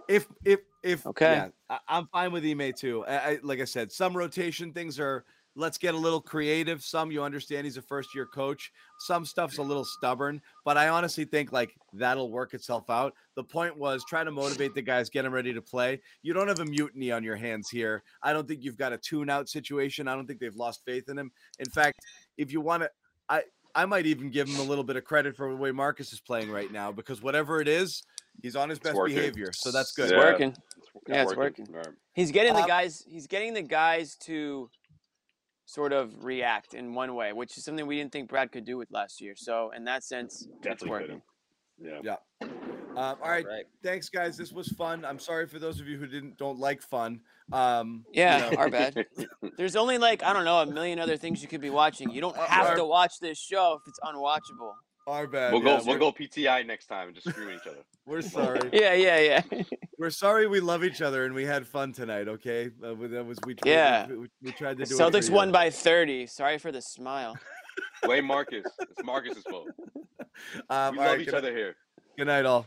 [0.09, 1.33] if if if Okay.
[1.33, 3.05] yeah, I, I'm fine with Ime too.
[3.07, 5.25] I, I like I said, some rotation things are
[5.57, 6.83] let's get a little creative.
[6.83, 8.71] Some you understand he's a first year coach.
[8.99, 13.15] Some stuff's a little stubborn, but I honestly think like that'll work itself out.
[13.35, 16.01] The point was try to motivate the guys, get them ready to play.
[16.23, 18.03] You don't have a mutiny on your hands here.
[18.23, 20.07] I don't think you've got a tune out situation.
[20.07, 21.33] I don't think they've lost faith in him.
[21.59, 21.99] In fact,
[22.37, 22.91] if you want to,
[23.29, 23.43] I
[23.75, 26.21] I might even give him a little bit of credit for the way Marcus is
[26.21, 28.03] playing right now because whatever it is,
[28.43, 29.53] he's on his best behavior.
[29.53, 30.05] So that's good.
[30.05, 30.19] It's Yeah.
[30.19, 30.57] working.
[31.07, 31.69] Yeah, it's working.
[31.71, 31.89] All right.
[32.15, 33.05] He's getting the guys.
[33.07, 34.71] He's getting the guys to
[35.67, 38.77] sort of react in one way, which is something we didn't think Brad could do
[38.79, 39.35] with last year.
[39.37, 41.23] So in that sense, it's Definitely working.
[41.79, 42.05] couldn't.
[42.05, 42.17] Yeah.
[42.41, 43.65] Um, all right, Right.
[43.83, 44.39] thanks guys.
[44.39, 45.05] This was fun.
[45.05, 47.21] I'm sorry for those of you who didn't don't like fun.
[47.53, 49.07] Um, you Yeah, know, our bad.
[49.59, 52.11] There's only like I don't know a million other things you could be watching.
[52.11, 54.73] You don't Uh, have our- to watch this show if it's unwatchable.
[55.07, 55.53] Our bad.
[55.53, 55.81] We'll go.
[55.85, 57.79] we'll go PTI next time and just screw each other.
[58.07, 58.61] We're sorry.
[58.73, 59.63] Yeah, yeah, yeah.
[59.99, 60.47] We're sorry.
[60.47, 62.29] We love each other and we had fun tonight.
[62.29, 63.55] Okay, uh, that was we.
[63.55, 64.07] we- Yeah.
[64.07, 64.95] we, we, we tried to do.
[64.97, 65.35] Celtics you.
[65.35, 66.27] won by 30.
[66.27, 67.37] Sorry for the smile.
[68.03, 68.65] Blame Marcus.
[68.81, 69.69] It's Marcus's fault.
[70.71, 71.77] Um, We love right, each good, other here.
[72.19, 72.67] Good night, all.